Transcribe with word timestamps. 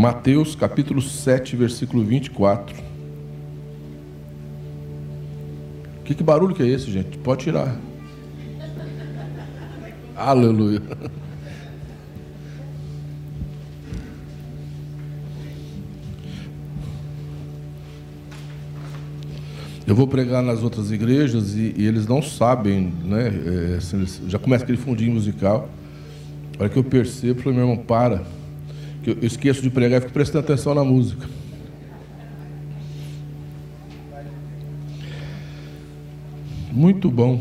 Mateus 0.00 0.54
capítulo 0.54 1.02
7, 1.02 1.54
versículo 1.56 2.02
24. 2.02 2.74
Que, 6.02 6.14
que 6.14 6.22
barulho 6.22 6.54
que 6.54 6.62
é 6.62 6.66
esse, 6.66 6.90
gente? 6.90 7.18
Pode 7.18 7.44
tirar. 7.44 7.78
Aleluia. 10.16 10.80
Eu 19.86 19.94
vou 19.94 20.06
pregar 20.06 20.42
nas 20.42 20.62
outras 20.62 20.90
igrejas 20.90 21.54
e, 21.54 21.74
e 21.76 21.86
eles 21.86 22.06
não 22.06 22.22
sabem, 22.22 22.90
né? 23.04 23.26
É, 23.26 23.78
eles, 23.94 24.22
já 24.28 24.38
começa 24.38 24.64
aquele 24.64 24.78
fundinho 24.78 25.12
musical. 25.12 25.68
A 26.58 26.62
hora 26.62 26.72
que 26.72 26.78
eu 26.78 26.84
percebo, 26.84 27.40
eu 27.40 27.42
falei, 27.42 27.58
meu 27.58 27.68
irmão, 27.68 27.84
para. 27.84 28.39
Que 29.02 29.10
eu, 29.10 29.18
esqueço 29.22 29.62
de 29.62 29.70
pregar 29.70 29.98
e 29.98 30.00
fico 30.02 30.12
prestando 30.12 30.44
atenção 30.44 30.74
na 30.74 30.84
música. 30.84 31.26
Muito 36.72 37.10
bom. 37.10 37.40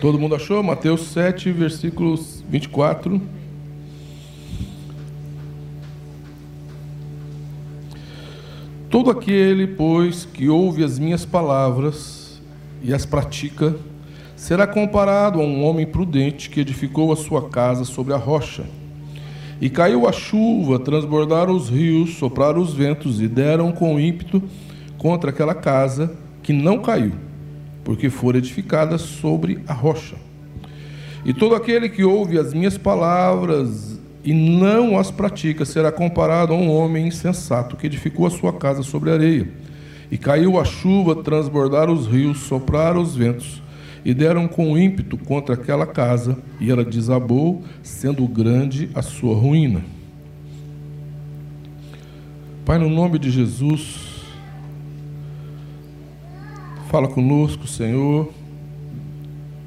Todo 0.00 0.18
mundo 0.18 0.34
achou? 0.34 0.62
Mateus 0.62 1.02
7, 1.08 1.52
versículos 1.52 2.42
24. 2.48 3.20
Todo 8.88 9.10
aquele, 9.10 9.66
pois, 9.66 10.24
que 10.24 10.48
ouve 10.48 10.82
as 10.82 10.98
minhas 10.98 11.24
palavras 11.24 12.42
e 12.82 12.94
as 12.94 13.04
pratica, 13.04 13.76
será 14.34 14.66
comparado 14.66 15.40
a 15.40 15.44
um 15.44 15.62
homem 15.62 15.86
prudente 15.86 16.48
que 16.48 16.60
edificou 16.60 17.12
a 17.12 17.16
sua 17.16 17.50
casa 17.50 17.84
sobre 17.84 18.14
a 18.14 18.16
rocha. 18.16 18.64
E 19.60 19.68
caiu 19.68 20.08
a 20.08 20.12
chuva, 20.12 20.78
transbordaram 20.78 21.54
os 21.54 21.68
rios, 21.68 22.16
sopraram 22.16 22.60
os 22.60 22.72
ventos 22.72 23.20
e 23.20 23.28
deram 23.28 23.72
com 23.72 24.00
ímpeto 24.00 24.42
contra 24.96 25.30
aquela 25.30 25.54
casa 25.54 26.14
que 26.42 26.52
não 26.52 26.78
caiu, 26.78 27.12
porque 27.84 28.08
fora 28.08 28.38
edificada 28.38 28.96
sobre 28.96 29.58
a 29.66 29.74
rocha. 29.74 30.16
E 31.26 31.34
todo 31.34 31.54
aquele 31.54 31.90
que 31.90 32.02
ouve 32.02 32.38
as 32.38 32.54
minhas 32.54 32.78
palavras 32.78 34.00
e 34.24 34.32
não 34.32 34.98
as 34.98 35.10
pratica 35.10 35.66
será 35.66 35.92
comparado 35.92 36.54
a 36.54 36.56
um 36.56 36.70
homem 36.70 37.08
insensato 37.08 37.76
que 37.76 37.86
edificou 37.86 38.26
a 38.26 38.30
sua 38.30 38.54
casa 38.54 38.82
sobre 38.82 39.10
a 39.10 39.14
areia. 39.14 39.48
E 40.10 40.16
caiu 40.16 40.58
a 40.58 40.64
chuva, 40.64 41.22
transbordaram 41.22 41.92
os 41.92 42.06
rios, 42.06 42.40
sopraram 42.40 43.02
os 43.02 43.14
ventos 43.14 43.62
e 44.04 44.14
deram 44.14 44.48
com 44.48 44.78
ímpeto 44.78 45.16
contra 45.18 45.54
aquela 45.54 45.86
casa, 45.86 46.38
e 46.60 46.70
ela 46.70 46.84
desabou, 46.84 47.62
sendo 47.82 48.26
grande 48.26 48.90
a 48.94 49.02
sua 49.02 49.34
ruína. 49.34 49.82
Pai, 52.64 52.78
no 52.78 52.88
nome 52.88 53.18
de 53.18 53.30
Jesus, 53.30 54.24
fala 56.90 57.08
conosco, 57.08 57.66
Senhor. 57.66 58.32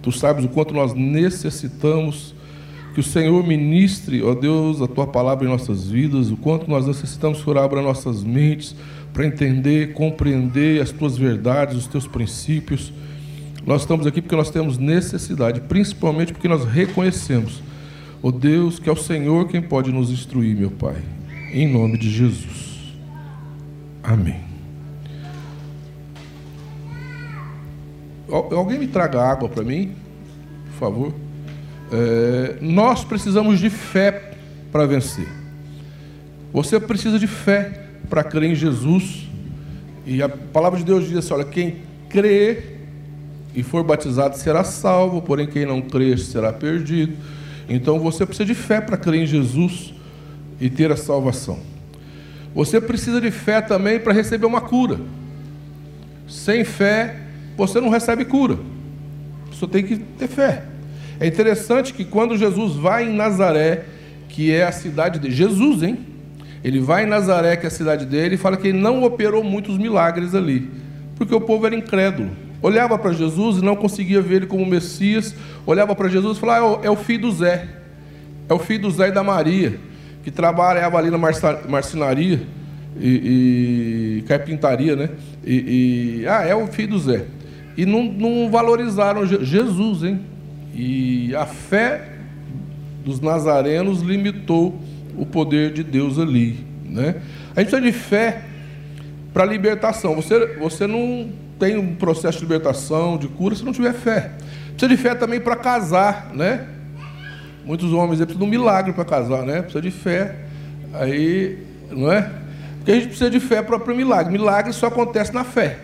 Tu 0.01 0.11
sabes 0.11 0.45
o 0.45 0.49
quanto 0.49 0.73
nós 0.73 0.93
necessitamos 0.93 2.35
que 2.93 2.99
o 2.99 3.03
Senhor 3.03 3.45
ministre, 3.45 4.21
ó 4.21 4.35
Deus, 4.35 4.81
a 4.81 4.87
tua 4.87 5.07
palavra 5.07 5.45
em 5.45 5.49
nossas 5.49 5.89
vidas, 5.89 6.29
o 6.29 6.37
quanto 6.37 6.69
nós 6.69 6.85
necessitamos 6.85 7.37
que 7.37 7.43
o 7.43 7.45
Senhor 7.45 7.63
abra 7.63 7.81
nossas 7.81 8.23
mentes 8.23 8.75
para 9.11 9.25
entender, 9.25 9.93
compreender 9.93 10.81
as 10.81 10.91
tuas 10.91 11.17
verdades, 11.17 11.77
os 11.77 11.87
teus 11.87 12.07
princípios. 12.07 12.93
Nós 13.65 13.81
estamos 13.81 14.05
aqui 14.05 14.21
porque 14.21 14.35
nós 14.35 14.49
temos 14.49 14.77
necessidade, 14.77 15.61
principalmente 15.61 16.33
porque 16.33 16.47
nós 16.47 16.65
reconhecemos, 16.65 17.63
ó 18.21 18.29
Deus, 18.29 18.77
que 18.77 18.89
é 18.89 18.91
o 18.91 18.97
Senhor 18.97 19.47
quem 19.47 19.61
pode 19.61 19.91
nos 19.91 20.09
instruir, 20.09 20.55
meu 20.55 20.69
Pai. 20.69 21.01
Em 21.53 21.71
nome 21.71 21.97
de 21.97 22.09
Jesus. 22.09 22.93
Amém. 24.03 24.41
Alguém 28.29 28.79
me 28.79 28.87
traga 28.87 29.21
água 29.21 29.47
para 29.47 29.63
mim, 29.63 29.93
por 30.65 30.73
favor. 30.73 31.13
É, 31.91 32.57
nós 32.59 33.05
precisamos 33.05 33.59
de 33.59 33.69
fé 33.69 34.33
para 34.71 34.85
vencer. 34.85 35.27
Você 36.51 36.79
precisa 36.79 37.17
de 37.17 37.27
fé 37.27 37.87
para 38.09 38.23
crer 38.23 38.51
em 38.51 38.55
Jesus. 38.55 39.29
E 40.05 40.21
a 40.21 40.27
palavra 40.27 40.79
de 40.79 40.85
Deus 40.85 41.07
diz 41.07 41.15
assim: 41.15 41.33
olha, 41.33 41.45
quem 41.45 41.77
crê 42.09 42.72
e 43.55 43.61
for 43.61 43.83
batizado 43.83 44.37
será 44.37 44.63
salvo, 44.63 45.21
porém 45.21 45.47
quem 45.47 45.65
não 45.65 45.81
crer 45.81 46.17
será 46.17 46.51
perdido. 46.51 47.13
Então 47.69 47.99
você 47.99 48.25
precisa 48.25 48.45
de 48.45 48.55
fé 48.55 48.81
para 48.81 48.97
crer 48.97 49.23
em 49.23 49.25
Jesus 49.25 49.93
e 50.59 50.69
ter 50.69 50.91
a 50.91 50.97
salvação. 50.97 51.59
Você 52.53 52.79
precisa 52.79 53.19
de 53.19 53.31
fé 53.31 53.61
também 53.61 53.99
para 53.99 54.13
receber 54.13 54.45
uma 54.45 54.61
cura. 54.61 54.99
Sem 56.27 56.63
fé, 56.63 57.15
você 57.57 57.79
não 57.79 57.89
recebe 57.89 58.25
cura. 58.25 58.57
Você 59.51 59.67
tem 59.67 59.83
que 59.83 59.97
ter 59.97 60.27
fé. 60.27 60.63
É 61.19 61.27
interessante 61.27 61.93
que 61.93 62.03
quando 62.03 62.37
Jesus 62.37 62.75
vai 62.75 63.09
em 63.09 63.15
Nazaré, 63.15 63.85
que 64.29 64.51
é 64.51 64.65
a 64.65 64.71
cidade 64.71 65.19
de 65.19 65.31
Jesus, 65.31 65.83
hein? 65.83 65.99
Ele 66.63 66.79
vai 66.79 67.03
em 67.03 67.07
Nazaré, 67.07 67.55
que 67.55 67.65
é 67.65 67.67
a 67.67 67.71
cidade 67.71 68.05
dele, 68.05 68.35
e 68.35 68.37
fala 68.37 68.57
que 68.57 68.69
ele 68.69 68.79
não 68.79 69.03
operou 69.03 69.43
muitos 69.43 69.77
milagres 69.77 70.33
ali, 70.33 70.69
porque 71.15 71.35
o 71.35 71.41
povo 71.41 71.65
era 71.65 71.75
incrédulo. 71.75 72.31
Olhava 72.63 72.97
para 72.97 73.11
Jesus 73.11 73.57
e 73.57 73.61
não 73.61 73.75
conseguia 73.75 74.21
ver 74.21 74.35
ele 74.37 74.45
como 74.45 74.65
Messias, 74.65 75.35
olhava 75.65 75.93
para 75.93 76.07
Jesus 76.07 76.37
e 76.37 76.39
falava: 76.39 76.77
ah, 76.77 76.79
é 76.81 76.89
o 76.89 76.95
filho 76.95 77.23
do 77.23 77.31
Zé, 77.33 77.67
é 78.47 78.53
o 78.53 78.57
filho 78.57 78.83
do 78.83 78.91
Zé 78.91 79.09
e 79.09 79.11
da 79.11 79.21
Maria, 79.21 79.77
que 80.23 80.31
trabalhava 80.31 80.97
ali 80.97 81.11
na 81.11 81.17
marcenaria 81.17 82.41
e, 82.97 84.19
e 84.19 84.21
carpintaria, 84.29 84.95
né? 84.95 85.09
E, 85.45 86.21
e, 86.21 86.27
ah, 86.27 86.45
é 86.47 86.55
o 86.55 86.65
filho 86.67 86.91
do 86.91 86.99
Zé. 86.99 87.25
E 87.75 87.85
não, 87.85 88.03
não 88.03 88.49
valorizaram 88.49 89.25
Jesus, 89.25 90.03
hein? 90.03 90.21
E 90.73 91.35
a 91.35 91.45
fé 91.45 92.13
dos 93.03 93.19
nazarenos 93.19 94.01
limitou 94.01 94.79
o 95.17 95.25
poder 95.25 95.73
de 95.73 95.83
Deus 95.83 96.17
ali. 96.17 96.65
Né? 96.85 97.15
A 97.53 97.59
gente 97.59 97.71
precisa 97.71 97.81
de 97.81 97.91
fé 97.91 98.43
para 99.33 99.43
libertação. 99.43 100.15
Você, 100.15 100.55
você 100.55 100.87
não 100.87 101.42
tem 101.63 101.77
um 101.77 101.95
processo 101.95 102.39
de 102.39 102.43
libertação, 102.43 103.17
de 103.17 103.29
cura, 103.29 103.55
se 103.55 103.63
não 103.63 103.71
tiver 103.71 103.93
fé. 103.93 104.31
Precisa 104.71 104.89
de 104.89 104.97
fé 104.97 105.15
também 105.15 105.39
para 105.39 105.55
casar, 105.55 106.31
né? 106.33 106.67
Muitos 107.63 107.93
homens 107.93 108.17
precisam 108.17 108.37
de 108.39 108.43
um 108.43 108.49
milagre 108.49 108.91
para 108.91 109.05
casar, 109.05 109.43
né? 109.43 109.61
Precisa 109.61 109.81
de 109.81 109.91
fé. 109.91 110.35
Aí, 110.93 111.57
não 111.89 112.11
é? 112.11 112.29
Porque 112.77 112.91
a 112.91 112.95
gente 112.95 113.07
precisa 113.07 113.29
de 113.29 113.39
fé 113.39 113.61
para 113.61 113.77
o 113.77 113.95
milagre. 113.95 114.33
Milagre 114.33 114.73
só 114.73 114.87
acontece 114.87 115.33
na 115.33 115.45
fé. 115.45 115.79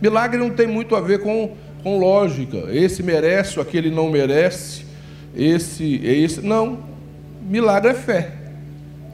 Milagre 0.00 0.38
não 0.38 0.48
tem 0.48 0.66
muito 0.66 0.96
a 0.96 1.00
ver 1.00 1.20
com 1.20 1.54
com 1.82 1.98
lógica. 1.98 2.56
Esse 2.70 3.02
merece, 3.02 3.60
aquele 3.60 3.90
não 3.90 4.10
merece. 4.10 4.84
Esse 5.36 6.00
esse. 6.04 6.40
Não. 6.40 6.80
Milagre 7.42 7.90
é 7.90 7.94
fé. 7.94 8.32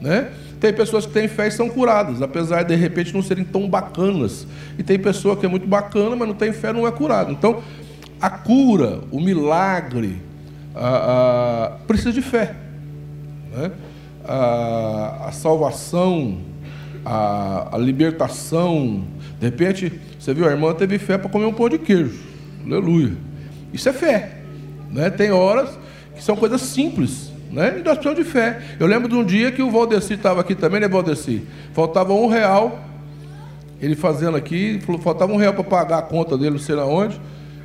Né? 0.01 0.31
Tem 0.61 0.73
pessoas 0.73 1.07
que 1.07 1.13
têm 1.13 1.29
fé 1.29 1.49
e 1.49 1.51
são 1.51 1.69
curadas, 1.69 2.23
apesar 2.23 2.63
de 2.63 2.75
de 2.75 2.81
repente 2.81 3.15
não 3.15 3.23
serem 3.23 3.45
tão 3.45 3.69
bacanas. 3.69 4.47
E 4.79 4.83
tem 4.83 4.99
pessoa 4.99 5.37
que 5.37 5.47
é 5.47 5.49
muito 5.49 5.67
bacana, 5.67 6.17
mas 6.17 6.29
não 6.29 6.35
tem 6.35 6.53
fé, 6.53 6.73
não 6.73 6.87
é 6.87 6.91
curado. 6.91 7.31
Então, 7.33 7.63
a 8.21 8.31
cura, 8.31 9.01
o 9.11 9.21
milagre, 9.21 10.21
a, 10.75 11.67
a, 11.67 11.71
precisa 11.87 12.13
de 12.13 12.23
fé. 12.23 12.55
Né? 13.55 13.71
A, 14.27 15.27
a 15.29 15.33
salvação, 15.33 16.39
a, 17.05 17.77
a 17.77 17.79
libertação. 17.79 19.05
De 19.39 19.47
repente, 19.47 19.93
você 20.19 20.33
viu, 20.33 20.49
a 20.49 20.51
irmã 20.51 20.73
teve 20.73 20.99
fé 20.99 21.19
para 21.19 21.29
comer 21.29 21.47
um 21.47 21.53
pão 21.53 21.69
de 21.69 21.79
queijo. 21.79 22.19
Aleluia. 22.65 23.13
Isso 23.73 23.89
é 23.89 23.93
fé. 23.93 24.39
Né? 24.91 25.11
Tem 25.11 25.31
horas 25.31 25.79
que 26.15 26.23
são 26.23 26.37
coisas 26.37 26.63
simples. 26.63 27.34
Né? 27.55 27.79
E 27.79 27.83
nós 27.85 27.97
precisamos 27.97 28.19
de 28.19 28.25
fé. 28.25 28.61
Eu 28.81 28.87
lembro 28.89 29.09
de 29.09 29.15
um 29.15 29.25
dia 29.25 29.53
que 29.53 29.63
o 29.63 29.71
Valdeci 29.71 30.15
estava 30.15 30.41
aqui 30.41 30.57
também, 30.57 30.81
né, 30.81 30.89
Valdeci? 30.89 31.45
Faltava 31.73 32.13
um 32.13 32.27
real. 32.27 32.81
Ele 33.81 33.95
fazendo 33.95 34.37
aqui, 34.37 34.81
falou, 34.85 35.01
faltava 35.01 35.33
um 35.33 35.37
real 35.37 35.55
para 35.55 35.63
pagar 35.63 35.99
a 35.99 36.03
conta 36.03 36.37
dele, 36.37 36.51
não 36.51 36.59
sei 36.59 36.75
onde. 36.75 37.21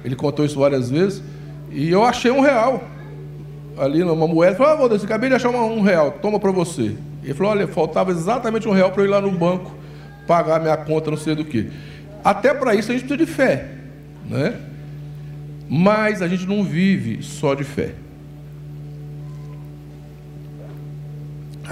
Ele 0.06 0.16
contou 0.16 0.46
isso 0.46 0.60
várias 0.60 0.92
vezes. 0.92 1.24
E 1.72 1.90
eu 1.90 2.04
achei 2.04 2.30
um 2.30 2.40
real 2.40 2.84
ali 3.80 4.04
numa 4.04 4.28
moeda. 4.28 4.56
Falei, 4.56 4.74
ah, 4.74 4.76
Valdeci, 4.76 5.06
acabei 5.06 5.28
de 5.28 5.36
achar 5.36 5.50
um 5.50 5.82
real, 5.82 6.12
toma 6.22 6.40
para 6.40 6.52
você. 6.52 6.96
Ele 7.24 7.34
falou, 7.34 7.54
olha, 7.54 7.68
faltava 7.68 8.12
exatamente 8.12 8.68
um 8.68 8.72
real 8.72 8.92
para 8.92 9.02
eu 9.02 9.08
ir 9.08 9.10
lá 9.10 9.20
no 9.20 9.32
banco 9.32 9.72
pagar 10.28 10.60
minha 10.60 10.78
conta, 10.78 11.10
não 11.10 11.18
sei 11.18 11.34
do 11.34 11.44
que. 11.44 11.72
Até 12.24 12.54
para 12.54 12.76
isso 12.76 12.92
a 12.92 12.94
gente 12.94 13.08
precisa 13.08 13.26
de 13.26 13.32
fé. 13.32 13.66
Né? 14.30 14.54
Mas 15.68 16.22
a 16.22 16.28
gente 16.28 16.46
não 16.46 16.64
vive 16.64 17.24
só 17.24 17.56
de 17.56 17.64
fé. 17.64 17.96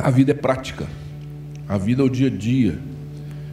A 0.03 0.09
vida 0.09 0.31
é 0.31 0.35
prática. 0.35 0.87
A 1.67 1.77
vida 1.77 2.01
é 2.01 2.05
o 2.05 2.09
dia 2.09 2.27
a 2.27 2.31
dia. 2.31 2.77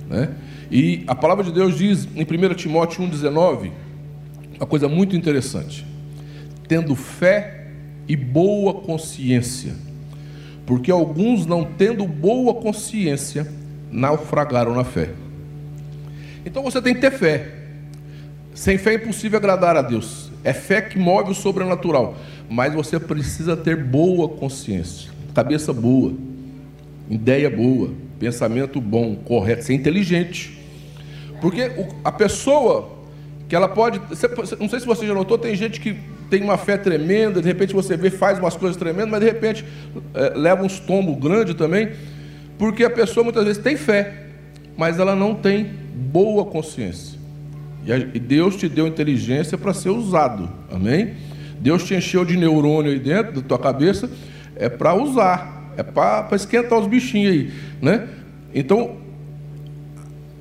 Né? 0.09 0.31
E 0.71 1.05
a 1.07 1.15
palavra 1.15 1.45
de 1.45 1.53
Deus 1.53 1.77
diz 1.77 2.09
em 2.15 2.23
1 2.23 2.55
Timóteo 2.55 3.03
1,19 3.03 3.71
uma 4.57 4.67
coisa 4.67 4.89
muito 4.89 5.17
interessante. 5.17 5.85
Tendo 6.69 6.95
fé 6.95 7.69
e 8.07 8.17
boa 8.17 8.75
consciência, 8.75 9.75
porque 10.67 10.91
alguns, 10.91 11.47
não 11.47 11.65
tendo 11.65 12.07
boa 12.07 12.55
consciência, 12.55 13.51
naufragaram 13.91 14.75
na 14.75 14.85
fé. 14.85 15.11
Então 16.45 16.63
você 16.63 16.81
tem 16.81 16.95
que 16.95 17.01
ter 17.01 17.11
fé. 17.11 17.49
Sem 18.55 18.79
fé 18.79 18.93
é 18.93 18.95
impossível 18.97 19.39
agradar 19.39 19.77
a 19.77 19.83
Deus. 19.83 20.31
É 20.43 20.53
fé 20.53 20.81
que 20.81 20.99
move 20.99 21.33
o 21.33 21.35
sobrenatural. 21.35 22.17
Mas 22.49 22.73
você 22.73 23.01
precisa 23.01 23.57
ter 23.57 23.77
boa 23.77 24.29
consciência, 24.29 25.11
cabeça 25.35 25.73
boa, 25.73 26.13
ideia 27.09 27.51
boa, 27.51 27.91
pensamento 28.19 28.81
bom, 28.81 29.15
correto, 29.17 29.65
ser 29.65 29.75
inteligente. 29.75 30.59
Porque 31.41 31.71
a 32.05 32.13
pessoa 32.13 32.95
que 33.49 33.55
ela 33.55 33.69
pode. 33.69 34.01
Não 34.59 34.69
sei 34.69 34.81
se 34.81 34.87
você 34.87 35.07
já 35.07 35.15
notou, 35.15 35.39
tem 35.39 35.55
gente 35.55 35.81
que 35.81 35.97
tem 36.31 36.43
uma 36.43 36.57
fé 36.57 36.77
tremenda, 36.77 37.41
de 37.41 37.47
repente 37.47 37.75
você 37.75 37.97
vê, 37.97 38.11
faz 38.11 38.39
umas 38.39 38.57
coisas 38.57 38.77
tremendas, 38.77 39.11
mas 39.11 39.21
de 39.21 39.27
repente 39.27 39.65
é, 40.15 40.33
leva 40.35 40.63
uns 40.63 40.81
tombos 40.81 41.19
grandes 41.19 41.55
também, 41.55 41.91
porque 42.59 42.83
a 42.85 42.91
pessoa 42.91 43.23
muitas 43.23 43.45
vezes 43.45 43.63
tem 43.63 43.77
fé, 43.77 44.25
mas 44.77 44.99
ela 44.99 45.15
não 45.15 45.35
tem 45.35 45.71
boa 45.95 46.45
consciência. 46.47 47.19
E 48.15 48.19
Deus 48.19 48.57
te 48.57 48.67
deu 48.67 48.87
inteligência 48.87 49.59
para 49.59 49.75
ser 49.75 49.91
usado, 49.91 50.51
amém? 50.73 51.15
Deus 51.61 51.85
te 51.85 51.95
encheu 51.95 52.25
de 52.25 52.35
neurônio 52.37 52.91
aí 52.91 52.99
dentro 52.99 53.41
da 53.41 53.43
tua 53.43 53.59
cabeça, 53.59 54.11
é 54.57 54.71
para 54.71 54.95
usar, 54.95 55.64
é 55.77 55.83
para 55.83 56.35
esquentar 56.37 56.79
os 56.79 56.87
bichinhos 56.87 57.33
aí, 57.33 57.53
né? 57.81 58.09
Então, 58.55 58.97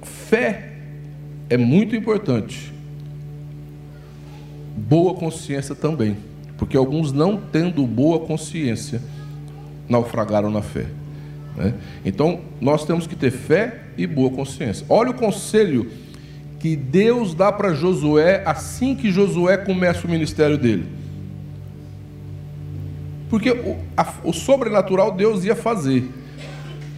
fé 0.03 0.74
é 1.50 1.57
muito 1.57 1.95
importante 1.95 2.74
boa 4.75 5.13
consciência 5.13 5.75
também, 5.75 6.18
porque 6.57 6.75
alguns 6.75 7.12
não 7.12 7.38
tendo 7.38 7.85
boa 7.85 8.19
consciência 8.19 9.01
naufragaram 9.88 10.50
na 10.50 10.62
fé. 10.62 10.85
Né? 11.56 11.74
Então 12.03 12.41
nós 12.59 12.85
temos 12.85 13.07
que 13.07 13.15
ter 13.15 13.31
fé 13.31 13.81
e 13.97 14.07
boa 14.07 14.31
consciência. 14.31 14.85
Olha 14.89 15.12
o 15.12 15.13
conselho 15.13 15.89
que 16.59 16.75
Deus 16.75 17.35
dá 17.35 17.51
para 17.51 17.74
Josué 17.74 18.41
assim 18.45 18.95
que 18.95 19.12
Josué 19.12 19.57
começa 19.57 20.07
o 20.07 20.09
ministério 20.09 20.57
dele. 20.57 20.85
Porque 23.33 23.50
o, 23.50 23.80
a, 23.97 24.13
o 24.24 24.31
sobrenatural 24.31 25.12
Deus 25.12 25.44
ia 25.44 25.56
fazer. 25.56 26.07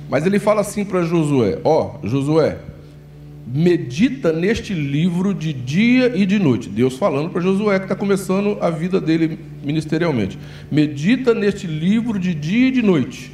Mas 0.09 0.25
ele 0.25 0.37
fala 0.37 0.59
assim 0.59 0.83
para 0.83 1.01
Josué: 1.01 1.61
Ó, 1.63 1.95
oh, 2.03 2.05
Josué, 2.05 2.57
medita 3.47 4.33
neste 4.33 4.73
livro 4.73 5.33
de 5.33 5.53
dia 5.53 6.11
e 6.13 6.25
de 6.25 6.37
noite. 6.37 6.67
Deus 6.67 6.97
falando 6.97 7.29
para 7.29 7.39
Josué, 7.39 7.79
que 7.79 7.85
está 7.85 7.95
começando 7.95 8.57
a 8.59 8.69
vida 8.69 8.99
dele 8.99 9.39
ministerialmente. 9.63 10.37
Medita 10.69 11.33
neste 11.33 11.67
livro 11.67 12.19
de 12.19 12.35
dia 12.35 12.67
e 12.67 12.71
de 12.71 12.81
noite. 12.81 13.31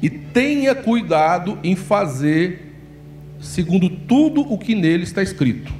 E 0.00 0.08
tenha 0.08 0.76
cuidado 0.76 1.58
em 1.64 1.74
fazer 1.74 2.72
segundo 3.40 3.90
tudo 3.90 4.42
o 4.42 4.56
que 4.56 4.76
nele 4.76 5.02
está 5.02 5.24
escrito. 5.24 5.72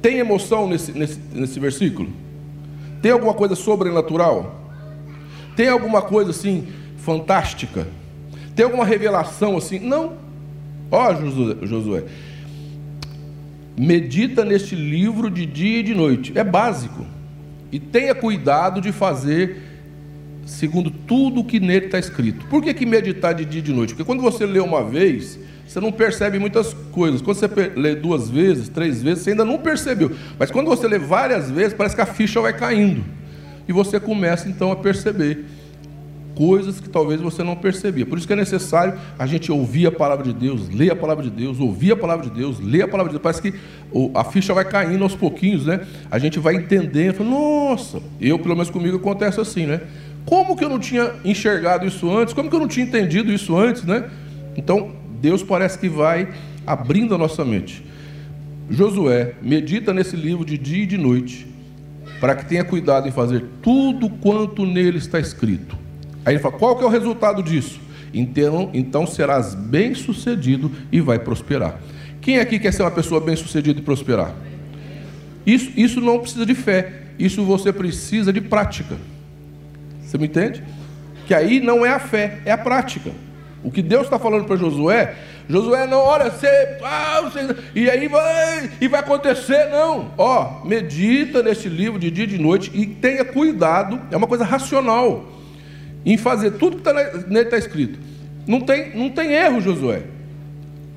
Tem 0.00 0.18
emoção 0.18 0.68
nesse, 0.68 0.92
nesse, 0.92 1.18
nesse 1.34 1.58
versículo? 1.58 2.10
Tem 3.02 3.10
alguma 3.10 3.34
coisa 3.34 3.56
sobrenatural? 3.56 4.61
Tem 5.56 5.68
alguma 5.68 6.02
coisa 6.02 6.30
assim 6.30 6.68
fantástica? 6.98 7.86
Tem 8.54 8.64
alguma 8.64 8.84
revelação 8.84 9.56
assim? 9.56 9.78
Não. 9.78 10.14
Ó, 10.90 11.10
oh, 11.10 11.66
Josué, 11.66 12.04
medita 13.76 14.44
neste 14.44 14.74
livro 14.74 15.30
de 15.30 15.46
dia 15.46 15.80
e 15.80 15.82
de 15.82 15.94
noite. 15.94 16.32
É 16.36 16.44
básico. 16.44 17.06
E 17.70 17.80
tenha 17.80 18.14
cuidado 18.14 18.80
de 18.80 18.92
fazer 18.92 19.62
segundo 20.44 20.90
tudo 20.90 21.40
o 21.40 21.44
que 21.44 21.58
nele 21.58 21.86
está 21.86 21.98
escrito. 21.98 22.46
Por 22.46 22.62
que, 22.62 22.74
que 22.74 22.84
meditar 22.84 23.34
de 23.34 23.44
dia 23.44 23.60
e 23.60 23.62
de 23.62 23.72
noite? 23.72 23.94
Porque 23.94 24.04
quando 24.04 24.20
você 24.20 24.44
lê 24.44 24.60
uma 24.60 24.84
vez, 24.84 25.38
você 25.66 25.80
não 25.80 25.90
percebe 25.90 26.38
muitas 26.38 26.74
coisas. 26.90 27.22
Quando 27.22 27.38
você 27.38 27.48
lê 27.74 27.94
duas 27.94 28.28
vezes, 28.28 28.68
três 28.68 29.02
vezes, 29.02 29.24
você 29.24 29.30
ainda 29.30 29.44
não 29.44 29.58
percebeu. 29.58 30.12
Mas 30.38 30.50
quando 30.50 30.66
você 30.66 30.86
lê 30.86 30.98
várias 30.98 31.50
vezes, 31.50 31.72
parece 31.72 31.94
que 31.94 32.02
a 32.02 32.06
ficha 32.06 32.40
vai 32.40 32.52
caindo. 32.52 33.02
E 33.68 33.72
você 33.72 34.00
começa 34.00 34.48
então 34.48 34.72
a 34.72 34.76
perceber 34.76 35.44
coisas 36.34 36.80
que 36.80 36.88
talvez 36.88 37.20
você 37.20 37.42
não 37.42 37.54
percebia. 37.54 38.06
Por 38.06 38.18
isso 38.18 38.26
que 38.26 38.32
é 38.32 38.36
necessário 38.36 38.98
a 39.18 39.26
gente 39.26 39.52
ouvir 39.52 39.86
a 39.86 39.92
palavra 39.92 40.24
de 40.24 40.32
Deus, 40.32 40.68
ler 40.68 40.90
a 40.90 40.96
palavra 40.96 41.24
de 41.24 41.30
Deus, 41.30 41.60
ouvir 41.60 41.92
a 41.92 41.96
palavra 41.96 42.28
de 42.28 42.32
Deus, 42.32 42.58
ler 42.58 42.82
a 42.82 42.88
palavra 42.88 43.12
de 43.12 43.18
Deus. 43.18 43.22
Parece 43.22 43.42
que 43.42 43.54
a 44.14 44.24
ficha 44.24 44.54
vai 44.54 44.64
caindo 44.64 45.04
aos 45.04 45.14
pouquinhos, 45.14 45.66
né? 45.66 45.86
A 46.10 46.18
gente 46.18 46.38
vai 46.38 46.54
entendendo, 46.54 47.22
nossa, 47.22 48.00
eu 48.20 48.38
pelo 48.38 48.54
menos 48.54 48.70
comigo 48.70 48.96
acontece 48.96 49.40
assim, 49.40 49.66
né? 49.66 49.82
Como 50.24 50.56
que 50.56 50.64
eu 50.64 50.68
não 50.68 50.78
tinha 50.78 51.12
enxergado 51.24 51.86
isso 51.86 52.10
antes? 52.10 52.32
Como 52.32 52.48
que 52.48 52.56
eu 52.56 52.60
não 52.60 52.68
tinha 52.68 52.86
entendido 52.86 53.32
isso 53.32 53.56
antes, 53.56 53.84
né? 53.84 54.08
Então, 54.56 54.92
Deus 55.20 55.42
parece 55.42 55.78
que 55.78 55.88
vai 55.88 56.28
abrindo 56.66 57.14
a 57.14 57.18
nossa 57.18 57.44
mente. 57.44 57.84
Josué, 58.70 59.34
medita 59.42 59.92
nesse 59.92 60.16
livro 60.16 60.44
de 60.44 60.56
dia 60.56 60.84
e 60.84 60.86
de 60.86 60.96
noite, 60.96 61.46
para 62.22 62.36
que 62.36 62.44
tenha 62.44 62.62
cuidado 62.62 63.08
em 63.08 63.10
fazer 63.10 63.44
tudo 63.60 64.08
quanto 64.08 64.64
nele 64.64 64.98
está 64.98 65.18
escrito 65.18 65.76
Aí 66.24 66.34
ele 66.34 66.38
fala: 66.40 66.56
qual 66.56 66.76
que 66.76 66.84
é 66.84 66.86
o 66.86 66.88
resultado 66.88 67.42
disso? 67.42 67.80
Então, 68.14 68.70
então 68.72 69.04
serás 69.08 69.56
bem 69.56 69.92
sucedido 69.92 70.70
e 70.92 71.00
vai 71.00 71.18
prosperar. 71.18 71.80
Quem 72.20 72.38
aqui 72.38 72.60
quer 72.60 72.72
ser 72.72 72.82
uma 72.82 72.92
pessoa 72.92 73.20
bem 73.20 73.34
sucedida 73.34 73.80
e 73.80 73.82
prosperar? 73.82 74.32
Isso, 75.44 75.72
isso 75.76 76.00
não 76.00 76.20
precisa 76.20 76.46
de 76.46 76.54
fé, 76.54 77.06
isso 77.18 77.42
você 77.44 77.72
precisa 77.72 78.32
de 78.32 78.40
prática. 78.40 78.96
Você 80.00 80.16
me 80.16 80.26
entende? 80.26 80.62
Que 81.26 81.34
aí 81.34 81.58
não 81.58 81.84
é 81.84 81.90
a 81.90 81.98
fé, 81.98 82.38
é 82.44 82.52
a 82.52 82.58
prática. 82.58 83.10
O 83.64 83.70
que 83.72 83.82
Deus 83.82 84.04
está 84.04 84.16
falando 84.16 84.44
para 84.44 84.54
Josué, 84.54 85.16
Josué 85.48 85.86
não, 85.86 85.98
olha, 85.98 86.30
você, 86.30 86.78
ah, 86.82 87.20
você, 87.22 87.40
e 87.74 87.90
aí 87.90 88.08
vai, 88.08 88.70
e 88.80 88.88
vai 88.88 89.00
acontecer, 89.00 89.68
não. 89.70 90.12
Ó, 90.16 90.64
medita 90.64 91.42
neste 91.42 91.68
livro 91.68 91.98
de 91.98 92.10
dia 92.10 92.24
e 92.24 92.28
de 92.28 92.38
noite 92.38 92.70
e 92.74 92.86
tenha 92.86 93.24
cuidado, 93.24 94.00
é 94.10 94.16
uma 94.16 94.26
coisa 94.26 94.44
racional 94.44 95.26
em 96.04 96.16
fazer 96.16 96.52
tudo 96.52 96.76
que 96.76 96.82
tá 96.82 96.92
nele 96.92 97.46
está 97.46 97.58
escrito. 97.58 97.98
Não 98.46 98.60
tem, 98.60 98.96
não 98.96 99.10
tem 99.10 99.32
erro, 99.32 99.60
Josué. 99.60 100.02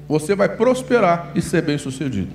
Você 0.07 0.35
vai 0.35 0.49
prosperar 0.49 1.31
e 1.35 1.41
ser 1.41 1.61
bem 1.61 1.77
sucedido. 1.77 2.29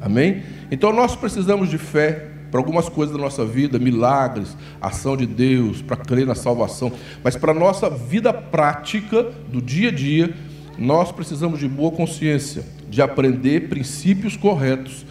Amém? 0.00 0.42
Então 0.70 0.92
nós 0.92 1.16
precisamos 1.16 1.68
de 1.68 1.78
fé 1.78 2.28
para 2.50 2.60
algumas 2.60 2.88
coisas 2.88 3.14
da 3.14 3.20
nossa 3.20 3.44
vida, 3.44 3.78
milagres, 3.78 4.56
ação 4.80 5.16
de 5.16 5.26
Deus, 5.26 5.82
para 5.82 5.96
crer 5.96 6.26
na 6.26 6.34
salvação. 6.34 6.92
Mas 7.22 7.36
para 7.36 7.52
a 7.52 7.54
nossa 7.54 7.90
vida 7.90 8.32
prática, 8.32 9.24
do 9.48 9.60
dia 9.60 9.88
a 9.88 9.92
dia, 9.92 10.34
nós 10.78 11.10
precisamos 11.10 11.58
de 11.58 11.68
boa 11.68 11.90
consciência, 11.90 12.64
de 12.88 13.00
aprender 13.00 13.68
princípios 13.68 14.36
corretos 14.36 15.06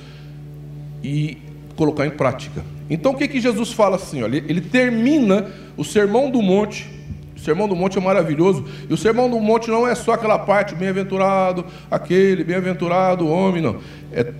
e 1.03 1.37
colocar 1.75 2.05
em 2.05 2.11
prática. 2.11 2.63
Então 2.89 3.13
o 3.13 3.17
que, 3.17 3.27
que 3.27 3.39
Jesus 3.39 3.71
fala 3.71 3.95
assim? 3.95 4.23
Olha, 4.23 4.37
ele 4.37 4.61
termina 4.61 5.47
o 5.75 5.83
Sermão 5.83 6.29
do 6.29 6.41
Monte. 6.41 6.89
O 7.35 7.39
Sermão 7.39 7.67
do 7.67 7.75
Monte 7.75 7.97
é 7.97 8.01
maravilhoso. 8.01 8.65
E 8.89 8.93
o 8.93 8.97
Sermão 8.97 9.29
do 9.29 9.39
Monte 9.39 9.69
não 9.69 9.87
é 9.87 9.95
só 9.95 10.13
aquela 10.13 10.39
parte, 10.39 10.75
bem-aventurado 10.75 11.65
aquele, 11.89 12.43
bem-aventurado 12.43 13.27
homem, 13.27 13.61
não. 13.61 13.77
É, 14.11 14.31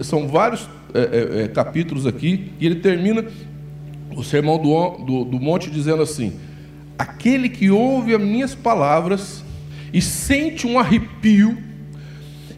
são 0.00 0.28
vários 0.28 0.68
é, 0.94 1.00
é, 1.00 1.42
é, 1.44 1.48
capítulos 1.48 2.06
aqui. 2.06 2.52
E 2.60 2.66
ele 2.66 2.76
termina 2.76 3.24
o 4.16 4.22
Sermão 4.22 4.58
do, 4.58 4.90
do, 5.04 5.24
do 5.24 5.40
Monte 5.40 5.70
dizendo 5.70 6.02
assim: 6.02 6.32
Aquele 6.98 7.48
que 7.48 7.70
ouve 7.70 8.14
as 8.14 8.20
minhas 8.20 8.54
palavras 8.54 9.42
e 9.92 10.00
sente 10.00 10.66
um 10.66 10.78
arrepio, 10.78 11.56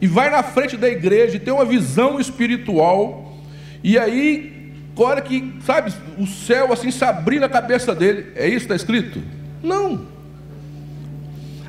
e 0.01 0.07
vai 0.07 0.31
na 0.31 0.43
frente 0.43 0.77
da 0.77 0.89
igreja 0.89 1.37
e 1.37 1.41
tem 1.41 1.53
uma 1.53 1.65
visão 1.65 2.21
espiritual, 2.21 3.39
e 3.83 3.99
aí 3.99 4.55
Agora 4.95 5.21
que, 5.21 5.53
sabe, 5.67 5.93
o 6.17 6.25
céu 6.25 6.73
assim 6.73 6.89
se 6.89 7.05
abrir 7.05 7.41
na 7.41 7.49
cabeça 7.49 7.93
dele. 7.93 8.27
É 8.37 8.47
isso 8.47 8.67
que 8.67 8.73
está 8.73 8.77
escrito? 8.77 9.21
Não. 9.61 10.07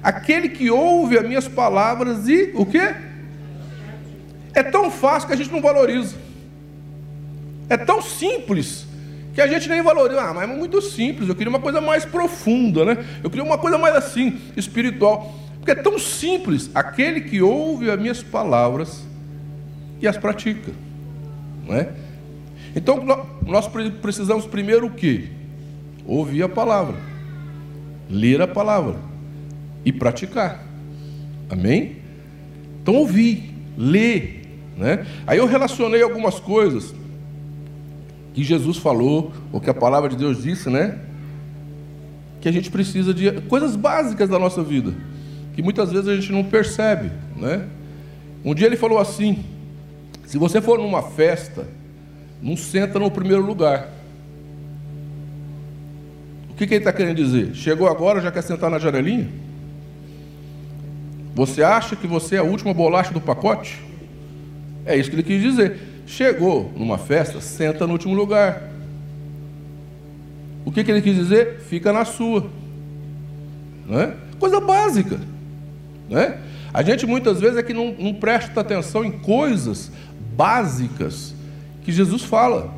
Aquele 0.03 0.48
que 0.48 0.69
ouve 0.69 1.17
as 1.17 1.27
minhas 1.27 1.48
palavras 1.48 2.27
e 2.27 2.51
o 2.53 2.67
quê? 2.67 2.93
É 4.53 4.62
tão 4.62 4.91
fácil 4.91 5.27
que 5.27 5.34
a 5.34 5.36
gente 5.36 5.51
não 5.51 5.60
valoriza. 5.60 6.15
É 7.67 7.75
tão 7.75 8.00
simples 8.00 8.86
que 9.34 9.41
a 9.41 9.48
gente 9.48 9.67
nem 9.67 9.81
valoriza. 9.81 10.22
Ah, 10.22 10.31
mas 10.31 10.48
é 10.48 10.53
muito 10.53 10.79
simples. 10.79 11.27
Eu 11.27 11.34
queria 11.34 11.50
uma 11.50 11.60
coisa 11.60 11.81
mais 11.81 12.05
profunda, 12.05 12.86
né? 12.86 13.03
Eu 13.24 13.29
queria 13.31 13.43
uma 13.43 13.57
coisa 13.57 13.79
mais 13.79 13.95
assim, 13.95 14.39
espiritual. 14.55 15.34
Porque 15.65 15.72
é 15.72 15.75
tão 15.75 15.98
simples. 15.98 16.69
Aquele 16.75 17.22
que 17.22 17.41
ouve 17.41 17.89
as 17.89 18.00
minhas 18.00 18.22
palavras 18.22 19.03
e 20.00 20.07
as 20.07 20.15
pratica. 20.15 20.72
Não 21.67 21.74
é? 21.74 21.91
Então 22.75 23.03
nós 23.41 23.67
precisamos 24.00 24.45
primeiro 24.45 24.86
o 24.86 24.91
quê? 24.91 25.29
Ouvir 26.05 26.43
a 26.43 26.50
palavra, 26.50 26.98
ler 28.07 28.43
a 28.43 28.48
palavra 28.48 28.95
e 29.84 29.91
praticar. 29.91 30.63
Amém? 31.50 31.98
Então 32.84 32.93
ouvir, 32.93 33.51
ler, 33.75 34.48
né? 34.77 35.07
Aí 35.25 35.39
eu 35.39 35.48
relacionei 35.48 36.03
algumas 36.03 36.39
coisas 36.39 36.93
que 38.36 38.43
Jesus 38.43 38.77
falou, 38.77 39.34
ou 39.51 39.60
que 39.60 39.69
a 39.69 39.74
palavra 39.74 40.10
de 40.10 40.17
Deus 40.17 40.43
disse, 40.43 40.69
né? 40.69 41.00
que 42.45 42.50
a 42.50 42.51
gente 42.51 42.69
precisa 42.69 43.12
de 43.12 43.41
coisas 43.41 43.75
básicas 43.75 44.29
da 44.29 44.38
nossa 44.38 44.62
vida, 44.62 44.93
que 45.55 45.63
muitas 45.63 45.89
vezes 45.89 46.09
a 46.09 46.15
gente 46.15 46.31
não 46.33 46.43
percebe, 46.43 47.09
né? 47.38 47.65
Um 48.43 48.53
dia 48.53 48.67
ele 48.67 48.75
falou 48.75 49.00
assim: 49.00 49.43
se 50.25 50.38
você 50.38 50.62
for 50.62 50.77
numa 50.77 51.01
festa, 51.01 51.65
não 52.41 52.57
senta 52.57 53.00
no 53.00 53.09
primeiro 53.09 53.43
lugar. 53.43 53.89
O 56.50 56.55
que, 56.55 56.67
que 56.67 56.74
ele 56.74 56.81
está 56.81 56.91
querendo 56.91 57.15
dizer? 57.15 57.55
Chegou 57.55 57.88
agora, 57.88 58.21
já 58.21 58.31
quer 58.31 58.41
sentar 58.41 58.69
na 58.69 58.79
janelinha? 58.79 59.29
Você 61.33 61.63
acha 61.63 61.95
que 61.95 62.05
você 62.05 62.35
é 62.35 62.39
a 62.39 62.43
última 62.43 62.74
bolacha 62.74 63.13
do 63.13 63.21
pacote? 63.21 63.81
É 64.85 64.95
isso 64.95 65.09
que 65.09 65.15
ele 65.15 65.24
quis 65.24 65.41
dizer. 65.41 65.79
Chegou 66.05 66.71
numa 66.75 66.97
festa, 66.97 67.39
senta 67.39 67.88
no 67.88 67.93
último 67.93 68.13
lugar. 68.13 68.69
O 70.65 70.71
que, 70.71 70.83
que 70.83 70.91
ele 70.91 71.01
quis 71.01 71.15
dizer? 71.15 71.59
Fica 71.62 71.91
na 71.91 72.05
sua. 72.05 72.50
Não 73.85 74.00
é? 74.00 74.13
Coisa 74.39 74.59
básica. 74.59 75.19
Não 76.09 76.19
é? 76.19 76.38
A 76.74 76.83
gente 76.83 77.05
muitas 77.05 77.39
vezes 77.39 77.57
é 77.57 77.63
que 77.63 77.74
não, 77.74 77.93
não 77.97 78.13
presta 78.13 78.59
atenção 78.62 79.03
em 79.03 79.12
coisas 79.12 79.91
básicas 80.35 81.33
que 81.83 81.91
Jesus 81.91 82.24
fala. 82.24 82.74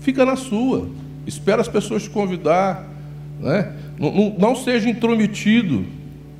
Fica 0.00 0.24
na 0.24 0.36
sua. 0.36 0.88
Espera 1.26 1.60
as 1.60 1.68
pessoas 1.68 2.04
te 2.04 2.10
convidar. 2.10 2.88
Né? 3.38 3.72
Não, 3.98 4.14
não, 4.14 4.36
não 4.38 4.56
seja 4.56 4.88
intrometido. 4.88 5.84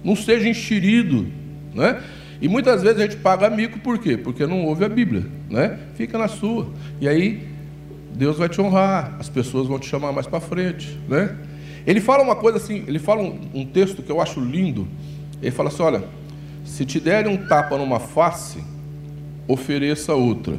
Não 0.02 0.16
seja 0.16 0.48
enxerido. 0.48 1.26
Né? 1.74 2.02
E 2.40 2.48
muitas 2.48 2.82
vezes 2.82 2.98
a 2.98 3.02
gente 3.02 3.16
paga 3.16 3.50
mico 3.50 3.78
por 3.80 3.98
quê? 3.98 4.16
Porque 4.16 4.46
não 4.46 4.64
ouve 4.64 4.84
a 4.84 4.88
Bíblia. 4.88 5.26
Né? 5.50 5.78
Fica 5.94 6.16
na 6.16 6.28
sua. 6.28 6.68
E 7.00 7.08
aí 7.08 7.46
Deus 8.14 8.38
vai 8.38 8.48
te 8.48 8.60
honrar. 8.60 9.16
As 9.18 9.28
pessoas 9.28 9.66
vão 9.66 9.78
te 9.78 9.86
chamar 9.88 10.12
mais 10.12 10.26
para 10.26 10.40
frente. 10.40 10.98
Né? 11.08 11.36
Ele 11.86 12.00
fala 12.00 12.22
uma 12.22 12.36
coisa 12.36 12.58
assim, 12.58 12.84
ele 12.86 12.98
fala 12.98 13.22
um, 13.22 13.38
um 13.52 13.66
texto 13.66 14.02
que 14.02 14.10
eu 14.10 14.20
acho 14.20 14.40
lindo. 14.40 14.88
Ele 15.42 15.50
fala 15.50 15.68
assim: 15.68 15.82
olha, 15.82 16.04
se 16.64 16.84
te 16.84 17.00
derem 17.00 17.32
um 17.32 17.46
tapa 17.46 17.76
numa 17.76 18.00
face, 18.00 18.58
ofereça 19.46 20.14
outra. 20.14 20.56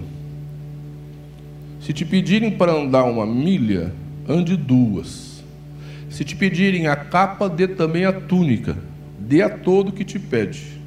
Se 1.82 1.94
te 1.94 2.06
pedirem 2.06 2.52
para 2.52 2.74
andar 2.74 3.04
uma 3.04 3.26
milha, 3.26 3.94
ande 4.28 4.58
duas. 4.58 5.44
Se 6.10 6.24
te 6.24 6.36
pedirem 6.36 6.88
a 6.88 6.96
capa, 6.96 7.48
dê 7.48 7.68
também 7.68 8.06
a 8.06 8.12
túnica. 8.12 8.76
Dê 9.20 9.42
a 9.42 9.50
todo 9.50 9.92
que 9.92 10.04
te 10.04 10.18
pede. 10.18 10.80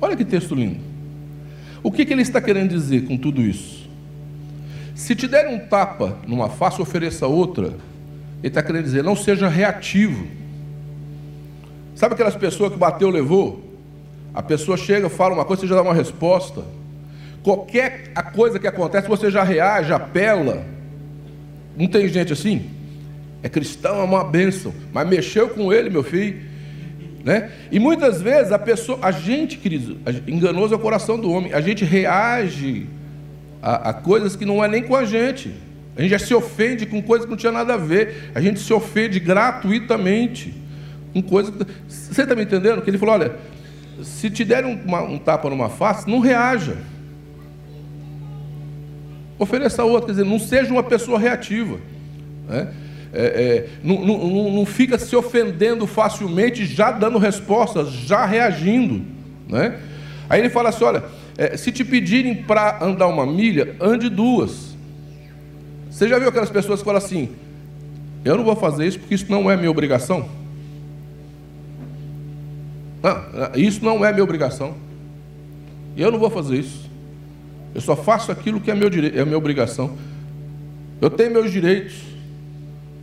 Olha 0.00 0.16
que 0.16 0.24
texto 0.24 0.54
lindo. 0.54 0.80
O 1.82 1.92
que, 1.92 2.04
que 2.04 2.12
ele 2.12 2.22
está 2.22 2.40
querendo 2.40 2.70
dizer 2.70 3.04
com 3.04 3.16
tudo 3.16 3.42
isso? 3.42 3.88
Se 4.94 5.14
te 5.14 5.28
derem 5.28 5.54
um 5.54 5.58
tapa 5.58 6.18
numa 6.26 6.48
face, 6.48 6.80
ofereça 6.80 7.26
outra. 7.26 7.66
Ele 8.42 8.48
está 8.48 8.62
querendo 8.62 8.84
dizer, 8.84 9.04
não 9.04 9.14
seja 9.14 9.46
reativo. 9.48 10.26
Sabe 11.96 12.12
aquelas 12.12 12.36
pessoas 12.36 12.70
que 12.70 12.78
bateu, 12.78 13.08
levou? 13.08 13.64
A 14.34 14.42
pessoa 14.42 14.76
chega, 14.76 15.08
fala 15.08 15.32
uma 15.32 15.46
coisa, 15.46 15.62
você 15.62 15.66
já 15.66 15.76
dá 15.76 15.82
uma 15.82 15.94
resposta. 15.94 16.62
Qualquer 17.42 18.12
coisa 18.34 18.58
que 18.58 18.66
acontece, 18.66 19.08
você 19.08 19.30
já 19.30 19.42
reage, 19.42 19.90
apela. 19.94 20.62
Não 21.74 21.86
tem 21.86 22.06
gente 22.06 22.34
assim? 22.34 22.68
É 23.42 23.48
cristão, 23.48 23.98
é 24.00 24.02
uma 24.04 24.22
bênção. 24.22 24.74
Mas 24.92 25.08
mexeu 25.08 25.48
com 25.48 25.72
ele, 25.72 25.88
meu 25.88 26.02
filho. 26.02 26.38
Né? 27.24 27.50
E 27.72 27.78
muitas 27.78 28.20
vezes 28.20 28.52
a 28.52 28.58
pessoa, 28.58 28.98
a 29.00 29.10
gente, 29.10 29.56
querido, 29.56 29.96
enganoso 30.28 30.74
é 30.74 30.76
o 30.76 30.80
coração 30.80 31.18
do 31.18 31.30
homem, 31.30 31.54
a 31.54 31.62
gente 31.62 31.82
reage 31.82 32.86
a, 33.62 33.88
a, 33.88 33.92
coisas 33.94 34.36
que 34.36 34.44
não 34.44 34.62
é 34.62 34.68
nem 34.68 34.82
com 34.82 34.94
a 34.94 35.06
gente. 35.06 35.50
A 35.96 36.02
gente 36.02 36.10
já 36.10 36.18
se 36.18 36.34
ofende 36.34 36.84
com 36.84 37.00
coisas 37.00 37.24
que 37.24 37.30
não 37.30 37.38
tinha 37.38 37.52
nada 37.52 37.72
a 37.72 37.78
ver. 37.78 38.30
A 38.34 38.40
gente 38.40 38.60
se 38.60 38.70
ofende 38.70 39.18
gratuitamente 39.18 40.65
com 41.16 41.22
coisas. 41.22 41.52
Você 41.88 42.22
está 42.22 42.34
me 42.34 42.42
entendendo? 42.42 42.82
Que 42.82 42.90
ele 42.90 42.98
falou: 42.98 43.14
olha, 43.14 43.36
se 44.02 44.28
te 44.30 44.44
derem 44.44 44.70
um, 44.70 45.14
um 45.14 45.18
tapa 45.18 45.48
numa 45.48 45.70
face, 45.70 46.08
não 46.08 46.18
reaja. 46.18 46.76
Ofereça 49.38 49.84
outra, 49.84 50.06
quer 50.06 50.12
dizer, 50.12 50.24
não 50.24 50.38
seja 50.38 50.70
uma 50.70 50.82
pessoa 50.82 51.18
reativa. 51.18 51.78
Né? 52.48 52.72
É, 53.12 53.24
é, 53.24 53.68
não, 53.82 54.04
não, 54.04 54.50
não, 54.50 54.66
fica 54.66 54.98
se 54.98 55.14
ofendendo 55.14 55.86
facilmente, 55.86 56.64
já 56.64 56.90
dando 56.90 57.18
respostas, 57.18 57.90
já 57.90 58.26
reagindo. 58.26 59.02
Né? 59.48 59.78
Aí 60.28 60.40
ele 60.40 60.50
fala 60.50 60.68
assim: 60.68 60.84
olha, 60.84 61.04
é, 61.38 61.56
se 61.56 61.72
te 61.72 61.84
pedirem 61.84 62.34
para 62.34 62.84
andar 62.84 63.06
uma 63.06 63.26
milha, 63.26 63.74
ande 63.80 64.10
duas. 64.10 64.76
Você 65.90 66.08
já 66.08 66.18
viu 66.18 66.28
aquelas 66.28 66.50
pessoas 66.50 66.80
que 66.80 66.84
falam 66.84 66.98
assim: 66.98 67.30
eu 68.22 68.36
não 68.36 68.44
vou 68.44 68.56
fazer 68.56 68.86
isso 68.86 68.98
porque 68.98 69.14
isso 69.14 69.30
não 69.30 69.50
é 69.50 69.56
minha 69.56 69.70
obrigação? 69.70 70.28
Isso 73.54 73.84
não 73.84 74.04
é 74.04 74.12
minha 74.12 74.24
obrigação. 74.24 74.74
Eu 75.96 76.10
não 76.10 76.18
vou 76.18 76.30
fazer 76.30 76.58
isso. 76.58 76.90
Eu 77.74 77.80
só 77.80 77.94
faço 77.94 78.32
aquilo 78.32 78.60
que 78.60 78.70
é, 78.70 78.74
meu 78.74 78.88
dire... 78.88 79.18
é 79.18 79.24
minha 79.24 79.36
obrigação. 79.36 79.96
Eu 81.00 81.10
tenho 81.10 81.30
meus 81.30 81.50
direitos. 81.50 81.94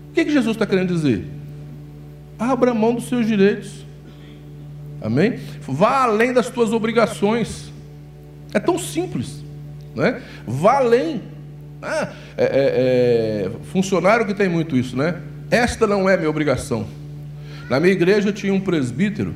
O 0.09 0.13
que, 0.13 0.25
que 0.25 0.31
Jesus 0.31 0.55
está 0.55 0.65
querendo 0.65 0.93
dizer? 0.93 1.25
Abra 2.37 2.73
mão 2.73 2.95
dos 2.95 3.07
seus 3.07 3.27
direitos. 3.27 3.85
Amém? 5.01 5.39
Vá 5.61 6.03
além 6.03 6.33
das 6.33 6.49
tuas 6.49 6.71
obrigações. 6.71 7.71
É 8.53 8.59
tão 8.59 8.79
simples. 8.79 9.43
Né? 9.95 10.21
Vá 10.47 10.77
além. 10.77 11.21
Ah, 11.81 12.13
é, 12.37 12.43
é, 12.43 12.47
é, 13.45 13.51
funcionário 13.71 14.25
que 14.25 14.33
tem 14.33 14.47
muito 14.47 14.77
isso, 14.77 14.95
né? 14.95 15.21
Esta 15.51 15.85
não 15.85 16.09
é 16.09 16.15
minha 16.15 16.29
obrigação. 16.29 16.87
Na 17.69 17.79
minha 17.79 17.91
igreja 17.91 18.31
tinha 18.31 18.53
um 18.53 18.59
presbítero, 18.59 19.35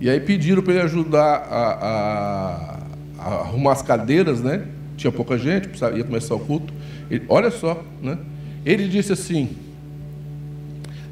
e 0.00 0.10
aí 0.10 0.20
pediram 0.20 0.62
para 0.62 0.74
ele 0.74 0.82
ajudar 0.82 1.36
a, 1.50 2.78
a 3.18 3.34
arrumar 3.40 3.72
as 3.72 3.82
cadeiras, 3.82 4.40
né? 4.40 4.66
Tinha 4.96 5.10
pouca 5.10 5.38
gente, 5.38 5.68
ia 5.96 6.04
começar 6.04 6.34
o 6.34 6.40
culto. 6.40 6.72
Ele, 7.10 7.24
olha 7.28 7.50
só, 7.50 7.82
né? 8.02 8.18
Ele 8.64 8.88
disse 8.88 9.12
assim: 9.12 9.56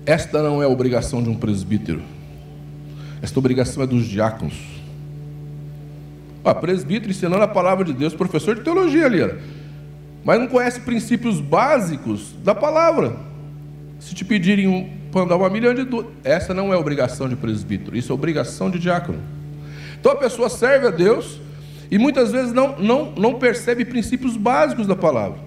Esta 0.07 0.43
não 0.43 0.63
é 0.63 0.67
a 0.67 0.69
obrigação 0.69 1.23
de 1.23 1.29
um 1.29 1.35
presbítero. 1.35 2.03
Esta 3.21 3.39
obrigação 3.39 3.83
é 3.83 3.87
dos 3.87 4.07
diáconos. 4.07 4.55
Ó, 6.45 6.53
presbítero 6.55 7.11
ensinando 7.11 7.43
a 7.43 7.49
palavra 7.49 7.85
de 7.85 7.93
Deus, 7.93 8.15
professor 8.15 8.57
de 8.57 8.63
teologia 8.63 9.07
ali, 9.07 9.21
era. 9.21 9.41
mas 10.25 10.41
não 10.41 10.49
conhece 10.49 10.81
princípios 10.81 11.41
básicos 11.41 12.35
da 12.43 12.55
palavra. 12.55 13.17
Se 14.01 14.15
te 14.15 14.25
pedirem 14.25 14.67
para 14.67 15.02
andar 15.21 15.37
uma 15.37 15.51
milha 15.51 15.75
de 15.75 15.85
duas, 15.85 16.07
essa 16.25 16.55
não 16.55 16.73
é 16.73 16.77
obrigação 16.77 17.29
de 17.29 17.37
presbítero, 17.37 17.97
isso 17.97 18.13
é 18.13 18.15
obrigação 18.15 18.71
de 18.71 18.79
diácono. 18.79 19.21
Então 20.01 20.13
a 20.13 20.17
pessoa 20.17 20.49
serve 20.49 20.87
a 20.87 20.91
Deus, 20.91 21.41
e 21.91 21.99
muitas 21.99 22.33
vezes 22.33 22.53
não, 22.53 22.79
não, 22.79 23.13
não 23.13 23.35
percebe 23.35 23.85
princípios 23.85 24.37
básicos 24.37 24.87
da 24.87 24.97
palavra. 24.97 25.39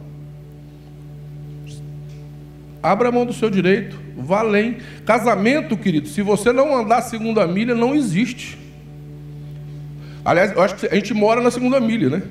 Abra 2.84 3.10
a 3.10 3.12
mão 3.12 3.25
do 3.25 3.34
seu 3.34 3.50
direito, 3.50 4.00
vá 4.15 4.41
além. 4.41 4.77
Casamento, 5.05 5.75
querido, 5.75 6.07
se 6.07 6.22
você 6.22 6.53
não 6.53 6.77
andar 6.77 7.01
segunda 7.01 7.48
milha, 7.48 7.74
não 7.74 7.95
existe. 7.95 8.60
Aliás, 10.24 10.51
eu 10.51 10.62
acho 10.62 10.75
que 10.75 10.86
a 10.86 10.93
gente 10.93 11.13
mora 11.13 11.41
na 11.41 11.50
segunda 11.50 11.79
milha, 11.79 12.10
né? 12.10 12.22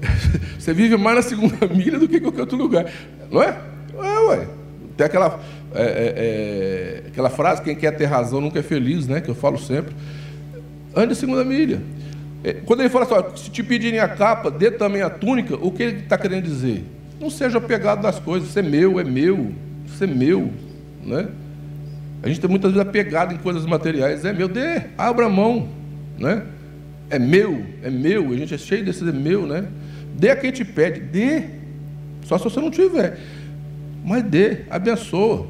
Você 0.58 0.72
vive 0.72 0.96
mais 0.96 1.16
na 1.16 1.22
segunda 1.22 1.66
milha 1.66 1.98
do 1.98 2.08
que 2.08 2.16
em 2.16 2.20
qualquer 2.20 2.40
outro 2.40 2.56
lugar. 2.56 2.90
Não 3.30 3.42
é? 3.42 3.58
É, 4.02 4.18
ué. 4.28 4.48
Tem 4.96 5.06
aquela, 5.06 5.40
é, 5.74 5.82
é, 5.82 6.14
é, 6.16 7.08
aquela 7.08 7.30
frase, 7.30 7.62
quem 7.62 7.74
quer 7.74 7.92
ter 7.92 8.04
razão 8.04 8.40
nunca 8.40 8.60
é 8.60 8.62
feliz, 8.62 9.06
né? 9.06 9.20
Que 9.20 9.28
eu 9.28 9.34
falo 9.34 9.58
sempre. 9.58 9.94
Ande 10.94 11.12
a 11.12 11.16
segunda 11.16 11.44
milha. 11.44 11.82
É, 12.44 12.52
quando 12.52 12.80
ele 12.80 12.88
fala 12.88 13.04
assim, 13.04 13.44
se 13.44 13.50
te 13.50 13.62
pedirem 13.62 13.98
a 13.98 14.08
capa, 14.08 14.50
dê 14.50 14.70
também 14.70 15.02
a 15.02 15.10
túnica, 15.10 15.56
o 15.56 15.72
que 15.72 15.82
ele 15.82 15.98
está 16.00 16.16
querendo 16.16 16.44
dizer? 16.44 16.84
Não 17.18 17.30
seja 17.30 17.58
apegado 17.58 18.02
das 18.02 18.18
coisas, 18.18 18.50
isso 18.50 18.58
é 18.58 18.62
meu, 18.62 19.00
é 19.00 19.04
meu, 19.04 19.52
isso 19.86 20.04
é 20.04 20.06
meu. 20.06 20.50
Né? 21.02 21.26
A 22.22 22.28
gente 22.28 22.40
tem 22.40 22.50
muitas 22.50 22.72
vezes 22.72 22.86
apegado 22.86 23.34
em 23.34 23.38
coisas 23.38 23.64
materiais, 23.66 24.24
é 24.24 24.32
meu, 24.32 24.46
dê, 24.46 24.82
abra 24.96 25.28
mão. 25.28 25.68
Né? 26.18 26.42
É 27.10 27.18
meu, 27.18 27.64
é 27.82 27.90
meu, 27.90 28.30
a 28.30 28.36
gente 28.36 28.54
é 28.54 28.58
cheio 28.58 28.84
desse 28.84 29.08
é 29.08 29.12
meu, 29.12 29.46
né? 29.46 29.66
Dê 30.16 30.30
a 30.30 30.36
quem 30.36 30.50
te 30.50 30.64
pede, 30.64 31.00
dê. 31.00 31.44
Só 32.24 32.38
se 32.38 32.44
você 32.44 32.60
não 32.60 32.70
tiver. 32.70 33.18
Mas 34.04 34.22
dê, 34.22 34.58
abençoa. 34.70 35.46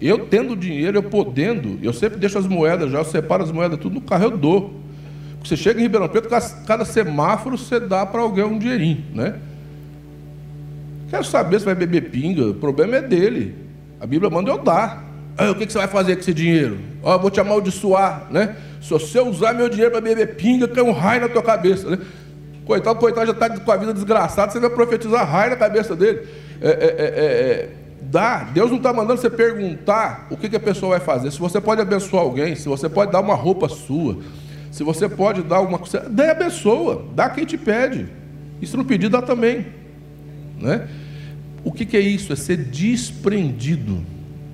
Eu 0.00 0.26
tendo 0.26 0.56
dinheiro, 0.56 0.98
eu 0.98 1.02
podendo, 1.02 1.78
eu 1.82 1.92
sempre 1.92 2.18
deixo 2.18 2.38
as 2.38 2.46
moedas 2.46 2.90
já, 2.90 2.98
eu 2.98 3.04
separo 3.04 3.42
as 3.42 3.52
moedas 3.52 3.78
tudo 3.78 3.94
no 3.94 4.00
carro, 4.00 4.24
eu 4.24 4.36
dou. 4.36 4.74
Você 5.42 5.56
chega 5.56 5.78
em 5.78 5.84
Ribeirão 5.84 6.08
Preto, 6.08 6.28
cada 6.66 6.84
semáforo 6.84 7.56
você 7.56 7.78
dá 7.78 8.04
para 8.04 8.20
alguém 8.20 8.44
um 8.44 8.58
dinheirinho, 8.58 9.04
né? 9.14 9.36
Quero 11.10 11.24
saber 11.24 11.58
se 11.60 11.64
vai 11.64 11.74
beber 11.74 12.10
pinga, 12.10 12.48
o 12.48 12.54
problema 12.54 12.96
é 12.96 13.02
dele. 13.02 13.54
A 14.00 14.06
Bíblia 14.06 14.28
manda 14.28 14.50
eu 14.50 14.58
dar. 14.58 15.04
Ah, 15.36 15.50
o 15.52 15.54
que 15.54 15.70
você 15.70 15.78
vai 15.78 15.88
fazer 15.88 16.16
com 16.16 16.20
esse 16.20 16.34
dinheiro? 16.34 16.78
Oh, 17.02 17.16
vou 17.18 17.30
te 17.30 17.40
amaldiçoar, 17.40 18.26
né? 18.30 18.56
Se 18.82 18.90
você 18.90 19.20
usar 19.20 19.54
meu 19.54 19.68
dinheiro 19.68 19.92
para 19.92 20.00
beber 20.00 20.34
pinga, 20.34 20.66
cai 20.66 20.82
um 20.82 20.92
raio 20.92 21.22
na 21.22 21.28
tua 21.28 21.42
cabeça, 21.42 21.88
né? 21.88 21.98
Coitado, 22.68 22.98
coitado 22.98 23.26
já 23.26 23.32
está 23.32 23.48
com 23.48 23.72
a 23.72 23.76
vida 23.78 23.94
desgraçada, 23.94 24.52
você 24.52 24.60
vai 24.60 24.68
profetizar 24.68 25.26
raio 25.26 25.52
na 25.52 25.56
cabeça 25.56 25.96
dele. 25.96 26.28
É, 26.60 26.68
é, 26.68 26.70
é, 26.70 26.74
é, 26.74 27.24
é 27.24 27.70
dá. 28.02 28.40
Deus 28.52 28.70
não 28.70 28.76
está 28.76 28.92
mandando 28.92 29.18
você 29.18 29.30
perguntar 29.30 30.26
o 30.30 30.36
que, 30.36 30.50
que 30.50 30.56
a 30.56 30.60
pessoa 30.60 30.98
vai 30.98 31.00
fazer. 31.00 31.30
Se 31.30 31.38
você 31.38 31.62
pode 31.62 31.80
abençoar 31.80 32.22
alguém, 32.22 32.54
se 32.54 32.68
você 32.68 32.86
pode 32.86 33.10
dar 33.10 33.20
uma 33.20 33.34
roupa 33.34 33.70
sua, 33.70 34.18
se 34.70 34.84
você 34.84 35.08
pode 35.08 35.40
dar 35.44 35.56
alguma 35.56 35.78
coisa, 35.78 36.00
dê 36.10 36.28
a 36.28 36.34
pessoa, 36.34 37.06
dá 37.14 37.30
quem 37.30 37.46
te 37.46 37.56
pede. 37.56 38.06
Se 38.62 38.76
não 38.76 38.84
pedir, 38.84 39.08
dá 39.08 39.22
também. 39.22 39.64
Né? 40.60 40.86
O 41.64 41.72
que, 41.72 41.86
que 41.86 41.96
é 41.96 42.00
isso? 42.00 42.34
É 42.34 42.36
ser 42.36 42.58
desprendido. 42.58 44.04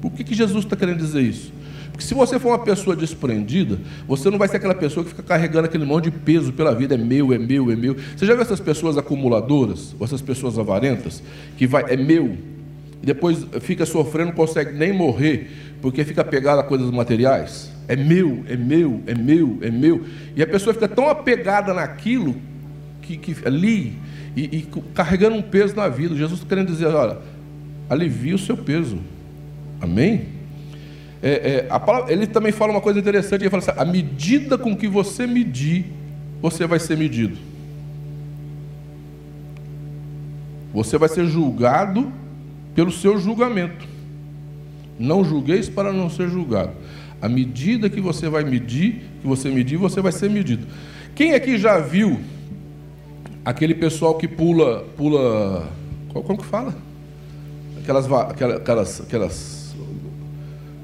Por 0.00 0.12
que, 0.12 0.22
que 0.22 0.36
Jesus 0.36 0.64
está 0.64 0.76
querendo 0.76 0.98
dizer 0.98 1.22
isso? 1.22 1.52
Porque 1.94 2.04
se 2.04 2.12
você 2.12 2.40
for 2.40 2.48
uma 2.48 2.58
pessoa 2.58 2.96
desprendida, 2.96 3.78
você 4.08 4.28
não 4.28 4.36
vai 4.36 4.48
ser 4.48 4.56
aquela 4.56 4.74
pessoa 4.74 5.04
que 5.04 5.10
fica 5.10 5.22
carregando 5.22 5.66
aquele 5.66 5.84
monte 5.84 6.06
de 6.06 6.10
peso 6.10 6.52
pela 6.52 6.74
vida, 6.74 6.96
é 6.96 6.98
meu, 6.98 7.32
é 7.32 7.38
meu, 7.38 7.70
é 7.70 7.76
meu. 7.76 7.94
Você 8.16 8.26
já 8.26 8.32
viu 8.32 8.42
essas 8.42 8.58
pessoas 8.58 8.98
acumuladoras, 8.98 9.94
ou 9.96 10.04
essas 10.04 10.20
pessoas 10.20 10.58
avarentas, 10.58 11.22
que 11.56 11.68
vai, 11.68 11.84
é 11.88 11.96
meu, 11.96 12.36
e 13.00 13.06
depois 13.06 13.46
fica 13.60 13.86
sofrendo, 13.86 14.30
não 14.30 14.34
consegue 14.34 14.76
nem 14.76 14.92
morrer, 14.92 15.48
porque 15.80 16.04
fica 16.04 16.24
pegado 16.24 16.62
a 16.62 16.64
coisas 16.64 16.90
materiais? 16.90 17.70
É 17.86 17.94
meu, 17.94 18.42
é 18.48 18.56
meu, 18.56 19.00
é 19.06 19.14
meu, 19.14 19.58
é 19.62 19.70
meu. 19.70 20.04
E 20.34 20.42
a 20.42 20.46
pessoa 20.48 20.74
fica 20.74 20.88
tão 20.88 21.08
apegada 21.08 21.72
naquilo, 21.72 22.34
que, 23.02 23.16
que 23.16 23.36
ali, 23.46 23.96
e, 24.34 24.42
e 24.42 24.68
carregando 24.92 25.36
um 25.36 25.42
peso 25.42 25.76
na 25.76 25.88
vida. 25.88 26.16
Jesus 26.16 26.42
querendo 26.42 26.72
dizer, 26.72 26.86
olha, 26.86 27.18
alivia 27.88 28.34
o 28.34 28.38
seu 28.38 28.56
peso. 28.56 28.98
Amém? 29.80 30.34
É, 31.26 31.66
é, 31.70 31.78
palavra, 31.78 32.12
ele 32.12 32.26
também 32.26 32.52
fala 32.52 32.70
uma 32.70 32.82
coisa 32.82 32.98
interessante, 32.98 33.40
ele 33.40 33.48
fala 33.48 33.62
assim, 33.62 33.72
a 33.74 33.84
medida 33.86 34.58
com 34.58 34.76
que 34.76 34.86
você 34.86 35.26
medir, 35.26 35.86
você 36.42 36.66
vai 36.66 36.78
ser 36.78 36.98
medido. 36.98 37.38
Você 40.74 40.98
vai 40.98 41.08
ser 41.08 41.24
julgado 41.24 42.12
pelo 42.74 42.92
seu 42.92 43.18
julgamento. 43.18 43.88
Não 44.98 45.24
julgueis 45.24 45.66
para 45.66 45.94
não 45.94 46.10
ser 46.10 46.28
julgado. 46.28 46.72
A 47.22 47.28
medida 47.28 47.88
que 47.88 48.02
você 48.02 48.28
vai 48.28 48.44
medir, 48.44 49.04
que 49.22 49.26
você 49.26 49.48
medir, 49.48 49.78
você 49.78 50.02
vai 50.02 50.12
ser 50.12 50.28
medido. 50.28 50.66
Quem 51.14 51.32
aqui 51.32 51.56
já 51.56 51.78
viu 51.78 52.20
aquele 53.42 53.74
pessoal 53.74 54.16
que 54.16 54.28
pula, 54.28 54.84
pula, 54.94 55.70
como 56.12 56.36
que 56.36 56.44
fala? 56.44 56.74
Aquelas, 57.80 58.12
aquelas, 58.12 59.00
aquelas 59.00 59.63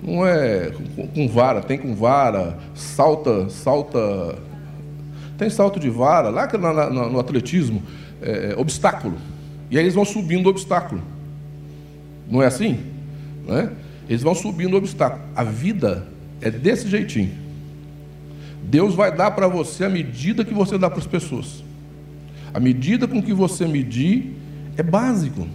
não 0.02 0.26
é 0.26 0.72
com, 1.14 1.28
vara, 1.28 1.60
tem 1.60 1.78
com 1.78 1.94
vara, 1.94 2.58
salta, 2.74 3.48
salta. 3.48 4.38
Tem 5.36 5.48
salto 5.48 5.80
de 5.80 5.88
vara, 5.88 6.28
lá 6.28 6.46
no 6.90 7.18
atletismo, 7.18 7.82
é, 8.20 8.54
obstáculo. 8.56 9.16
E 9.70 9.78
aí 9.78 9.84
eles 9.84 9.94
vão 9.94 10.04
subindo 10.04 10.46
o 10.46 10.50
obstáculo. 10.50 11.02
Não 12.30 12.42
é 12.42 12.46
assim? 12.46 12.78
Não 13.46 13.56
é? 13.56 13.70
Eles 14.08 14.22
vão 14.22 14.34
subindo 14.34 14.74
o 14.74 14.76
obstáculo. 14.76 15.22
A 15.34 15.44
vida 15.44 16.06
é 16.40 16.50
desse 16.50 16.88
jeitinho. 16.88 17.32
Deus 18.62 18.94
vai 18.94 19.14
dar 19.14 19.30
para 19.30 19.48
você 19.48 19.84
a 19.84 19.88
medida 19.88 20.44
que 20.44 20.52
você 20.52 20.76
dá 20.76 20.90
para 20.90 20.98
as 20.98 21.06
pessoas. 21.06 21.64
A 22.52 22.60
medida 22.60 23.06
com 23.08 23.22
que 23.22 23.32
você 23.32 23.66
medir 23.66 24.36
é 24.76 24.82
básico. 24.82 25.46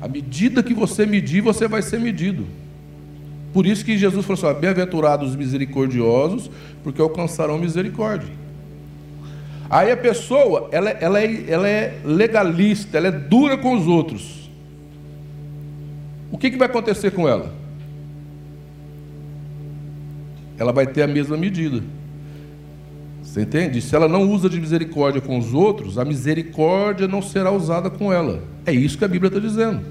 A 0.00 0.08
medida 0.08 0.62
que 0.62 0.74
você 0.74 1.06
medir, 1.06 1.40
você 1.40 1.66
vai 1.66 1.82
ser 1.82 1.98
medido. 1.98 2.46
Por 3.52 3.66
isso 3.66 3.84
que 3.84 3.96
Jesus 3.96 4.24
falou 4.24 4.50
assim: 4.50 4.60
bem-aventurados 4.60 5.30
os 5.30 5.36
misericordiosos, 5.36 6.50
porque 6.82 7.00
alcançarão 7.00 7.58
misericórdia. 7.58 8.32
Aí 9.70 9.90
a 9.90 9.96
pessoa, 9.96 10.68
ela, 10.72 10.90
ela, 10.90 11.20
é, 11.20 11.44
ela 11.46 11.68
é 11.68 12.00
legalista, 12.04 12.96
ela 12.96 13.08
é 13.08 13.12
dura 13.12 13.58
com 13.58 13.74
os 13.74 13.86
outros. 13.86 14.50
O 16.30 16.38
que, 16.38 16.50
que 16.50 16.56
vai 16.56 16.68
acontecer 16.68 17.10
com 17.10 17.28
ela? 17.28 17.52
Ela 20.58 20.72
vai 20.72 20.86
ter 20.86 21.02
a 21.02 21.06
mesma 21.06 21.36
medida. 21.36 21.82
Você 23.22 23.42
entende? 23.42 23.80
Se 23.82 23.94
ela 23.94 24.08
não 24.08 24.30
usa 24.30 24.48
de 24.48 24.58
misericórdia 24.58 25.20
com 25.20 25.38
os 25.38 25.52
outros, 25.52 25.98
a 25.98 26.04
misericórdia 26.04 27.06
não 27.06 27.20
será 27.20 27.50
usada 27.50 27.90
com 27.90 28.10
ela. 28.12 28.42
É 28.64 28.72
isso 28.72 28.96
que 28.96 29.04
a 29.04 29.08
Bíblia 29.08 29.28
está 29.28 29.38
dizendo. 29.38 29.82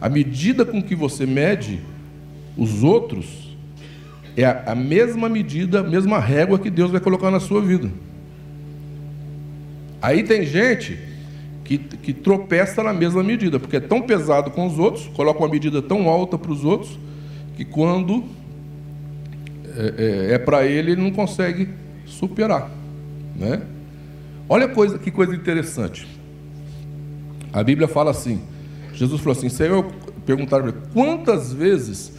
A 0.00 0.08
medida 0.08 0.64
com 0.64 0.80
que 0.80 0.94
você 0.94 1.26
mede 1.26 1.80
os 2.56 2.82
outros, 2.82 3.56
é 4.36 4.44
a, 4.44 4.74
mesma 4.74 5.28
medida, 5.28 5.80
a 5.80 5.82
mesma 5.82 6.18
régua 6.18 6.58
que 6.58 6.70
Deus 6.70 6.90
vai 6.90 7.00
colocar 7.00 7.30
na 7.30 7.40
sua 7.40 7.60
vida. 7.60 7.90
Aí 10.00 10.22
tem 10.22 10.44
gente 10.44 10.98
que, 11.64 11.78
que 11.78 12.12
tropeça 12.12 12.82
na 12.82 12.92
mesma 12.92 13.22
medida, 13.22 13.58
porque 13.58 13.76
é 13.76 13.80
tão 13.80 14.02
pesado 14.02 14.50
com 14.50 14.66
os 14.66 14.78
outros, 14.78 15.06
coloca 15.08 15.40
uma 15.40 15.48
medida 15.48 15.80
tão 15.82 16.08
alta 16.08 16.38
para 16.38 16.52
os 16.52 16.64
outros, 16.64 16.98
que 17.56 17.64
quando 17.64 18.24
é, 19.76 20.30
é, 20.30 20.34
é 20.34 20.38
para 20.38 20.66
ele, 20.66 20.92
ele 20.92 21.02
não 21.02 21.10
consegue 21.10 21.68
superar. 22.04 22.70
Né? 23.34 23.62
Olha 24.48 24.68
coisa, 24.68 24.98
que 24.98 25.10
coisa 25.10 25.34
interessante. 25.34 26.06
A 27.52 27.62
Bíblia 27.62 27.88
fala 27.88 28.10
assim: 28.10 28.42
Jesus 28.92 29.20
falou 29.20 29.36
assim, 29.36 29.48
Senhor, 29.48 29.90
perguntaram 30.24 30.72
quantas 30.92 31.52
vezes 31.52 32.12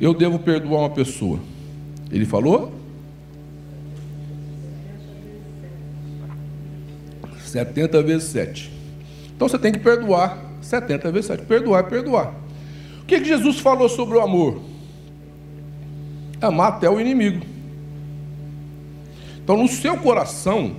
eu 0.00 0.14
devo 0.14 0.38
perdoar 0.38 0.80
uma 0.80 0.90
pessoa? 0.90 1.40
Ele 2.10 2.24
falou? 2.24 2.72
70 7.48 8.02
vezes 8.02 8.28
7. 8.28 8.72
Então 9.34 9.48
você 9.48 9.58
tem 9.58 9.72
que 9.72 9.78
perdoar 9.78 10.38
70 10.60 11.10
vezes 11.10 11.26
7. 11.26 11.44
Perdoar 11.44 11.80
é 11.80 11.82
perdoar. 11.88 12.34
O 13.02 13.04
que, 13.06 13.20
que 13.20 13.26
Jesus 13.26 13.58
falou 13.58 13.88
sobre 13.88 14.16
o 14.18 14.20
amor? 14.20 14.60
Amar 16.40 16.74
até 16.74 16.88
o 16.88 17.00
inimigo. 17.00 17.44
Então 19.42 19.56
no 19.56 19.66
seu 19.66 19.96
coração, 19.96 20.76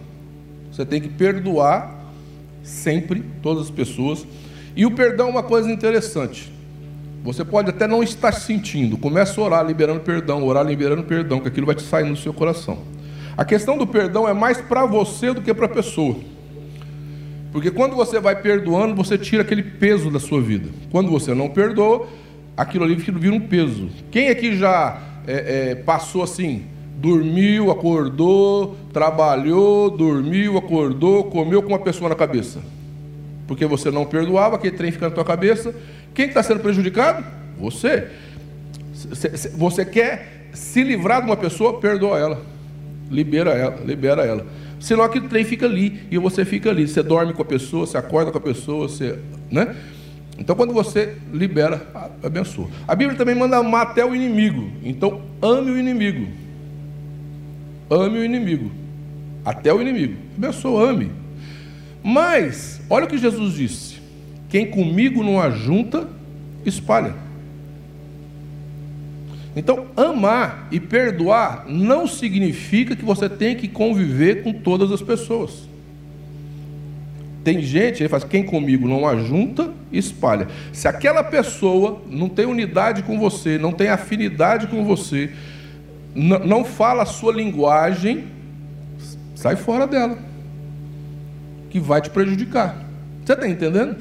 você 0.72 0.86
tem 0.86 1.02
que 1.02 1.10
perdoar 1.10 2.00
sempre 2.64 3.24
todas 3.42 3.66
as 3.66 3.72
pessoas. 3.72 4.26
E 4.76 4.86
o 4.86 4.92
perdão 4.92 5.28
é 5.28 5.32
uma 5.32 5.44
coisa 5.44 5.72
interessante. 5.72 6.52
Você 7.24 7.44
pode 7.44 7.70
até 7.70 7.86
não 7.88 8.02
estar 8.02 8.32
sentindo. 8.32 8.98
Começa 8.98 9.40
a 9.40 9.44
orar 9.44 9.66
liberando 9.66 10.00
perdão, 10.00 10.44
orar 10.44 10.66
liberando 10.66 11.04
perdão, 11.04 11.40
que 11.40 11.48
aquilo 11.48 11.66
vai 11.66 11.76
te 11.76 11.84
sair 11.84 12.06
no 12.06 12.16
seu 12.16 12.34
coração. 12.34 12.80
A 13.36 13.46
questão 13.46 13.78
do 13.78 13.86
perdão 13.86 14.28
é 14.28 14.34
mais 14.34 14.60
para 14.60 14.86
você 14.86 15.34
do 15.34 15.42
que 15.42 15.54
para 15.54 15.66
a 15.66 15.70
pessoa. 15.70 16.16
Porque 17.52 17.72
quando 17.72 17.96
você 17.96 18.20
vai 18.20 18.42
perdoando, 18.42 18.96
você 18.96 19.18
tira 19.18 19.42
aquele 19.42 19.64
peso 19.64 20.10
da 20.12 20.20
sua 20.20 20.42
vida. 20.42 20.70
Quando 20.92 21.10
você 21.10 21.34
não 21.34 21.50
perdoa, 21.50 22.08
aquilo 22.56 22.84
ali 22.84 22.96
vira 22.96 23.34
um 23.34 23.40
peso. 23.40 23.90
Quem 24.12 24.30
aqui 24.30 24.56
já 24.56 25.02
é, 25.26 25.72
é, 25.72 25.76
passou 25.76 26.22
assim, 26.22 26.66
dormiu, 26.98 27.72
acordou, 27.72 28.76
trabalhou, 28.94 29.90
dormiu, 29.90 30.58
acordou, 30.58 31.24
comeu 31.26 31.62
com 31.64 31.70
uma 31.70 31.80
pessoa 31.80 32.10
na 32.10 32.16
cabeça? 32.16 32.60
Porque 33.50 33.66
você 33.66 33.90
não 33.90 34.06
perdoava, 34.06 34.58
aquele 34.58 34.78
trem 34.78 34.92
fica 34.92 35.10
na 35.10 35.16
tua 35.16 35.26
cabeça, 35.26 35.74
quem 36.14 36.28
está 36.28 36.44
sendo 36.44 36.60
prejudicado? 36.60 37.26
Você. 37.58 38.08
Você 39.58 39.84
quer 39.84 40.50
se 40.54 40.84
livrar 40.84 41.22
de 41.22 41.26
uma 41.26 41.36
pessoa, 41.36 41.80
perdoa 41.80 42.20
ela. 42.20 42.46
Libera 43.10 43.50
ela, 43.50 43.80
libera 43.84 44.24
ela. 44.24 44.46
Senão 44.80 45.04
aquele 45.04 45.28
trem 45.28 45.44
fica 45.44 45.66
ali 45.66 46.00
e 46.12 46.18
você 46.20 46.46
fica 46.46 46.70
ali. 46.70 46.88
Você 46.88 47.02
dorme 47.02 47.34
com 47.34 47.42
a 47.42 47.46
pessoa, 47.46 47.88
você 47.88 47.98
acorda 47.98 48.32
com 48.32 48.38
a 48.38 48.42
pessoa, 48.42 48.88
você. 48.88 49.18
Né? 49.50 49.76
Então 50.38 50.56
quando 50.56 50.72
você 50.72 51.16
libera, 51.34 51.82
abençoa. 52.22 52.68
A 52.88 52.94
Bíblia 52.94 53.18
também 53.18 53.34
manda 53.34 53.58
amar 53.58 53.88
até 53.88 54.06
o 54.06 54.14
inimigo. 54.14 54.70
Então 54.84 55.24
ame 55.42 55.72
o 55.72 55.78
inimigo. 55.80 56.28
Ame 57.90 58.20
o 58.20 58.24
inimigo. 58.24 58.70
Até 59.44 59.74
o 59.74 59.82
inimigo. 59.82 60.18
Abençoa, 60.38 60.92
ame. 60.92 61.12
Mas, 62.04 62.82
olha 62.90 63.06
o 63.06 63.08
que 63.08 63.18
Jesus 63.18 63.54
disse. 63.54 64.00
Quem 64.50 64.70
comigo 64.70 65.24
não 65.24 65.40
ajunta, 65.40 66.08
espalha. 66.66 67.14
Então, 69.56 69.88
amar 69.98 70.68
e 70.72 70.80
perdoar 70.80 71.66
não 71.68 72.08
significa 72.08 72.96
que 72.96 73.04
você 73.04 73.28
tem 73.28 73.56
que 73.56 73.68
conviver 73.68 74.44
com 74.44 74.54
todas 74.54 74.92
as 74.92 75.02
pessoas. 75.02 75.68
Tem 77.44 77.62
gente, 77.62 78.02
ele 78.02 78.10
faz, 78.10 78.24
quem 78.24 78.44
comigo 78.44 78.88
não 78.88 79.08
ajunta, 79.08 79.72
espalha. 79.92 80.48
Se 80.72 80.88
aquela 80.88 81.24
pessoa 81.24 82.02
não 82.10 82.30
tem 82.30 82.46
unidade 82.46 83.04
com 83.04 83.18
você, 83.18 83.58
não 83.58 83.72
tem 83.72 83.90
afinidade 83.90 84.68
com 84.68 84.84
você, 84.84 85.32
não 86.16 86.66
fala 86.66 87.04
a 87.04 87.06
sua 87.06 87.34
linguagem, 87.34 88.26
sai 89.36 89.56
fora 89.56 89.88
dela, 89.88 90.18
que 91.70 91.80
vai 91.80 92.02
te 92.02 92.10
prejudicar. 92.10 92.76
Você 93.24 93.34
está 93.34 93.48
entendendo? 93.48 93.98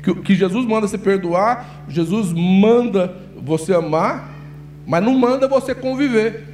que, 0.00 0.14
que 0.14 0.34
Jesus 0.34 0.66
manda 0.66 0.88
você 0.88 0.98
perdoar, 0.98 1.84
Jesus 1.88 2.32
manda 2.32 3.14
você 3.36 3.74
amar, 3.74 4.30
mas 4.86 5.02
não 5.02 5.14
manda 5.14 5.46
você 5.46 5.74
conviver. 5.74 6.44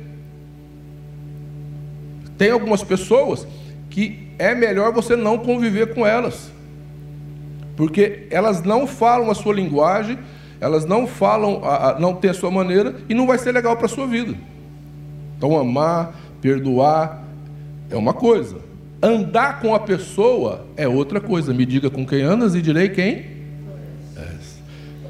Tem 2.37 2.51
algumas 2.51 2.83
pessoas 2.83 3.47
que 3.89 4.29
é 4.39 4.55
melhor 4.55 4.93
você 4.93 5.17
não 5.17 5.39
conviver 5.39 5.95
com 5.95 6.07
elas, 6.07 6.53
porque 7.77 8.27
elas 8.31 8.63
não 8.63 8.87
falam 8.87 9.31
a 9.31 9.35
sua 9.35 9.55
linguagem, 9.55 10.19
elas 10.61 10.85
não 10.85 11.07
falam, 11.07 11.63
não 11.99 12.15
tem 12.15 12.31
a 12.31 12.35
sua 12.35 12.51
maneira 12.51 12.97
e 13.09 13.15
não 13.15 13.27
vai 13.27 13.39
ser 13.39 13.53
legal 13.53 13.77
para 13.77 13.87
a 13.87 13.89
sua 13.89 14.07
vida. 14.07 14.35
Então, 15.37 15.57
amar, 15.57 16.15
perdoar 16.41 17.23
é 17.91 17.97
uma 17.97 18.13
coisa. 18.13 18.66
Andar 19.07 19.61
com 19.61 19.73
a 19.73 19.79
pessoa 19.79 20.67
é 20.77 20.89
outra 20.89 21.21
coisa. 21.21 21.55
Me 21.55 21.65
diga 21.65 21.89
com 21.89 22.05
quem 22.05 22.23
andas 22.23 22.57
e 22.57 22.61
direi 22.61 22.89
quem? 22.89 23.25
É. 24.17 24.35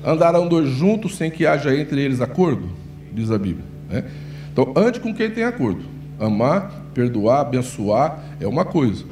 Andarão 0.04 0.46
dois 0.46 0.68
juntos 0.68 1.16
sem 1.16 1.30
que 1.30 1.46
haja 1.46 1.74
entre 1.74 2.02
eles 2.02 2.20
acordo? 2.20 2.68
Diz 3.10 3.30
a 3.30 3.38
Bíblia. 3.38 3.64
Né? 3.88 4.04
Então, 4.52 4.74
ande 4.76 5.00
com 5.00 5.14
quem 5.14 5.30
tem 5.30 5.44
acordo. 5.44 5.82
Amar, 6.20 6.70
perdoar, 6.92 7.40
abençoar 7.40 8.22
é 8.38 8.46
uma 8.46 8.66
coisa. 8.66 9.02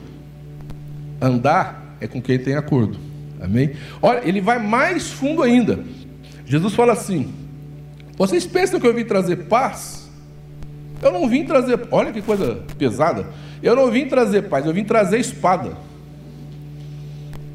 Andar 1.18 1.96
é 1.98 2.06
com 2.06 2.20
quem 2.20 2.38
tem 2.38 2.54
acordo. 2.54 2.98
Amém? 3.40 3.70
Olha, 4.02 4.20
ele 4.22 4.42
vai 4.42 4.58
mais 4.58 5.10
fundo 5.10 5.42
ainda. 5.42 5.78
Jesus 6.44 6.74
fala 6.74 6.92
assim: 6.92 7.32
Vocês 8.18 8.44
pensam 8.44 8.78
que 8.78 8.86
eu 8.86 8.92
vim 8.92 9.04
trazer 9.06 9.36
paz? 9.44 10.10
Eu 11.00 11.10
não 11.10 11.26
vim 11.26 11.44
trazer. 11.44 11.88
Olha 11.90 12.12
que 12.12 12.20
coisa 12.20 12.62
pesada. 12.76 13.26
Eu 13.64 13.74
não 13.74 13.90
vim 13.90 14.06
trazer 14.06 14.42
paz, 14.42 14.66
eu 14.66 14.74
vim 14.74 14.84
trazer 14.84 15.18
espada. 15.18 15.70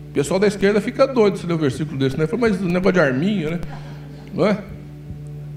O 0.10 0.12
pessoal 0.12 0.40
da 0.40 0.48
esquerda 0.48 0.82
fica 0.82 1.06
doido 1.06 1.38
se 1.38 1.46
ler 1.46 1.54
um 1.54 1.58
versículo 1.58 2.00
desse, 2.00 2.18
né? 2.18 2.26
Fala, 2.26 2.42
mas 2.42 2.60
o 2.60 2.66
negócio 2.66 2.94
de 2.94 3.00
arminha, 3.00 3.52
né? 3.52 3.60
Não 4.34 4.48
é? 4.48 4.58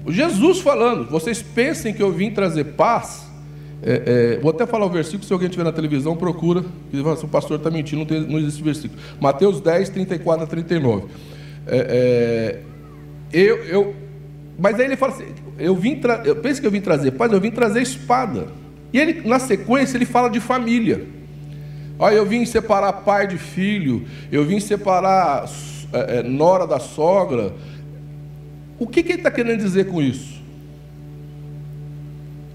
O 0.05 0.11
Jesus 0.11 0.59
falando, 0.59 1.09
vocês 1.09 1.41
pensem 1.41 1.91
que 1.91 2.03
eu 2.03 2.11
vim 2.11 2.29
trazer 2.29 2.65
paz. 2.65 3.27
É, 3.81 4.35
é, 4.35 4.39
vou 4.41 4.51
até 4.51 4.67
falar 4.67 4.85
o 4.85 4.89
versículo, 4.89 5.23
se 5.23 5.33
alguém 5.33 5.47
estiver 5.47 5.63
na 5.63 5.71
televisão, 5.71 6.15
procura. 6.15 6.63
Se 6.91 7.25
o 7.25 7.27
pastor 7.27 7.57
está 7.57 7.71
mentindo, 7.71 8.01
não, 8.01 8.05
tem, 8.05 8.21
não 8.21 8.37
existe 8.37 8.61
versículo. 8.61 9.01
Mateus 9.19 9.59
10, 9.59 9.89
34 9.89 10.43
a 10.43 10.47
39. 10.47 11.07
É, 11.65 12.59
é 13.33 13.39
eu, 13.39 13.57
eu, 13.63 13.95
mas 14.59 14.79
aí 14.79 14.85
ele 14.85 14.95
fala 14.95 15.13
assim: 15.13 15.25
eu 15.57 15.75
vim 15.75 15.99
eu 16.25 16.35
penso 16.35 16.61
que 16.61 16.67
eu 16.67 16.71
vim 16.71 16.79
trazer 16.79 17.11
paz, 17.11 17.33
eu 17.33 17.41
vim 17.41 17.49
trazer 17.49 17.81
espada. 17.81 18.61
E 18.93 18.99
ele, 18.99 19.27
na 19.27 19.39
sequência, 19.39 19.97
ele 19.97 20.05
fala 20.05 20.29
de 20.29 20.39
família. 20.39 21.05
Olha, 21.97 22.13
eu 22.13 22.25
vim 22.25 22.45
separar 22.45 22.93
pai 22.93 23.27
de 23.27 23.37
filho, 23.37 24.05
eu 24.31 24.45
vim 24.45 24.59
separar 24.59 25.49
é, 25.91 26.19
é, 26.19 26.23
nora 26.23 26.67
da 26.67 26.79
sogra. 26.79 27.53
O 28.77 28.85
que, 28.85 29.01
que 29.01 29.13
ele 29.13 29.19
está 29.19 29.31
querendo 29.31 29.57
dizer 29.57 29.87
com 29.87 30.01
isso? 30.01 30.41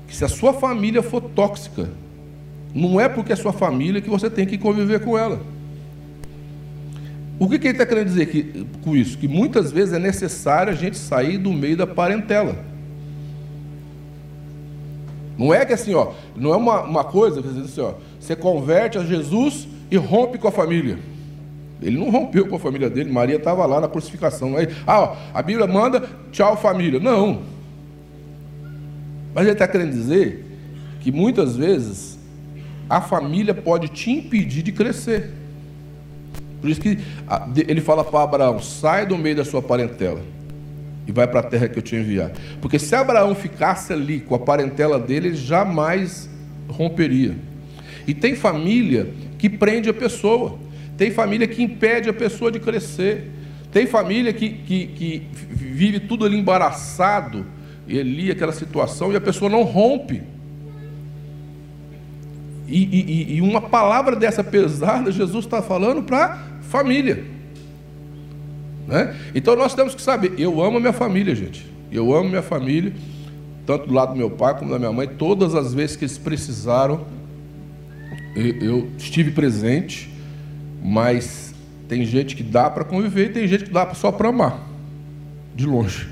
Que 0.06 0.14
se 0.14 0.24
a 0.24 0.28
sua 0.28 0.52
família 0.54 1.02
for 1.02 1.20
tóxica, 1.20 1.88
não 2.74 3.00
é 3.00 3.08
porque 3.08 3.32
é 3.32 3.36
sua 3.36 3.52
família 3.52 4.00
que 4.00 4.10
você 4.10 4.30
tem 4.30 4.46
que 4.46 4.56
conviver 4.56 5.00
com 5.00 5.18
ela. 5.18 5.40
O 7.38 7.48
que, 7.48 7.58
que 7.58 7.68
ele 7.68 7.74
está 7.74 7.86
querendo 7.86 8.06
dizer 8.06 8.26
que, 8.26 8.66
com 8.82 8.96
isso? 8.96 9.16
Que 9.16 9.28
muitas 9.28 9.70
vezes 9.70 9.94
é 9.94 9.98
necessário 9.98 10.72
a 10.72 10.76
gente 10.76 10.96
sair 10.96 11.38
do 11.38 11.52
meio 11.52 11.76
da 11.76 11.86
parentela. 11.86 12.56
Não 15.38 15.54
é 15.54 15.64
que 15.64 15.72
assim, 15.72 15.94
ó, 15.94 16.12
não 16.34 16.52
é 16.52 16.56
uma, 16.56 16.82
uma 16.82 17.04
coisa 17.04 17.40
que 17.40 17.48
assim, 17.48 17.80
ó, 17.80 17.94
você 18.18 18.34
converte 18.34 18.98
a 18.98 19.04
Jesus 19.04 19.68
e 19.88 19.96
rompe 19.96 20.36
com 20.36 20.48
a 20.48 20.52
família. 20.52 20.98
Ele 21.80 21.96
não 21.96 22.10
rompeu 22.10 22.48
com 22.48 22.56
a 22.56 22.58
família 22.58 22.90
dele, 22.90 23.12
Maria 23.12 23.36
estava 23.36 23.64
lá 23.64 23.80
na 23.80 23.86
crucificação. 23.86 24.58
É, 24.58 24.68
ah, 24.84 25.00
ó, 25.00 25.16
a 25.32 25.40
Bíblia 25.40 25.68
manda 25.68 26.08
tchau 26.32 26.56
família. 26.56 26.98
Não. 26.98 27.42
Mas 29.32 29.44
ele 29.44 29.52
está 29.52 29.68
querendo 29.68 29.92
dizer 29.92 30.44
que 31.00 31.12
muitas 31.12 31.54
vezes 31.56 32.18
a 32.90 33.00
família 33.00 33.54
pode 33.54 33.88
te 33.88 34.10
impedir 34.10 34.62
de 34.62 34.72
crescer. 34.72 35.30
Por 36.60 36.68
isso 36.68 36.80
que 36.80 36.98
ele 37.68 37.80
fala 37.80 38.02
para 38.02 38.24
Abraão: 38.24 38.60
sai 38.60 39.06
do 39.06 39.16
meio 39.16 39.36
da 39.36 39.44
sua 39.44 39.62
parentela 39.62 40.20
e 41.08 41.12
vai 41.12 41.26
para 41.26 41.40
a 41.40 41.42
terra 41.42 41.66
que 41.68 41.78
eu 41.78 41.82
te 41.82 41.96
enviar. 41.96 42.30
Porque 42.60 42.78
se 42.78 42.94
Abraão 42.94 43.34
ficasse 43.34 43.94
ali 43.94 44.20
com 44.20 44.34
a 44.34 44.38
parentela 44.38 44.98
dele, 45.00 45.28
ele 45.28 45.36
jamais 45.36 46.28
romperia. 46.68 47.34
E 48.06 48.12
tem 48.12 48.36
família 48.36 49.08
que 49.38 49.48
prende 49.48 49.88
a 49.88 49.94
pessoa, 49.94 50.58
tem 50.98 51.10
família 51.10 51.48
que 51.48 51.62
impede 51.62 52.10
a 52.10 52.12
pessoa 52.12 52.52
de 52.52 52.60
crescer, 52.60 53.30
tem 53.72 53.86
família 53.86 54.34
que, 54.34 54.50
que, 54.50 54.86
que 54.86 55.26
vive 55.50 56.00
tudo 56.00 56.26
ali 56.26 56.38
embaraçado, 56.38 57.46
e 57.86 57.98
ali 57.98 58.30
aquela 58.30 58.52
situação, 58.52 59.10
e 59.10 59.16
a 59.16 59.20
pessoa 59.20 59.50
não 59.50 59.62
rompe. 59.62 60.22
E, 62.66 62.84
e, 62.84 63.36
e 63.36 63.40
uma 63.40 63.62
palavra 63.62 64.14
dessa 64.14 64.44
pesada, 64.44 65.10
Jesus 65.10 65.46
está 65.46 65.62
falando 65.62 66.02
para 66.02 66.38
família. 66.60 67.37
Né? 68.88 69.14
Então 69.34 69.54
nós 69.54 69.74
temos 69.74 69.94
que 69.94 70.00
saber, 70.00 70.32
eu 70.38 70.62
amo 70.62 70.80
minha 70.80 70.94
família, 70.94 71.34
gente. 71.34 71.66
Eu 71.92 72.14
amo 72.14 72.30
minha 72.30 72.42
família, 72.42 72.94
tanto 73.66 73.86
do 73.86 73.92
lado 73.92 74.14
do 74.14 74.16
meu 74.18 74.30
pai 74.30 74.58
como 74.58 74.70
da 74.70 74.78
minha 74.78 74.90
mãe. 74.90 75.06
Todas 75.06 75.54
as 75.54 75.74
vezes 75.74 75.94
que 75.94 76.06
eles 76.06 76.16
precisaram, 76.16 77.06
eu 78.34 78.88
estive 78.96 79.30
presente, 79.30 80.10
mas 80.82 81.54
tem 81.86 82.04
gente 82.06 82.34
que 82.34 82.42
dá 82.42 82.70
para 82.70 82.82
conviver 82.82 83.26
e 83.26 83.32
tem 83.32 83.46
gente 83.46 83.64
que 83.64 83.70
dá 83.70 83.92
só 83.94 84.10
para 84.10 84.30
amar, 84.30 84.66
de 85.54 85.66
longe. 85.66 86.08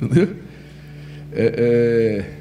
Entendeu? 0.00 0.34
É, 1.32 2.24
é... 2.24 2.36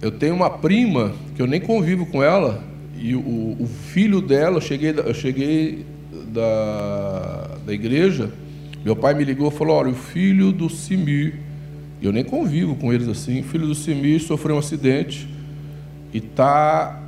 Eu 0.00 0.12
tenho 0.12 0.34
uma 0.34 0.50
prima 0.50 1.12
que 1.34 1.42
eu 1.42 1.48
nem 1.48 1.60
convivo 1.60 2.06
com 2.06 2.22
ela, 2.22 2.62
e 2.96 3.14
o, 3.14 3.56
o 3.58 3.66
filho 3.66 4.20
dela, 4.20 4.58
eu 4.58 4.60
cheguei, 4.60 4.90
eu 4.90 5.14
cheguei 5.14 5.84
da, 6.32 7.58
da 7.66 7.72
igreja, 7.72 8.30
meu 8.84 8.96
pai 8.96 9.14
me 9.14 9.24
ligou 9.24 9.48
e 9.48 9.50
falou: 9.50 9.76
olha, 9.76 9.90
o 9.90 9.94
filho 9.94 10.52
do 10.52 10.68
Simir, 10.68 11.34
eu 12.02 12.12
nem 12.12 12.24
convivo 12.24 12.74
com 12.74 12.92
eles 12.92 13.08
assim, 13.08 13.40
o 13.40 13.44
filho 13.44 13.66
do 13.66 13.74
Simir 13.74 14.20
sofreu 14.20 14.56
um 14.56 14.58
acidente 14.58 15.28
e 16.12 16.20
tá, 16.20 17.00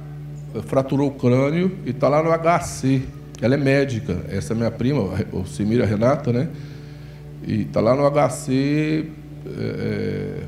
fraturou 0.66 1.08
o 1.08 1.12
crânio 1.12 1.78
e 1.84 1.90
está 1.90 2.08
lá 2.08 2.22
no 2.22 2.30
HC. 2.30 3.02
Ela 3.40 3.54
é 3.54 3.58
médica, 3.58 4.24
essa 4.28 4.52
é 4.52 4.56
minha 4.56 4.70
prima, 4.70 5.02
o 5.32 5.44
Simir, 5.44 5.82
a 5.82 5.86
Renata, 5.86 6.32
né? 6.32 6.48
E 7.44 7.62
está 7.62 7.80
lá 7.80 7.96
no 7.96 8.08
HC, 8.08 9.06
é, 9.46 10.38
é 10.38 10.42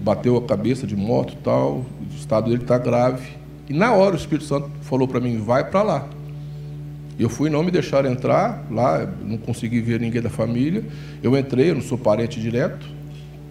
bateu 0.00 0.36
a 0.36 0.42
cabeça 0.42 0.86
de 0.86 0.96
moto 0.96 1.36
tal, 1.42 1.84
o 2.00 2.14
estado 2.16 2.50
dele 2.50 2.62
está 2.62 2.78
grave. 2.78 3.28
E 3.68 3.74
na 3.74 3.92
hora 3.92 4.14
o 4.14 4.18
Espírito 4.18 4.46
Santo 4.46 4.70
falou 4.82 5.06
para 5.06 5.20
mim: 5.20 5.38
vai 5.38 5.68
para 5.68 5.82
lá. 5.82 6.08
Eu 7.18 7.28
fui, 7.28 7.48
não 7.48 7.62
me 7.62 7.70
deixaram 7.70 8.10
entrar 8.10 8.66
lá, 8.70 9.08
não 9.24 9.36
consegui 9.36 9.80
ver 9.80 10.00
ninguém 10.00 10.20
da 10.20 10.30
família. 10.30 10.84
Eu 11.22 11.36
entrei, 11.38 11.70
eu 11.70 11.76
não 11.76 11.82
sou 11.82 11.96
parente 11.96 12.40
direto. 12.40 12.86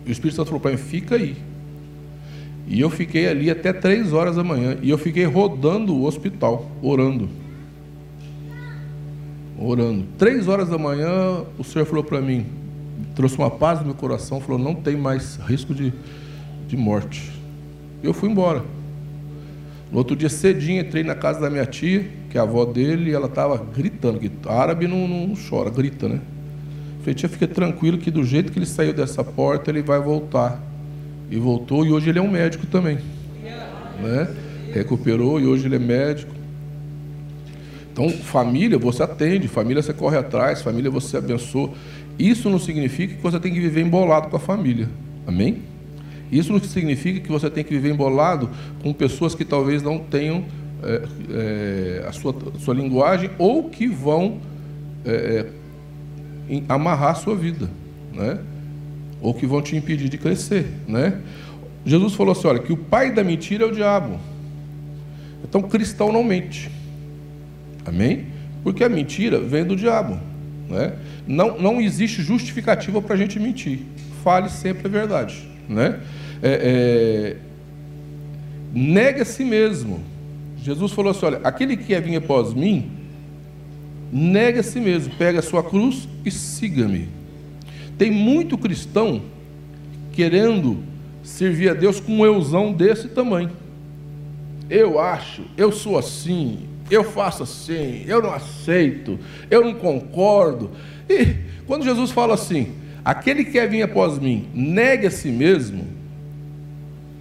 E 0.06 0.10
o 0.10 0.12
Espírito 0.12 0.36
Santo 0.36 0.48
falou 0.48 0.60
para 0.60 0.72
mim: 0.72 0.78
fica 0.78 1.16
aí. 1.16 1.38
E 2.68 2.80
eu 2.80 2.90
fiquei 2.90 3.28
ali 3.28 3.50
até 3.50 3.72
três 3.72 4.12
horas 4.14 4.36
da 4.36 4.44
manhã. 4.44 4.78
E 4.82 4.90
eu 4.90 4.98
fiquei 4.98 5.26
rodando 5.26 5.96
o 5.96 6.06
hospital, 6.06 6.70
orando. 6.82 7.30
Orando. 9.58 10.06
Três 10.18 10.48
horas 10.48 10.70
da 10.70 10.78
manhã, 10.78 11.44
o 11.58 11.64
Senhor 11.64 11.86
falou 11.86 12.04
para 12.04 12.20
mim, 12.20 12.46
trouxe 13.16 13.38
uma 13.38 13.50
paz 13.50 13.80
no 13.80 13.86
meu 13.86 13.96
coração, 13.96 14.42
falou: 14.42 14.60
não 14.60 14.76
tem 14.76 14.98
mais 14.98 15.38
risco 15.48 15.74
de, 15.74 15.94
de 16.68 16.76
morte. 16.76 17.32
Eu 18.02 18.14
fui 18.14 18.30
embora. 18.30 18.64
No 19.94 20.00
outro 20.00 20.16
dia 20.16 20.28
cedinho 20.28 20.82
entrei 20.82 21.04
na 21.04 21.14
casa 21.14 21.40
da 21.40 21.52
minha 21.52 21.68
tia, 21.68 22.10
que 22.28 22.36
é 22.36 22.42
a 22.42 22.44
avó 22.44 22.66
dele, 22.66 23.12
e 23.12 23.14
ela 23.14 23.28
estava 23.28 23.56
gritando, 23.58 24.20
que 24.20 24.32
árabe 24.48 24.88
não, 24.88 25.08
não, 25.08 25.36
chora, 25.36 25.70
grita, 25.70 26.10
né? 26.10 26.20
Falei, 27.02 27.14
tia, 27.14 27.30
fica 27.30 27.48
tranquilo 27.48 28.00
que 28.00 28.10
do 28.10 28.24
jeito 28.24 28.52
que 28.52 28.58
ele 28.58 28.66
saiu 28.66 28.92
dessa 28.92 29.24
porta, 29.24 29.70
ele 29.70 29.84
vai 29.84 30.00
voltar. 30.00 30.60
E 31.30 31.38
voltou, 31.38 31.86
e 31.86 31.92
hoje 31.92 32.10
ele 32.10 32.18
é 32.18 32.22
um 32.24 32.32
médico 32.32 32.66
também. 32.66 32.98
Né? 34.02 34.36
Recuperou 34.74 35.40
e 35.40 35.46
hoje 35.46 35.68
ele 35.68 35.76
é 35.76 35.80
médico. 35.80 36.34
Então, 37.92 38.10
família 38.10 38.80
você 38.80 39.04
atende, 39.04 39.48
família 39.48 39.84
você 39.84 39.94
corre 39.94 40.18
atrás, 40.18 40.64
família 40.64 40.90
você 40.90 41.18
abençoa. 41.18 41.70
Isso 42.18 42.50
não 42.50 42.58
significa 42.58 43.14
que 43.14 43.22
você 43.22 43.40
tem 43.40 43.54
que 43.54 43.60
viver 43.60 43.82
embolado 43.82 44.30
com 44.30 44.38
a 44.38 44.40
família. 44.40 44.90
Amém? 45.28 45.62
Isso 46.32 46.52
não 46.52 46.60
significa 46.60 47.20
que 47.20 47.32
você 47.32 47.50
tem 47.50 47.64
que 47.64 47.74
viver 47.74 47.92
embolado 47.92 48.50
com 48.82 48.92
pessoas 48.94 49.36
que 49.36 49.46
talvez 49.46 49.82
não 49.82 50.00
tenham 50.00 50.46
é, 50.84 51.04
é, 51.32 52.06
a 52.08 52.12
sua, 52.12 52.36
sua 52.60 52.74
linguagem 52.74 53.30
ou 53.38 53.70
que 53.70 53.88
vão 53.88 54.40
é, 55.06 55.48
é 56.50 56.62
amarrar 56.68 57.12
a 57.12 57.16
sua 57.16 57.36
vida, 57.36 57.70
né? 58.12 58.40
ou 59.22 59.34
que 59.34 59.46
vão 59.46 59.62
te 59.62 59.76
impedir 59.76 60.10
de 60.10 60.18
crescer. 60.18 60.68
Né? 60.88 61.20
Jesus 61.86 62.14
falou 62.14 62.34
assim: 62.34 62.48
olha, 62.48 62.60
que 62.60 62.74
o 62.74 62.78
pai 62.78 63.12
da 63.12 63.24
mentira 63.24 63.64
é 63.64 63.68
o 63.68 63.72
diabo. 63.72 64.20
Então, 65.44 65.62
cristão 65.62 66.12
não 66.12 66.24
mente. 66.24 66.70
Amém? 67.86 68.26
Porque 68.64 68.84
a 68.84 68.90
mentira 68.90 69.40
vem 69.40 69.64
do 69.64 69.76
diabo. 69.76 70.20
Né? 70.70 70.94
Não, 71.28 71.60
não 71.60 71.82
existe 71.82 72.22
justificativa 72.22 73.02
para 73.02 73.14
a 73.14 73.18
gente 73.18 73.40
mentir. 73.40 73.80
Fale 74.24 74.50
sempre 74.50 74.88
a 74.88 74.90
verdade. 74.90 75.53
Né? 75.68 76.00
é, 76.44 76.52
é, 76.52 77.38
negue 78.74 79.22
a 79.22 79.26
si 79.26 79.46
mesmo. 79.46 80.04
Jesus 80.62 80.92
falou 80.92 81.12
assim: 81.12 81.26
olha, 81.26 81.40
aquele 81.44 81.78
que 81.78 81.86
quer 81.86 82.02
vir 82.02 82.18
após 82.18 82.54
mim, 82.54 82.92
negue 84.12 84.60
a 84.60 84.64
si 84.64 84.82
mesmo, 84.82 85.14
pegue 85.18 85.38
a 85.38 85.42
sua 85.42 85.64
cruz 85.64 86.08
e 86.26 86.30
siga-me. 86.30 87.08
Tem 87.98 88.12
muito 88.12 88.58
cristão 88.58 89.22
querendo 90.12 90.84
servir 91.24 91.70
a 91.70 91.74
Deus 91.74 92.02
com 92.02 92.12
um 92.20 92.26
eusão 92.26 92.74
desse 92.74 93.08
tamanho. 93.08 93.52
Eu 94.70 95.00
acho, 95.00 95.44
eu 95.56 95.72
sou 95.72 95.98
assim, 95.98 96.68
eu 96.90 97.04
faço 97.04 97.44
assim, 97.44 98.04
eu 98.06 98.22
não 98.22 98.34
aceito, 98.34 99.18
eu 99.50 99.64
não 99.64 99.74
concordo. 99.74 100.72
E 101.08 101.36
quando 101.66 101.84
Jesus 101.84 102.12
fala 102.12 102.34
assim, 102.34 102.74
aquele 103.04 103.44
que 103.44 103.52
quer 103.52 103.70
vir 103.70 103.84
após 103.84 104.20
mim, 104.20 104.48
negue 104.54 105.08
a 105.08 105.12
si 105.12 105.30
mesmo, 105.30 105.86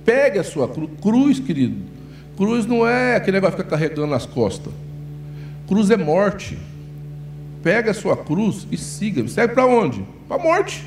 pegue 0.04 0.38
a 0.38 0.44
sua 0.44 0.68
cruz, 0.68 0.90
cruz, 1.00 1.40
querido. 1.40 1.76
Cruz 2.36 2.66
não 2.66 2.86
é 2.86 3.16
aquele 3.16 3.36
negócio 3.36 3.56
que 3.56 3.62
fica 3.62 3.76
carregando 3.76 4.08
nas 4.08 4.26
costas. 4.26 4.72
Cruz 5.66 5.90
é 5.90 5.96
morte. 5.96 6.58
Pega 7.62 7.92
a 7.92 7.94
sua 7.94 8.16
cruz 8.16 8.66
e 8.70 8.76
siga. 8.76 9.26
Serve 9.28 9.54
para 9.54 9.66
onde? 9.66 10.04
Para 10.26 10.40
a 10.40 10.42
morte. 10.42 10.84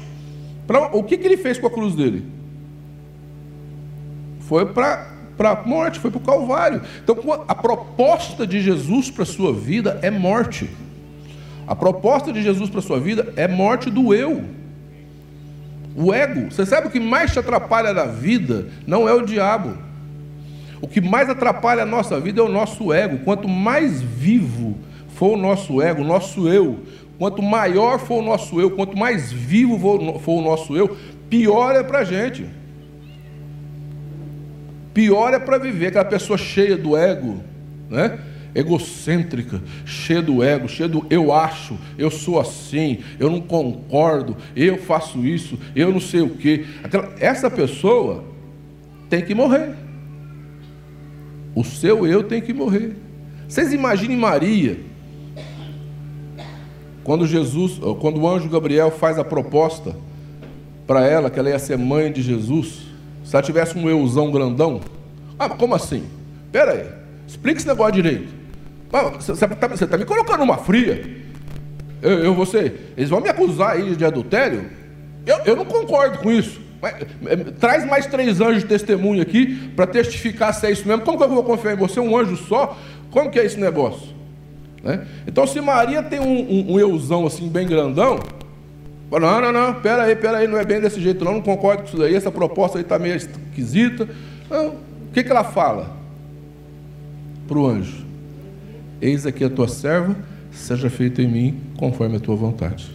Pra, 0.67 0.87
o 0.95 1.03
que, 1.03 1.17
que 1.17 1.25
ele 1.25 1.37
fez 1.37 1.57
com 1.57 1.67
a 1.67 1.71
cruz 1.71 1.95
dele? 1.95 2.25
Foi 4.41 4.65
para 4.65 5.07
a 5.39 5.63
morte, 5.65 5.99
foi 5.99 6.11
para 6.11 6.17
o 6.17 6.21
Calvário. 6.21 6.81
Então, 7.03 7.17
a 7.47 7.55
proposta 7.55 8.45
de 8.45 8.61
Jesus 8.61 9.09
para 9.09 9.23
a 9.23 9.25
sua 9.25 9.53
vida 9.53 9.99
é 10.01 10.11
morte. 10.11 10.69
A 11.67 11.75
proposta 11.75 12.31
de 12.31 12.43
Jesus 12.43 12.69
para 12.69 12.79
a 12.79 12.83
sua 12.83 12.99
vida 12.99 13.33
é 13.35 13.47
morte 13.47 13.89
do 13.89 14.13
eu. 14.13 14.43
O 15.95 16.13
ego. 16.13 16.51
Você 16.51 16.65
sabe 16.65 16.87
o 16.87 16.91
que 16.91 16.99
mais 16.99 17.31
te 17.31 17.39
atrapalha 17.39 17.93
na 17.93 18.05
vida? 18.05 18.67
Não 18.85 19.07
é 19.07 19.13
o 19.13 19.25
diabo. 19.25 19.77
O 20.81 20.87
que 20.87 20.99
mais 20.99 21.29
atrapalha 21.29 21.83
a 21.83 21.85
nossa 21.85 22.19
vida 22.19 22.41
é 22.41 22.43
o 22.43 22.49
nosso 22.49 22.91
ego. 22.91 23.19
Quanto 23.23 23.47
mais 23.47 24.01
vivo 24.01 24.77
for 25.15 25.33
o 25.33 25.37
nosso 25.37 25.81
ego, 25.81 26.01
o 26.01 26.05
nosso 26.05 26.49
eu, 26.49 26.79
quanto 27.17 27.41
maior 27.41 27.99
for 27.99 28.19
o 28.19 28.21
nosso 28.21 28.59
eu, 28.59 28.71
quanto 28.71 28.97
mais 28.97 29.31
vivo 29.31 29.79
for 30.19 30.39
o 30.39 30.41
nosso 30.41 30.75
eu, 30.75 30.97
pior 31.29 31.75
é 31.75 31.83
para 31.83 31.99
a 31.99 32.03
gente. 32.03 32.45
Pior 34.93 35.33
é 35.33 35.39
para 35.39 35.57
viver 35.57 35.87
aquela 35.87 36.05
pessoa 36.05 36.37
cheia 36.37 36.77
do 36.77 36.95
ego, 36.95 37.41
né? 37.89 38.19
Egocêntrica, 38.55 39.61
cheia 39.85 40.21
do 40.21 40.41
ego, 40.41 40.69
cheia 40.69 40.87
do 40.87 41.05
eu 41.09 41.33
acho, 41.33 41.77
eu 41.97 42.09
sou 42.09 42.39
assim, 42.39 42.99
eu 43.19 43.29
não 43.29 43.41
concordo, 43.41 44.37
eu 44.55 44.77
faço 44.77 45.25
isso, 45.25 45.59
eu 45.75 45.91
não 45.91 45.99
sei 45.99 46.21
o 46.21 46.29
quê. 46.29 46.65
Essa 47.19 47.51
pessoa 47.51 48.23
tem 49.09 49.21
que 49.21 49.35
morrer. 49.35 49.75
O 51.53 51.63
seu 51.63 52.07
eu 52.07 52.23
tem 52.23 52.41
que 52.41 52.53
morrer. 52.53 52.95
Vocês 53.47 53.71
imaginem 53.73 54.17
Maria, 54.17 54.79
quando 57.03 57.27
Jesus, 57.27 57.79
quando 57.99 58.19
o 58.19 58.27
anjo 58.27 58.49
Gabriel 58.49 58.89
faz 58.89 59.19
a 59.19 59.23
proposta 59.23 59.95
para 60.87 61.05
ela 61.05 61.29
que 61.29 61.37
ela 61.37 61.49
ia 61.49 61.59
ser 61.59 61.77
mãe 61.77 62.11
de 62.11 62.21
Jesus, 62.21 62.87
se 63.23 63.35
ela 63.35 63.43
tivesse 63.43 63.77
um 63.77 63.89
euzão 63.89 64.31
grandão, 64.31 64.81
ah, 65.37 65.49
como 65.49 65.75
assim? 65.75 66.03
Pera 66.51 66.71
aí, 66.71 66.87
explica 67.27 67.59
esse 67.59 67.67
negócio 67.67 67.93
direito. 67.93 68.44
Você 68.91 69.31
está 69.31 69.47
tá 69.47 69.97
me 69.97 70.05
colocando 70.05 70.39
numa 70.39 70.57
fria. 70.57 71.25
Eu, 72.01 72.19
eu 72.19 72.35
você, 72.35 72.73
eles 72.95 73.09
vão 73.09 73.19
me 73.19 73.29
acusar 73.29 73.71
aí 73.71 73.95
de 73.95 74.05
adultério? 74.05 74.69
Eu, 75.25 75.37
eu 75.45 75.55
não 75.55 75.65
concordo 75.65 76.19
com 76.19 76.31
isso. 76.31 76.61
É, 77.25 77.35
traz 77.59 77.85
mais 77.85 78.05
três 78.05 78.39
anjos 78.39 78.61
de 78.61 78.69
testemunho 78.69 79.21
aqui 79.21 79.71
para 79.75 79.87
testificar 79.87 80.53
se 80.53 80.67
é 80.67 80.71
isso 80.71 80.87
mesmo. 80.87 81.03
Como 81.03 81.17
que 81.17 81.23
eu 81.23 81.29
vou 81.29 81.43
confiar 81.43 81.73
em 81.73 81.77
você? 81.77 81.99
Um 81.99 82.15
anjo 82.15 82.37
só? 82.37 82.77
Como 83.09 83.31
que 83.31 83.39
é 83.39 83.45
esse 83.45 83.59
negócio? 83.59 84.13
Né? 84.83 85.05
Então, 85.25 85.47
se 85.47 85.59
Maria 85.59 86.03
tem 86.03 86.19
um, 86.19 86.23
um, 86.25 86.73
um 86.73 86.79
euzão 86.79 87.25
assim, 87.25 87.49
bem 87.49 87.65
grandão, 87.65 88.19
não, 89.11 89.41
não, 89.41 89.51
não, 89.51 89.73
pera 89.75 90.03
aí, 90.03 90.15
pera 90.15 90.39
aí, 90.39 90.47
não 90.47 90.59
é 90.59 90.65
bem 90.65 90.79
desse 90.79 91.01
jeito, 91.01 91.23
não, 91.23 91.33
não 91.33 91.41
concordo 91.41 91.83
com 91.83 91.89
isso 91.89 91.97
daí, 91.97 92.13
essa 92.13 92.29
proposta 92.29 92.77
aí 92.77 92.83
está 92.83 92.99
meio 92.99 93.15
esquisita. 93.15 94.07
Não, 94.49 94.67
o 94.67 94.75
que, 95.13 95.23
que 95.23 95.31
ela 95.31 95.43
fala 95.43 95.95
para 97.47 97.57
o 97.57 97.65
anjo? 97.65 98.04
Eis 99.05 99.23
aqui 99.23 99.43
a 99.43 99.49
tua 99.51 99.67
serva, 99.67 100.15
seja 100.49 100.89
feito 100.89 101.21
em 101.21 101.27
mim 101.27 101.61
conforme 101.77 102.17
a 102.17 102.19
tua 102.19 102.35
vontade. 102.35 102.89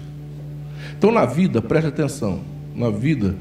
Então, 0.98 1.12
na 1.12 1.24
vida, 1.24 1.62
preste 1.62 1.86
atenção, 1.86 2.40
na 2.74 2.90
vida, 2.90 3.36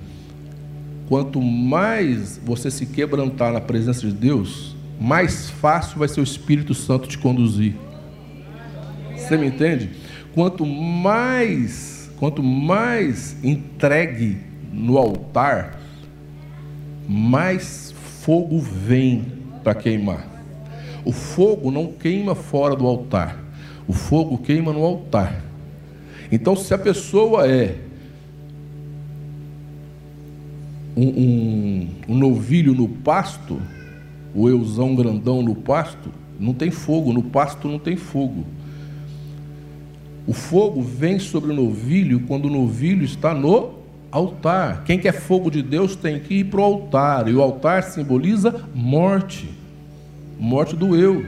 quanto 1.08 1.42
mais 1.42 2.40
você 2.46 2.70
se 2.70 2.86
quebrantar 2.86 3.52
na 3.52 3.60
presença 3.60 4.02
de 4.02 4.14
Deus, 4.14 4.76
mais 5.02 5.50
fácil 5.50 5.98
vai 5.98 6.08
ser 6.08 6.20
o 6.20 6.24
Espírito 6.24 6.76
Santo 6.76 7.08
te 7.08 7.18
conduzir. 7.18 7.74
Você 9.16 9.36
me 9.36 9.48
entende? 9.48 9.90
Quanto 10.36 10.64
mais, 10.64 12.12
quanto 12.20 12.44
mais 12.44 13.36
entregue 13.44 14.38
no 14.72 14.96
altar, 14.96 15.80
mais 17.08 17.96
fogo 18.22 18.60
vem 18.60 19.26
para 19.64 19.74
queimar. 19.74 20.39
O 21.06 21.12
fogo 21.12 21.72
não 21.72 21.88
queima 21.88 22.36
fora 22.36 22.76
do 22.76 22.86
altar, 22.86 23.38
o 23.88 23.94
fogo 23.94 24.38
queima 24.38 24.74
no 24.74 24.84
altar. 24.84 25.44
Então, 26.32 26.56
se 26.56 26.74
a 26.74 26.78
pessoa 26.78 27.48
é 27.48 27.76
um, 30.96 31.08
um, 31.08 31.88
um 32.10 32.16
novilho 32.16 32.74
no 32.74 32.88
pasto, 32.88 33.60
o 34.36 34.48
eusão 34.48 34.94
grandão 34.94 35.42
no 35.42 35.56
pasto, 35.56 36.12
não 36.40 36.54
tem 36.54 36.70
fogo, 36.70 37.12
no 37.12 37.24
pasto 37.24 37.68
não 37.68 37.80
tem 37.80 37.96
fogo. 37.96 38.46
O 40.28 40.34
fogo 40.34 40.82
vem 40.82 41.18
sobre 41.18 41.52
o 41.52 41.56
novilho 41.56 42.20
quando 42.22 42.46
o 42.46 42.50
novilho 42.52 43.04
está 43.04 43.34
no 43.34 43.80
altar. 44.12 44.84
Quem 44.84 45.00
quer 45.00 45.14
fogo 45.14 45.50
de 45.50 45.64
Deus 45.64 45.96
tem 45.96 46.20
que 46.20 46.36
ir 46.36 46.44
para 46.46 46.60
o 46.60 46.64
altar, 46.64 47.28
e 47.28 47.34
o 47.34 47.42
altar 47.42 47.84
simboliza 47.84 48.68
morte 48.76 49.59
morte 50.40 50.76
do 50.76 50.96
eu. 50.96 51.26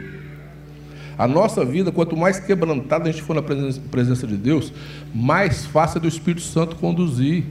A 1.18 1.28
nossa 1.28 1.64
vida, 1.64 1.92
quanto 1.92 2.16
mais 2.16 2.40
quebrantada 2.40 3.08
a 3.08 3.12
gente 3.12 3.22
for 3.22 3.36
na 3.36 3.44
presença 3.44 4.26
de 4.26 4.38
Deus, 4.38 4.74
mais 5.14 5.66
fácil 5.66 5.98
é 5.98 6.02
do 6.02 6.08
Espírito 6.08 6.42
Santo 6.42 6.78
conduzir. 6.78 7.44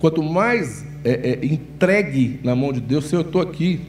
Quanto 0.00 0.22
mais 0.22 0.84
é, 1.04 1.38
é, 1.40 1.46
entregue 1.46 2.40
na 2.44 2.54
mão 2.54 2.72
de 2.72 2.80
Deus, 2.80 3.06
se 3.06 3.16
eu 3.16 3.22
estou 3.22 3.40
aqui, 3.40 3.80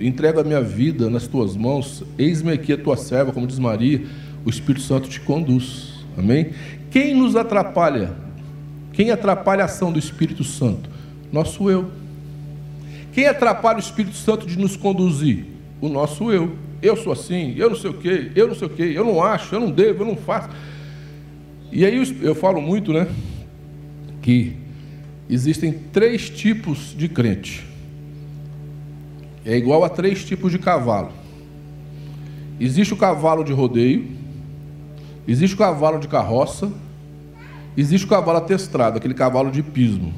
entrego 0.00 0.40
a 0.40 0.44
minha 0.44 0.60
vida 0.60 1.08
nas 1.08 1.26
tuas 1.26 1.56
mãos, 1.56 2.02
eis-me 2.18 2.52
aqui 2.52 2.72
a 2.72 2.78
tua 2.78 2.96
serva, 2.96 3.32
como 3.32 3.46
diz 3.46 3.58
Maria, 3.58 4.04
o 4.44 4.50
Espírito 4.50 4.84
Santo 4.84 5.08
te 5.08 5.20
conduz. 5.20 6.04
Amém? 6.18 6.50
Quem 6.90 7.14
nos 7.14 7.36
atrapalha? 7.36 8.12
Quem 8.92 9.10
atrapalha 9.10 9.62
a 9.62 9.66
ação 9.66 9.92
do 9.92 9.98
Espírito 9.98 10.42
Santo? 10.42 10.90
Nosso 11.30 11.70
eu. 11.70 11.90
Quem 13.12 13.26
atrapalha 13.26 13.76
o 13.76 13.80
Espírito 13.80 14.16
Santo 14.16 14.46
de 14.46 14.58
nos 14.58 14.76
conduzir? 14.76 15.55
O 15.80 15.88
nosso 15.88 16.30
eu. 16.32 16.56
Eu 16.82 16.96
sou 16.96 17.12
assim, 17.12 17.54
eu 17.56 17.70
não 17.70 17.76
sei 17.76 17.90
o 17.90 17.94
quê, 17.94 18.30
eu 18.34 18.48
não 18.48 18.54
sei 18.54 18.66
o 18.66 18.70
quê, 18.70 18.92
eu 18.94 19.04
não 19.04 19.22
acho, 19.22 19.54
eu 19.54 19.60
não 19.60 19.70
devo, 19.70 20.02
eu 20.02 20.06
não 20.06 20.16
faço. 20.16 20.50
E 21.72 21.84
aí 21.84 21.96
eu 22.22 22.34
falo 22.34 22.60
muito, 22.60 22.92
né? 22.92 23.08
Que 24.20 24.56
existem 25.28 25.72
três 25.72 26.28
tipos 26.28 26.94
de 26.96 27.08
crente. 27.08 27.66
É 29.44 29.56
igual 29.56 29.84
a 29.84 29.88
três 29.88 30.24
tipos 30.24 30.52
de 30.52 30.58
cavalo. 30.58 31.12
Existe 32.58 32.92
o 32.94 32.96
cavalo 32.96 33.44
de 33.44 33.52
rodeio, 33.52 34.08
existe 35.26 35.54
o 35.54 35.58
cavalo 35.58 35.98
de 35.98 36.08
carroça, 36.08 36.70
existe 37.76 38.06
o 38.06 38.08
cavalo 38.08 38.38
atestrado, 38.38 38.98
aquele 38.98 39.14
cavalo 39.14 39.50
de 39.50 39.62
pismo. 39.62 40.12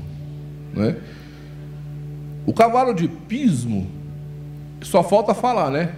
Né? 0.72 0.96
O 2.46 2.52
cavalo 2.52 2.94
de 2.94 3.08
pismo, 3.08 3.86
só 4.82 5.02
falta 5.02 5.34
falar, 5.34 5.70
né? 5.70 5.92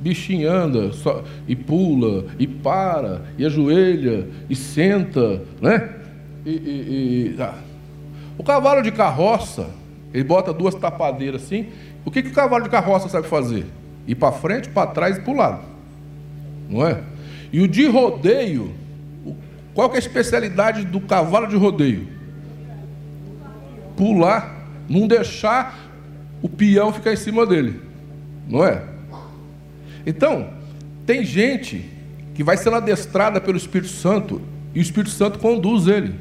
Bichinho 0.00 0.50
anda 0.50 0.92
só, 0.92 1.22
e 1.46 1.54
pula, 1.54 2.26
e 2.38 2.46
para, 2.46 3.22
e 3.36 3.44
ajoelha, 3.44 4.26
e 4.48 4.56
senta, 4.56 5.42
né? 5.60 5.90
E, 6.44 6.50
e, 6.50 7.36
e, 7.36 7.42
ah. 7.42 7.54
O 8.38 8.42
cavalo 8.42 8.80
de 8.80 8.90
carroça, 8.90 9.68
ele 10.14 10.24
bota 10.24 10.52
duas 10.52 10.74
tapadeiras 10.74 11.42
assim. 11.42 11.66
O 12.04 12.10
que, 12.10 12.22
que 12.22 12.30
o 12.30 12.32
cavalo 12.32 12.64
de 12.64 12.70
carroça 12.70 13.08
sabe 13.08 13.28
fazer? 13.28 13.66
Ir 14.06 14.14
para 14.14 14.32
frente, 14.32 14.70
para 14.70 14.86
trás 14.86 15.18
e 15.18 15.20
para 15.20 15.32
o 15.32 15.36
lado. 15.36 15.60
Não 16.68 16.86
é? 16.86 17.02
E 17.52 17.60
o 17.60 17.68
de 17.68 17.86
rodeio, 17.86 18.72
qual 19.74 19.90
é 19.92 19.96
a 19.96 19.98
especialidade 19.98 20.86
do 20.86 21.00
cavalo 21.00 21.46
de 21.46 21.56
rodeio? 21.56 22.08
Pular, 23.96 24.66
não 24.88 25.06
deixar 25.06 25.89
o 26.42 26.48
peão 26.48 26.92
ficar 26.92 27.12
em 27.12 27.16
cima 27.16 27.46
dele. 27.46 27.80
Não 28.48 28.64
é? 28.64 28.82
Então, 30.06 30.50
tem 31.06 31.24
gente 31.24 31.84
que 32.34 32.42
vai 32.42 32.56
sendo 32.56 32.76
adestrada 32.76 33.40
pelo 33.40 33.56
Espírito 33.56 33.90
Santo 33.90 34.40
e 34.74 34.78
o 34.78 34.82
Espírito 34.82 35.10
Santo 35.10 35.38
conduz 35.38 35.86
ele. 35.86 36.14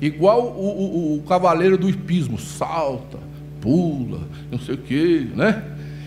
Igual 0.00 0.42
o, 0.42 1.16
o, 1.16 1.18
o 1.18 1.22
cavaleiro 1.22 1.78
do 1.78 1.88
hipismo, 1.88 2.38
salta, 2.38 3.18
pula, 3.60 4.20
não 4.50 4.58
sei 4.58 4.74
o 4.74 4.78
quê, 4.78 5.26
né? 5.34 5.62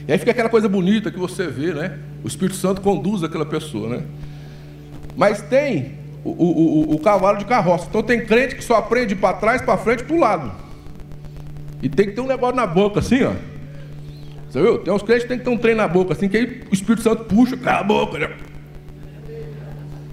E 0.08 0.12
aí 0.12 0.18
fica 0.18 0.32
aquela 0.32 0.50
coisa 0.50 0.68
bonita 0.68 1.12
que 1.12 1.20
você 1.20 1.48
vê, 1.48 1.74
né? 1.74 2.00
O 2.24 2.28
Espírito 2.28 2.56
Santo 2.58 2.82
conduz 2.82 3.24
aquela 3.24 3.46
pessoa, 3.46 3.90
né? 3.90 4.04
Mas 5.16 5.42
tem 5.42 5.94
o, 6.24 6.30
o, 6.30 6.92
o, 6.92 6.96
o 6.96 7.00
cavalo 7.00 7.38
de 7.38 7.46
carroça. 7.46 7.88
Então 7.90 8.02
tem 8.02 8.26
crente 8.26 8.56
que 8.56 8.64
só 8.64 8.76
aprende 8.76 9.16
para 9.16 9.38
trás, 9.38 9.62
para 9.62 9.78
frente, 9.78 10.04
para 10.04 10.16
o 10.16 10.20
lado. 10.20 10.52
E 11.82 11.90
tem 11.90 12.08
que 12.08 12.14
ter 12.14 12.22
um 12.22 12.28
negócio 12.28 12.56
na 12.56 12.66
boca 12.66 13.00
assim, 13.00 13.24
ó. 13.24 13.34
Você 14.50 14.62
viu? 14.62 14.80
Tem 14.80 14.94
uns 14.94 15.04
crentes 15.04 15.24
que 15.24 15.30
tem 15.30 15.38
que 15.38 15.44
ter 15.44 15.50
um 15.50 15.58
trem 15.58 15.76
na 15.76 15.88
boca, 15.88 16.14
assim, 16.14 16.28
que 16.28 16.38
aí 16.38 16.64
o 16.72 16.74
Espírito 16.74 17.04
Santo 17.04 17.26
puxa, 17.26 17.56
cala 17.56 17.82
a 17.82 17.84
boca, 17.84 18.18
né? 18.18 18.30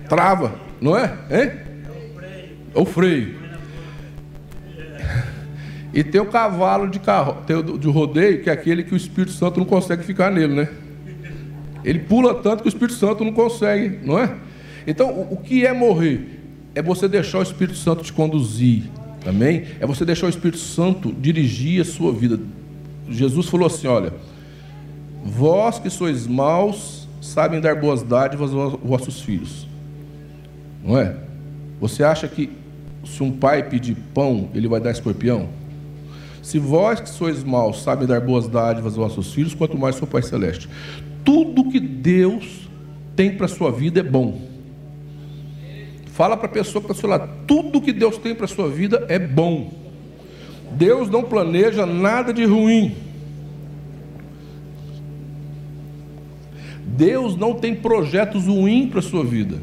Trava, 0.09 0.55
não 0.81 0.97
é? 0.97 1.17
Hein? 1.31 1.53
É 2.75 2.79
o 2.79 2.85
freio. 2.85 3.35
E 5.95 6.05
tem 6.05 6.21
o 6.21 6.27
cavalo 6.27 6.89
de, 6.89 6.99
carro, 6.99 7.39
tem 7.47 7.57
o 7.57 7.79
de 7.79 7.89
rodeio, 7.89 8.43
que 8.43 8.51
é 8.51 8.53
aquele 8.53 8.85
que 8.85 8.93
o 8.93 8.97
Espírito 8.97 9.33
Santo 9.33 9.59
não 9.59 9.65
consegue 9.65 10.05
ficar 10.05 10.31
nele, 10.31 10.55
né? 10.55 10.69
Ele 11.83 12.01
pula 12.01 12.35
tanto 12.35 12.63
que 12.63 12.69
o 12.69 12.71
Espírito 12.71 12.99
Santo 12.99 13.25
não 13.25 13.33
consegue, 13.33 14.01
não 14.05 14.19
é? 14.19 14.35
Então, 14.87 15.27
o, 15.31 15.39
que 15.39 15.65
é 15.65 15.73
morrer? 15.73 16.43
É 16.75 16.83
você 16.83 17.09
deixar 17.09 17.39
o 17.39 17.43
Espírito 17.43 17.79
Santo 17.79 18.03
te 18.03 18.13
conduzir, 18.13 18.83
amém? 19.27 19.65
É 19.81 19.87
você 19.87 20.05
deixar 20.05 20.27
o 20.27 20.29
Espírito 20.29 20.59
Santo 20.59 21.11
dirigir 21.13 21.81
a 21.81 21.85
sua 21.85 22.13
vida. 22.13 22.39
Jesus 23.09 23.47
falou 23.47 23.67
assim: 23.67 23.87
olha, 23.87 24.13
vós 25.25 25.79
que 25.79 25.91
sois 25.91 26.27
maus, 26.27 27.09
sabem 27.21 27.61
dar 27.61 27.77
boas 27.77 28.03
dádivas 28.03 28.53
aos 28.53 28.79
vossos 28.83 29.21
filhos, 29.21 29.67
não 30.85 30.99
é? 30.99 31.17
Você 31.81 32.03
acha 32.03 32.27
que 32.27 32.51
se 33.05 33.23
um 33.23 33.31
pai 33.31 33.63
pedir 33.63 33.97
pão, 34.15 34.49
ele 34.55 34.69
vai 34.69 34.81
dar 34.81 34.91
escorpião? 34.91 35.49
Se 36.43 36.59
vós 36.59 37.01
que 37.01 37.09
sois 37.09 37.43
maus 37.43 37.83
sabem 37.83 38.07
dar 38.07 38.21
boas 38.21 38.47
dádivas 38.49 38.97
aos 38.97 39.15
vossos 39.15 39.35
filhos, 39.35 39.53
quanto 39.53 39.77
mais 39.77 39.97
seu 39.97 40.07
Pai 40.07 40.23
Celeste. 40.23 40.69
Tudo 41.25 41.69
que 41.71 41.81
Deus 41.81 42.69
tem 43.17 43.37
para 43.37 43.47
a 43.47 43.49
sua 43.49 43.73
vida 43.73 43.99
é 43.99 44.03
bom. 44.03 44.41
Fala 46.13 46.37
para 46.37 46.47
a 46.47 46.51
pessoa 46.51 46.83
que 46.83 46.91
está 46.91 46.95
ao 46.95 47.01
seu 47.01 47.09
lado, 47.09 47.29
tudo 47.47 47.81
que 47.81 47.93
Deus 47.93 48.17
tem 48.19 48.35
para 48.35 48.45
a 48.45 48.49
sua 48.49 48.69
vida 48.69 49.05
é 49.09 49.19
bom. 49.19 49.86
Deus 50.73 51.09
não 51.09 51.23
planeja 51.23 51.87
nada 51.87 52.33
de 52.33 52.45
ruim. 52.45 52.95
Deus 56.87 57.37
não 57.37 57.55
tem 57.55 57.75
projetos 57.75 58.47
ruins 58.47 58.89
para 58.89 59.01
a 59.01 59.03
sua 59.03 59.25
vida. 59.25 59.59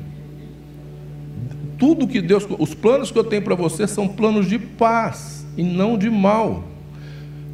Tudo 1.79 2.07
que 2.07 2.21
Deus, 2.21 2.47
os 2.59 2.73
planos 2.73 3.11
que 3.11 3.17
eu 3.17 3.23
tenho 3.23 3.41
para 3.41 3.55
você 3.55 3.87
são 3.87 4.07
planos 4.07 4.47
de 4.47 4.59
paz 4.59 5.45
e 5.57 5.63
não 5.63 5.97
de 5.97 6.09
mal. 6.09 6.63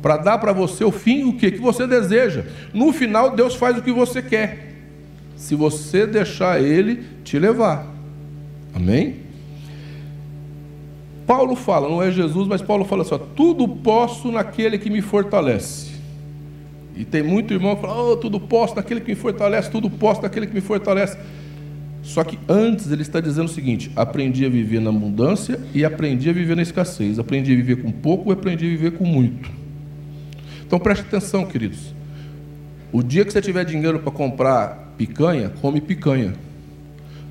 Para 0.01 0.17
dar 0.17 0.37
para 0.37 0.53
você 0.53 0.83
o 0.83 0.91
fim, 0.91 1.23
o 1.23 1.33
que 1.33 1.51
que 1.51 1.59
você 1.59 1.85
deseja. 1.87 2.45
No 2.73 2.91
final, 2.91 3.35
Deus 3.35 3.55
faz 3.55 3.77
o 3.77 3.81
que 3.81 3.91
você 3.91 4.21
quer. 4.21 4.75
Se 5.35 5.55
você 5.55 6.05
deixar 6.05 6.61
Ele 6.61 7.03
te 7.23 7.39
levar. 7.39 7.87
Amém? 8.73 9.28
Paulo 11.29 11.55
fala, 11.55 11.87
não 11.87 12.01
é 12.01 12.09
Jesus, 12.09 12.47
mas 12.47 12.59
Paulo 12.59 12.83
fala 12.83 13.03
assim: 13.03 13.13
ó, 13.13 13.19
tudo 13.19 13.67
posso 13.67 14.31
naquele 14.31 14.79
que 14.79 14.89
me 14.89 14.99
fortalece. 14.99 15.91
E 16.95 17.05
tem 17.05 17.21
muito 17.21 17.53
irmão 17.53 17.75
que 17.75 17.83
fala, 17.83 18.01
oh, 18.01 18.17
tudo 18.17 18.39
posso 18.39 18.75
naquele 18.75 18.99
que 18.99 19.09
me 19.11 19.15
fortalece, 19.15 19.69
tudo 19.69 19.91
posso 19.91 20.23
naquele 20.23 20.47
que 20.47 20.55
me 20.55 20.59
fortalece. 20.59 21.19
Só 22.01 22.23
que 22.23 22.39
antes 22.49 22.91
ele 22.91 23.03
está 23.03 23.21
dizendo 23.21 23.45
o 23.45 23.51
seguinte: 23.51 23.91
aprendi 23.95 24.43
a 24.43 24.49
viver 24.49 24.81
na 24.81 24.89
abundância 24.89 25.61
e 25.71 25.85
aprendi 25.85 26.31
a 26.31 26.33
viver 26.33 26.55
na 26.55 26.63
escassez. 26.63 27.19
Aprendi 27.19 27.53
a 27.53 27.55
viver 27.55 27.75
com 27.83 27.91
pouco 27.91 28.31
e 28.31 28.33
aprendi 28.33 28.65
a 28.65 28.69
viver 28.69 28.91
com 28.93 29.05
muito. 29.05 29.51
Então 30.65 30.79
preste 30.79 31.01
atenção, 31.01 31.45
queridos. 31.45 31.93
O 32.91 33.03
dia 33.03 33.23
que 33.23 33.31
você 33.31 33.39
tiver 33.39 33.65
dinheiro 33.65 33.99
para 33.99 34.11
comprar 34.11 34.95
picanha, 34.97 35.53
come 35.61 35.79
picanha. 35.79 36.33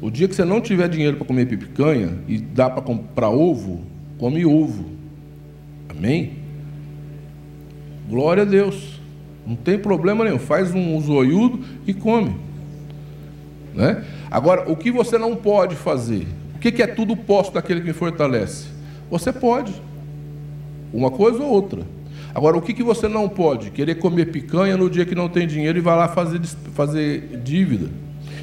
O 0.01 0.11
dia 0.11 0.29
que 0.29 0.35
você 0.35 0.45
não 0.45 0.61
tiver 0.61 0.89
dinheiro 0.89 1.17
para 1.17 1.27
comer 1.27 1.47
picanha 1.47 2.19
e 2.29 2.39
dá 2.39 2.71
para 2.71 2.83
comprar 2.83 3.31
ovo, 3.31 3.83
come 4.17 4.47
ovo. 4.47 4.87
Amém? 5.89 6.35
Glória 8.09 8.45
a 8.45 8.47
Deus. 8.47 9.01
Não 9.45 9.57
tem 9.57 9.79
problema 9.79 10.25
nenhum. 10.25 10.39
Faz 10.39 10.73
um 10.73 11.01
zoiudo 11.01 11.65
e 11.87 11.93
come. 11.93 12.37
Né? 13.75 14.05
Agora, 14.31 14.71
o 14.71 14.77
que 14.77 14.91
você 14.91 15.19
não 15.19 15.35
pode 15.35 15.75
fazer? 15.75 16.27
O 16.55 16.59
que 16.59 16.83
é 16.83 16.87
tudo 16.87 17.17
posto 17.17 17.55
daquele 17.55 17.81
que 17.81 17.89
me 17.89 17.93
fortalece? 17.93 18.69
Você 19.11 19.33
pode. 19.33 19.73
Uma 20.93 21.11
coisa 21.11 21.43
ou 21.43 21.51
outra. 21.51 21.83
Agora, 22.33 22.57
o 22.57 22.63
que 22.63 22.83
você 22.83 23.09
não 23.09 23.29
pode? 23.29 23.71
Querer 23.71 23.97
comer 23.97 24.27
picanha 24.27 24.77
no 24.77 24.89
dia 24.89 25.05
que 25.05 25.15
não 25.15 25.29
tem 25.29 25.47
dinheiro 25.47 25.79
e 25.79 25.81
vai 25.81 25.97
lá 25.97 26.09
fazer, 26.09 26.41
fazer 26.75 27.41
dívida 27.43 27.89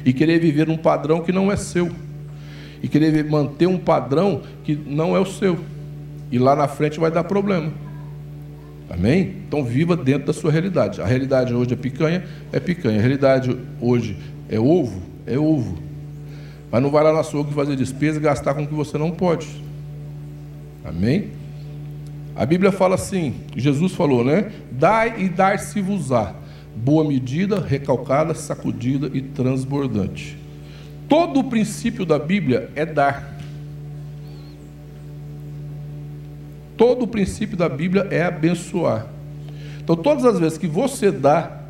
e 0.06 0.12
querer 0.12 0.38
viver 0.38 0.70
um 0.70 0.76
padrão 0.76 1.20
que 1.20 1.32
não 1.32 1.50
é 1.50 1.56
seu, 1.56 1.90
e 2.80 2.86
querer 2.86 3.28
manter 3.28 3.66
um 3.66 3.76
padrão 3.76 4.40
que 4.62 4.76
não 4.76 5.16
é 5.16 5.18
o 5.18 5.26
seu, 5.26 5.58
e 6.30 6.38
lá 6.38 6.54
na 6.54 6.68
frente 6.68 7.00
vai 7.00 7.10
dar 7.10 7.24
problema. 7.24 7.72
Amém? 8.88 9.34
Então 9.48 9.64
viva 9.64 9.96
dentro 9.96 10.28
da 10.28 10.32
sua 10.32 10.52
realidade. 10.52 11.02
A 11.02 11.06
realidade 11.06 11.52
hoje 11.52 11.72
é 11.72 11.76
picanha, 11.76 12.24
é 12.52 12.60
picanha. 12.60 12.98
A 12.98 13.00
realidade 13.00 13.58
hoje 13.80 14.16
é 14.48 14.60
ovo, 14.60 15.02
é 15.26 15.36
ovo. 15.36 15.76
Mas 16.70 16.80
não 16.80 16.90
vai 16.90 17.02
lá 17.02 17.12
na 17.12 17.24
sua 17.24 17.44
fazer 17.46 17.74
despesa 17.74 18.18
e 18.18 18.22
gastar 18.22 18.54
com 18.54 18.62
o 18.62 18.66
que 18.66 18.74
você 18.74 18.96
não 18.96 19.10
pode. 19.10 19.48
Amém? 20.84 21.30
A 22.36 22.46
Bíblia 22.46 22.70
fala 22.70 22.94
assim, 22.94 23.34
Jesus 23.56 23.92
falou, 23.92 24.24
né? 24.24 24.52
Dai 24.70 25.20
e 25.20 25.28
dar-se-vos-á 25.28 26.45
boa 26.76 27.02
medida, 27.04 27.58
recalcada, 27.58 28.34
sacudida 28.34 29.10
e 29.12 29.22
transbordante. 29.22 30.38
Todo 31.08 31.40
o 31.40 31.44
princípio 31.44 32.04
da 32.04 32.18
Bíblia 32.18 32.70
é 32.74 32.84
dar. 32.84 33.36
Todo 36.76 37.04
o 37.04 37.08
princípio 37.08 37.56
da 37.56 37.68
Bíblia 37.68 38.06
é 38.10 38.22
abençoar. 38.22 39.06
Então, 39.82 39.96
todas 39.96 40.24
as 40.24 40.38
vezes 40.38 40.58
que 40.58 40.66
você 40.66 41.10
dá, 41.10 41.60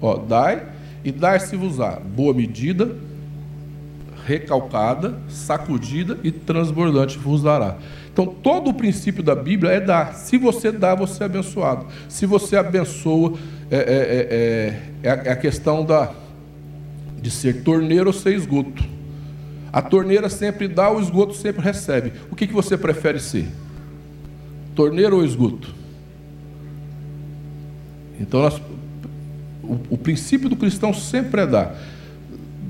ó, 0.00 0.16
dai 0.16 0.66
e 1.04 1.12
dar-se-vos-á 1.12 1.98
boa 2.00 2.32
medida, 2.32 2.96
recalcada, 4.24 5.18
sacudida 5.28 6.18
e 6.22 6.30
transbordante 6.30 7.18
vos 7.18 7.42
dará. 7.42 7.76
Então, 8.12 8.26
todo 8.26 8.70
o 8.70 8.74
princípio 8.74 9.22
da 9.22 9.34
Bíblia 9.34 9.72
é 9.72 9.80
dar. 9.80 10.14
Se 10.14 10.36
você 10.36 10.72
dá, 10.72 10.94
você 10.94 11.22
é 11.22 11.26
abençoado. 11.26 11.86
Se 12.08 12.26
você 12.26 12.56
abençoa, 12.56 13.34
é, 13.70 13.76
é, 13.76 15.08
é, 15.08 15.08
é, 15.10 15.22
é 15.28 15.32
a 15.32 15.36
questão 15.36 15.84
da, 15.84 16.12
de 17.20 17.30
ser 17.30 17.62
torneiro 17.62 18.08
ou 18.08 18.12
ser 18.12 18.34
esgoto. 18.34 18.84
A 19.72 19.80
torneira 19.80 20.28
sempre 20.28 20.66
dá, 20.66 20.90
o 20.90 21.00
esgoto 21.00 21.34
sempre 21.34 21.62
recebe. 21.62 22.12
O 22.30 22.34
que, 22.34 22.46
que 22.46 22.52
você 22.52 22.76
prefere 22.76 23.20
ser? 23.20 23.46
Torneiro 24.74 25.16
ou 25.16 25.24
esgoto? 25.24 25.72
Então, 28.18 28.42
nós, 28.42 28.60
o, 29.62 29.78
o 29.90 29.96
princípio 29.96 30.48
do 30.48 30.56
cristão 30.56 30.92
sempre 30.92 31.42
é 31.42 31.46
dar. 31.46 31.76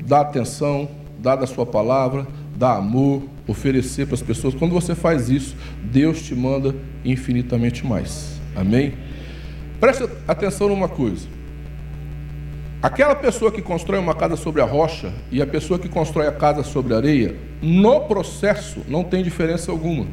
Dá 0.06 0.20
atenção, 0.20 0.88
dá 1.18 1.34
da 1.34 1.46
sua 1.46 1.64
palavra, 1.64 2.26
dá 2.56 2.76
amor, 2.76 3.22
oferecer 3.46 4.06
para 4.06 4.14
as 4.14 4.22
pessoas. 4.22 4.54
Quando 4.54 4.72
você 4.72 4.94
faz 4.94 5.28
isso, 5.28 5.56
Deus 5.82 6.22
te 6.22 6.34
manda 6.34 6.74
infinitamente 7.04 7.86
mais. 7.86 8.40
Amém? 8.54 8.94
Preste 9.80 10.08
atenção 10.28 10.68
numa 10.68 10.88
coisa. 10.88 11.26
Aquela 12.82 13.14
pessoa 13.14 13.52
que 13.52 13.60
constrói 13.60 13.98
uma 13.98 14.14
casa 14.14 14.36
sobre 14.36 14.62
a 14.62 14.64
rocha 14.64 15.12
e 15.30 15.42
a 15.42 15.46
pessoa 15.46 15.78
que 15.78 15.88
constrói 15.88 16.26
a 16.26 16.32
casa 16.32 16.62
sobre 16.62 16.94
a 16.94 16.96
areia, 16.96 17.36
no 17.60 18.00
processo 18.02 18.80
não 18.88 19.04
tem 19.04 19.22
diferença 19.22 19.70
alguma. 19.70 20.06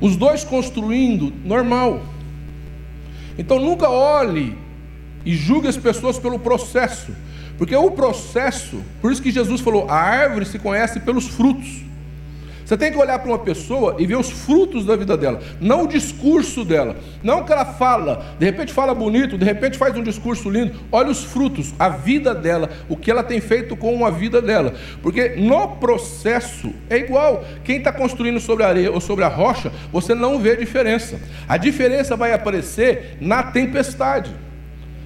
Os 0.00 0.16
dois 0.16 0.44
construindo, 0.44 1.32
normal. 1.44 2.02
Então 3.38 3.58
nunca 3.58 3.88
olhe 3.88 4.56
e 5.24 5.34
julgue 5.34 5.68
as 5.68 5.78
pessoas 5.78 6.18
pelo 6.18 6.38
processo, 6.38 7.12
porque 7.56 7.74
o 7.74 7.90
processo, 7.90 8.82
por 9.00 9.12
isso 9.12 9.22
que 9.22 9.30
Jesus 9.30 9.60
falou, 9.60 9.86
a 9.88 9.96
árvore 9.96 10.46
se 10.46 10.58
conhece 10.58 11.00
pelos 11.00 11.28
frutos. 11.28 11.84
Você 12.64 12.78
tem 12.78 12.90
que 12.90 12.96
olhar 12.96 13.18
para 13.18 13.28
uma 13.28 13.38
pessoa 13.38 13.96
e 13.98 14.06
ver 14.06 14.16
os 14.16 14.30
frutos 14.30 14.86
da 14.86 14.96
vida 14.96 15.16
dela, 15.18 15.40
não 15.60 15.84
o 15.84 15.88
discurso 15.88 16.64
dela, 16.64 16.96
não 17.22 17.40
o 17.40 17.44
que 17.44 17.52
ela 17.52 17.66
fala, 17.66 18.24
de 18.38 18.46
repente 18.46 18.72
fala 18.72 18.94
bonito, 18.94 19.36
de 19.36 19.44
repente 19.44 19.76
faz 19.76 19.94
um 19.96 20.02
discurso 20.02 20.48
lindo. 20.48 20.72
Olha 20.90 21.10
os 21.10 21.22
frutos, 21.24 21.74
a 21.78 21.90
vida 21.90 22.34
dela, 22.34 22.70
o 22.88 22.96
que 22.96 23.10
ela 23.10 23.22
tem 23.22 23.38
feito 23.38 23.76
com 23.76 24.06
a 24.06 24.10
vida 24.10 24.40
dela, 24.40 24.72
porque 25.02 25.36
no 25.36 25.76
processo 25.76 26.72
é 26.88 26.96
igual. 26.96 27.44
Quem 27.64 27.76
está 27.78 27.92
construindo 27.92 28.40
sobre 28.40 28.64
a 28.64 28.68
areia 28.68 28.90
ou 28.90 29.00
sobre 29.00 29.24
a 29.24 29.28
rocha, 29.28 29.70
você 29.92 30.14
não 30.14 30.38
vê 30.38 30.56
diferença. 30.56 31.20
A 31.46 31.58
diferença 31.58 32.16
vai 32.16 32.32
aparecer 32.32 33.18
na 33.20 33.42
tempestade, 33.42 34.30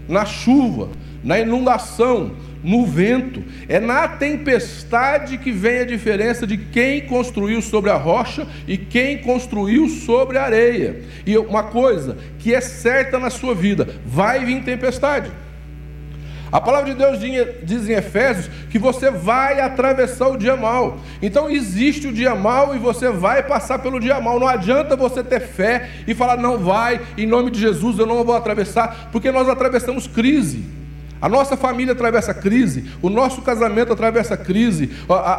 na 0.08 0.24
chuva, 0.24 0.90
na 1.24 1.40
inundação, 1.40 2.30
no 2.62 2.86
vento. 2.86 3.42
É 3.68 3.78
na 3.78 4.08
tempestade 4.08 5.38
que 5.38 5.50
vem 5.50 5.80
a 5.80 5.84
diferença 5.84 6.46
de 6.46 6.56
quem 6.56 7.02
construiu 7.02 7.60
sobre 7.62 7.90
a 7.90 7.96
rocha 7.96 8.46
e 8.66 8.76
quem 8.76 9.18
construiu 9.18 9.88
sobre 9.88 10.38
a 10.38 10.44
areia. 10.44 11.02
E 11.26 11.36
uma 11.36 11.64
coisa 11.64 12.16
que 12.38 12.54
é 12.54 12.60
certa 12.60 13.18
na 13.18 13.30
sua 13.30 13.54
vida: 13.54 13.88
vai 14.04 14.44
vir 14.44 14.62
tempestade. 14.62 15.30
A 16.50 16.60
palavra 16.60 16.94
de 16.94 16.98
Deus 16.98 17.18
diz 17.62 17.88
em 17.88 17.92
Efésios 17.92 18.48
que 18.70 18.78
você 18.78 19.10
vai 19.10 19.60
atravessar 19.60 20.28
o 20.28 20.36
dia 20.38 20.56
mal. 20.56 20.98
Então 21.20 21.50
existe 21.50 22.06
o 22.06 22.12
dia 22.12 22.34
mal 22.34 22.74
e 22.74 22.78
você 22.78 23.10
vai 23.10 23.42
passar 23.42 23.78
pelo 23.80 24.00
dia 24.00 24.18
mal. 24.18 24.40
Não 24.40 24.48
adianta 24.48 24.96
você 24.96 25.22
ter 25.22 25.40
fé 25.40 25.90
e 26.06 26.14
falar, 26.14 26.38
não 26.38 26.56
vai, 26.56 27.00
em 27.18 27.26
nome 27.26 27.50
de 27.50 27.60
Jesus 27.60 27.98
eu 27.98 28.06
não 28.06 28.24
vou 28.24 28.34
atravessar, 28.34 29.10
porque 29.12 29.30
nós 29.30 29.46
atravessamos 29.46 30.06
crise. 30.06 30.77
A 31.20 31.28
nossa 31.28 31.56
família 31.56 31.92
atravessa 31.92 32.32
crise, 32.32 32.84
o 33.02 33.10
nosso 33.10 33.42
casamento 33.42 33.92
atravessa 33.92 34.36
crise, 34.36 34.90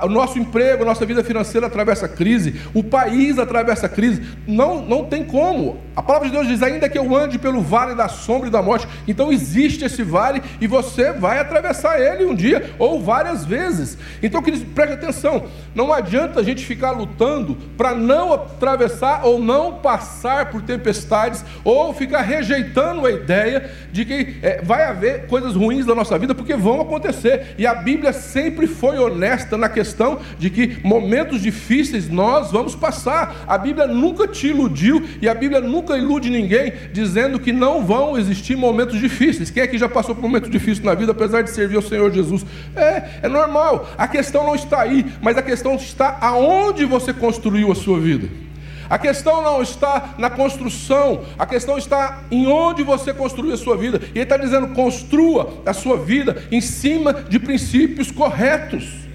o 0.01 0.09
nosso 0.09 0.37
emprego, 0.37 0.83
a 0.83 0.85
nossa 0.85 1.05
vida 1.05 1.23
financeira 1.23 1.67
atravessa 1.67 2.07
crise, 2.07 2.59
o 2.73 2.83
país 2.83 3.39
atravessa 3.39 3.87
crise. 3.87 4.21
Não, 4.45 4.81
não 4.81 5.05
tem 5.05 5.23
como. 5.23 5.77
A 5.95 6.03
palavra 6.03 6.27
de 6.27 6.35
Deus 6.35 6.47
diz: 6.47 6.61
ainda 6.61 6.89
que 6.89 6.97
eu 6.97 7.15
ande 7.15 7.39
pelo 7.39 7.61
vale 7.61 7.95
da 7.95 8.09
sombra 8.09 8.49
e 8.49 8.51
da 8.51 8.61
morte, 8.61 8.87
então 9.07 9.31
existe 9.31 9.85
esse 9.85 10.03
vale 10.03 10.41
e 10.59 10.67
você 10.67 11.13
vai 11.13 11.39
atravessar 11.39 11.99
ele 11.99 12.25
um 12.25 12.35
dia 12.35 12.71
ou 12.77 13.01
várias 13.01 13.45
vezes. 13.45 13.97
Então, 14.21 14.41
queridos, 14.41 14.67
preste 14.73 14.93
atenção: 14.93 15.45
não 15.73 15.93
adianta 15.93 16.41
a 16.41 16.43
gente 16.43 16.65
ficar 16.65 16.91
lutando 16.91 17.55
para 17.77 17.95
não 17.95 18.33
atravessar 18.33 19.25
ou 19.25 19.39
não 19.39 19.75
passar 19.75 20.49
por 20.49 20.61
tempestades 20.61 21.43
ou 21.63 21.93
ficar 21.93 22.21
rejeitando 22.21 23.05
a 23.05 23.11
ideia 23.11 23.69
de 23.91 24.03
que 24.03 24.37
é, 24.41 24.61
vai 24.61 24.83
haver 24.83 25.27
coisas 25.27 25.55
ruins 25.55 25.68
ruins 25.69 25.85
da 25.85 25.93
nossa 25.93 26.17
vida, 26.17 26.33
porque 26.33 26.55
vão 26.55 26.81
acontecer. 26.81 27.53
E 27.57 27.67
a 27.67 27.75
Bíblia 27.75 28.11
sempre 28.11 28.65
foi 28.65 28.97
honesta 28.97 29.55
na 29.55 29.69
questão 29.69 30.19
de 30.39 30.49
que 30.49 30.79
momentos 30.83 31.41
difíceis 31.41 32.09
nós 32.09 32.51
vamos 32.51 32.75
passar. 32.75 33.43
A 33.47 33.57
Bíblia 33.57 33.85
nunca 33.85 34.27
te 34.27 34.47
iludiu 34.47 35.07
e 35.21 35.29
a 35.29 35.35
Bíblia 35.35 35.61
nunca 35.61 35.95
ilude 35.95 36.29
ninguém 36.29 36.73
dizendo 36.91 37.39
que 37.39 37.53
não 37.53 37.85
vão 37.85 38.17
existir 38.17 38.55
momentos 38.55 38.99
difíceis. 38.99 39.51
Quem 39.51 39.61
é 39.61 39.67
que 39.67 39.77
já 39.77 39.87
passou 39.87 40.15
por 40.15 40.23
momentos 40.23 40.49
difíceis 40.49 40.83
na 40.83 40.95
vida, 40.95 41.11
apesar 41.11 41.43
de 41.43 41.51
servir 41.51 41.75
ao 41.75 41.83
Senhor 41.83 42.11
Jesus? 42.11 42.43
É, 42.75 43.19
é 43.23 43.29
normal. 43.29 43.87
A 43.95 44.07
questão 44.07 44.43
não 44.43 44.55
está 44.55 44.81
aí, 44.81 45.05
mas 45.21 45.37
a 45.37 45.43
questão 45.43 45.75
está 45.75 46.17
aonde 46.19 46.83
você 46.83 47.13
construiu 47.13 47.71
a 47.71 47.75
sua 47.75 47.99
vida. 47.99 48.48
A 48.89 48.97
questão 48.97 49.41
não 49.43 49.61
está 49.61 50.15
na 50.17 50.29
construção, 50.29 51.23
a 51.37 51.45
questão 51.45 51.77
está 51.77 52.23
em 52.31 52.47
onde 52.47 52.81
você 52.81 53.13
construiu 53.13 53.53
a 53.53 53.57
sua 53.57 53.77
vida. 53.77 54.01
E 54.07 54.17
ele 54.17 54.23
está 54.23 54.37
dizendo: 54.37 54.69
construa 54.69 55.61
a 55.65 55.73
sua 55.73 55.97
vida 55.97 56.43
em 56.51 56.59
cima 56.59 57.13
de 57.13 57.39
princípios 57.39 58.11
corretos. 58.11 59.07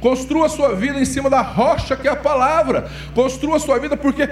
Construa 0.00 0.46
a 0.46 0.48
sua 0.48 0.74
vida 0.74 1.00
em 1.00 1.04
cima 1.04 1.28
da 1.28 1.40
rocha 1.40 1.96
que 1.96 2.06
é 2.06 2.10
a 2.10 2.16
palavra. 2.16 2.88
Construa 3.14 3.56
a 3.56 3.60
sua 3.60 3.78
vida 3.78 3.96
porque 3.96 4.28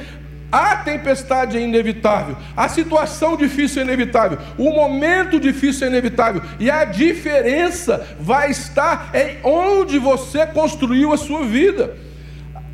a 0.55 0.77
tempestade 0.77 1.59
é 1.59 1.61
inevitável, 1.61 2.37
a 2.57 2.69
situação 2.69 3.37
difícil 3.37 3.83
é 3.83 3.85
inevitável, 3.85 4.39
o 4.57 4.71
momento 4.71 5.41
difícil 5.41 5.89
é 5.89 5.91
inevitável, 5.91 6.43
e 6.61 6.71
a 6.71 6.85
diferença 6.85 8.07
vai 8.21 8.53
estar 8.53 9.11
em 9.13 9.39
onde 9.43 9.99
você 9.99 10.47
construiu 10.47 11.13
a 11.13 11.17
sua 11.17 11.45
vida. 11.45 11.97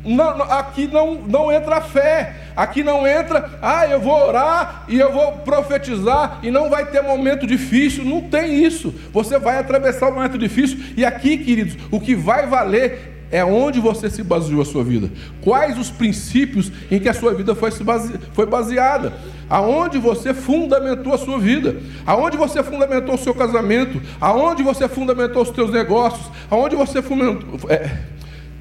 Não, 0.03 0.41
aqui 0.43 0.87
não, 0.87 1.15
não 1.15 1.51
entra 1.51 1.77
a 1.77 1.81
fé, 1.81 2.35
aqui 2.55 2.83
não 2.83 3.05
entra, 3.07 3.59
ah, 3.61 3.85
eu 3.85 3.99
vou 3.99 4.13
orar 4.27 4.85
e 4.87 4.97
eu 4.97 5.11
vou 5.11 5.33
profetizar 5.39 6.39
e 6.41 6.49
não 6.49 6.69
vai 6.69 6.85
ter 6.85 7.01
momento 7.01 7.45
difícil, 7.45 8.03
não 8.03 8.21
tem 8.21 8.63
isso. 8.63 8.93
Você 9.13 9.37
vai 9.37 9.59
atravessar 9.59 10.09
o 10.09 10.13
momento 10.13 10.37
difícil 10.37 10.79
e 10.97 11.05
aqui, 11.05 11.37
queridos, 11.37 11.77
o 11.91 11.99
que 11.99 12.15
vai 12.15 12.47
valer 12.47 13.11
é 13.31 13.45
onde 13.45 13.79
você 13.79 14.09
se 14.09 14.21
baseou 14.23 14.61
a 14.61 14.65
sua 14.65 14.83
vida, 14.83 15.09
quais 15.41 15.77
os 15.77 15.89
princípios 15.89 16.71
em 16.91 16.99
que 16.99 17.07
a 17.07 17.13
sua 17.13 17.33
vida 17.33 17.55
foi, 17.55 17.71
base, 17.79 18.19
foi 18.33 18.45
baseada, 18.45 19.13
aonde 19.49 19.97
você 19.97 20.33
fundamentou 20.33 21.13
a 21.13 21.17
sua 21.17 21.39
vida, 21.39 21.77
aonde 22.05 22.35
você 22.35 22.61
fundamentou 22.61 23.15
o 23.15 23.17
seu 23.17 23.33
casamento, 23.33 24.01
aonde 24.19 24.63
você 24.63 24.87
fundamentou 24.89 25.43
os 25.43 25.49
seus 25.49 25.71
negócios, 25.71 26.29
aonde 26.49 26.75
você 26.75 27.01
fundamentou. 27.01 27.57
É, 27.69 27.89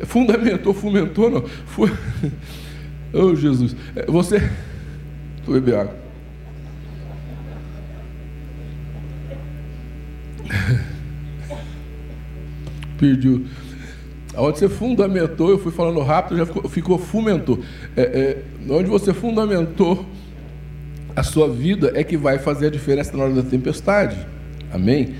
Fundamentou, 0.04 0.72
fomentou, 0.74 1.30
não. 1.30 1.42
Foi... 1.66 1.90
Oh, 3.12 3.34
Jesus. 3.34 3.74
É, 3.96 4.06
você. 4.06 4.38
Vou 5.44 5.54
beber 5.56 5.74
água. 5.74 5.96
Perdi. 12.96 13.46
Onde 14.36 14.58
você 14.60 14.68
fundamentou, 14.68 15.50
eu 15.50 15.58
fui 15.58 15.72
falando 15.72 15.98
rápido, 16.00 16.38
já 16.38 16.46
ficou, 16.46 16.68
ficou 16.68 16.98
fomentou. 16.98 17.58
É, 17.96 18.02
é, 18.02 18.44
onde 18.72 18.88
você 18.88 19.12
fundamentou 19.12 20.06
a 21.16 21.24
sua 21.24 21.48
vida 21.48 21.90
é 21.94 22.04
que 22.04 22.16
vai 22.16 22.38
fazer 22.38 22.68
a 22.68 22.70
diferença 22.70 23.16
na 23.16 23.24
hora 23.24 23.34
da 23.34 23.42
tempestade. 23.42 24.16
Amém? 24.72 25.14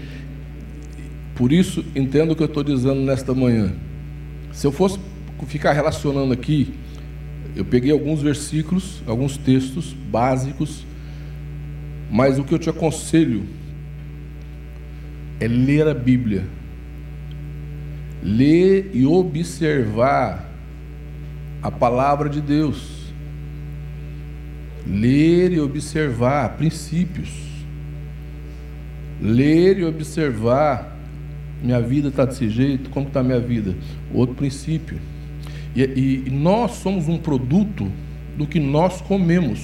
Por 1.35 1.51
isso, 1.53 1.85
entenda 1.97 2.33
o 2.33 2.37
que 2.37 2.43
eu 2.43 2.47
estou 2.47 2.63
dizendo 2.63 3.01
nesta 3.01 3.35
manhã. 3.35 3.73
Se 4.61 4.67
eu 4.67 4.73
fosse 4.73 5.01
ficar 5.47 5.73
relacionando 5.73 6.35
aqui, 6.35 6.75
eu 7.57 7.65
peguei 7.65 7.91
alguns 7.91 8.21
versículos, 8.21 9.03
alguns 9.07 9.39
textos 9.39 9.95
básicos, 9.95 10.85
mas 12.11 12.39
o 12.39 12.45
que 12.45 12.53
eu 12.53 12.59
te 12.59 12.69
aconselho 12.69 13.47
é 15.41 15.49
ler 15.49 15.89
a 15.89 15.95
Bíblia. 15.95 16.45
Ler 18.23 18.91
e 18.93 19.07
observar 19.07 20.53
a 21.63 21.71
palavra 21.71 22.29
de 22.29 22.43
Deus. 22.43 23.15
Ler 24.87 25.55
e 25.55 25.61
observar 25.61 26.59
princípios. 26.59 27.31
Ler 29.23 29.79
e 29.79 29.85
observar 29.87 31.00
minha 31.63 31.81
vida 31.81 32.09
está 32.09 32.25
desse 32.25 32.49
jeito, 32.49 32.91
como 32.91 33.07
está 33.07 33.21
a 33.21 33.23
minha 33.23 33.41
vida? 33.41 33.75
Outro 34.13 34.35
princípio. 34.35 34.99
E, 35.75 35.83
e, 35.83 36.31
nós 36.31 36.73
somos 36.73 37.09
um 37.09 37.19
produto 37.19 37.91
do 38.37 38.47
que 38.47 38.59
nós 38.59 39.01
comemos. 39.01 39.61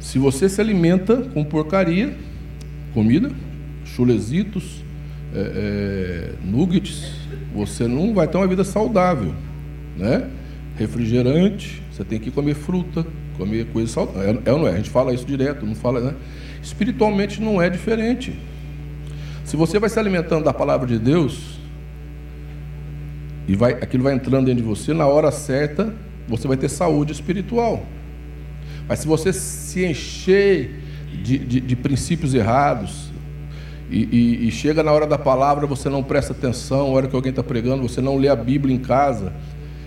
Se 0.00 0.18
você 0.18 0.48
se 0.48 0.60
alimenta 0.60 1.16
com 1.16 1.44
porcaria, 1.44 2.16
comida, 2.94 3.30
chulezitos, 3.84 4.82
é, 5.34 5.38
é, 5.38 6.32
nuggets, 6.44 7.12
você 7.54 7.86
não 7.86 8.14
vai 8.14 8.26
ter 8.26 8.36
uma 8.36 8.46
vida 8.46 8.64
saudável, 8.64 9.34
né? 9.96 10.28
Refrigerante, 10.78 11.82
você 11.90 12.04
tem 12.04 12.18
que 12.18 12.30
comer 12.30 12.54
fruta, 12.54 13.06
comer 13.36 13.66
coisa 13.66 13.92
saudável. 13.92 14.42
É, 14.44 14.50
é 14.50 14.52
não 14.52 14.66
é? 14.66 14.72
A 14.72 14.76
gente 14.76 14.90
fala 14.90 15.12
isso 15.12 15.24
direto, 15.24 15.64
não 15.64 15.74
fala, 15.74 16.00
né? 16.00 16.14
Espiritualmente 16.62 17.40
não 17.40 17.60
é 17.60 17.68
diferente. 17.70 18.34
Se 19.46 19.56
você 19.56 19.78
vai 19.78 19.88
se 19.88 19.96
alimentando 19.96 20.44
da 20.44 20.52
palavra 20.52 20.88
de 20.88 20.98
Deus, 20.98 21.60
e 23.46 23.54
vai, 23.54 23.74
aquilo 23.74 24.02
vai 24.02 24.12
entrando 24.12 24.46
dentro 24.46 24.60
de 24.60 24.68
você, 24.68 24.92
na 24.92 25.06
hora 25.06 25.30
certa, 25.30 25.94
você 26.26 26.48
vai 26.48 26.56
ter 26.56 26.68
saúde 26.68 27.12
espiritual. 27.12 27.86
Mas 28.88 28.98
se 28.98 29.06
você 29.06 29.32
se 29.32 29.86
encher 29.86 30.82
de, 31.22 31.38
de, 31.38 31.60
de 31.60 31.76
princípios 31.76 32.34
errados, 32.34 33.12
e, 33.88 34.02
e, 34.02 34.48
e, 34.48 34.50
chega 34.50 34.82
na 34.82 34.90
hora 34.90 35.06
da 35.06 35.16
palavra, 35.16 35.64
você 35.64 35.88
não 35.88 36.02
presta 36.02 36.32
atenção, 36.32 36.88
na 36.88 36.94
hora 36.94 37.06
que 37.06 37.14
alguém 37.14 37.30
está 37.30 37.42
pregando, 37.44 37.88
você 37.88 38.00
não 38.00 38.16
lê 38.16 38.26
a 38.26 38.34
Bíblia 38.34 38.74
em 38.74 38.80
casa, 38.80 39.32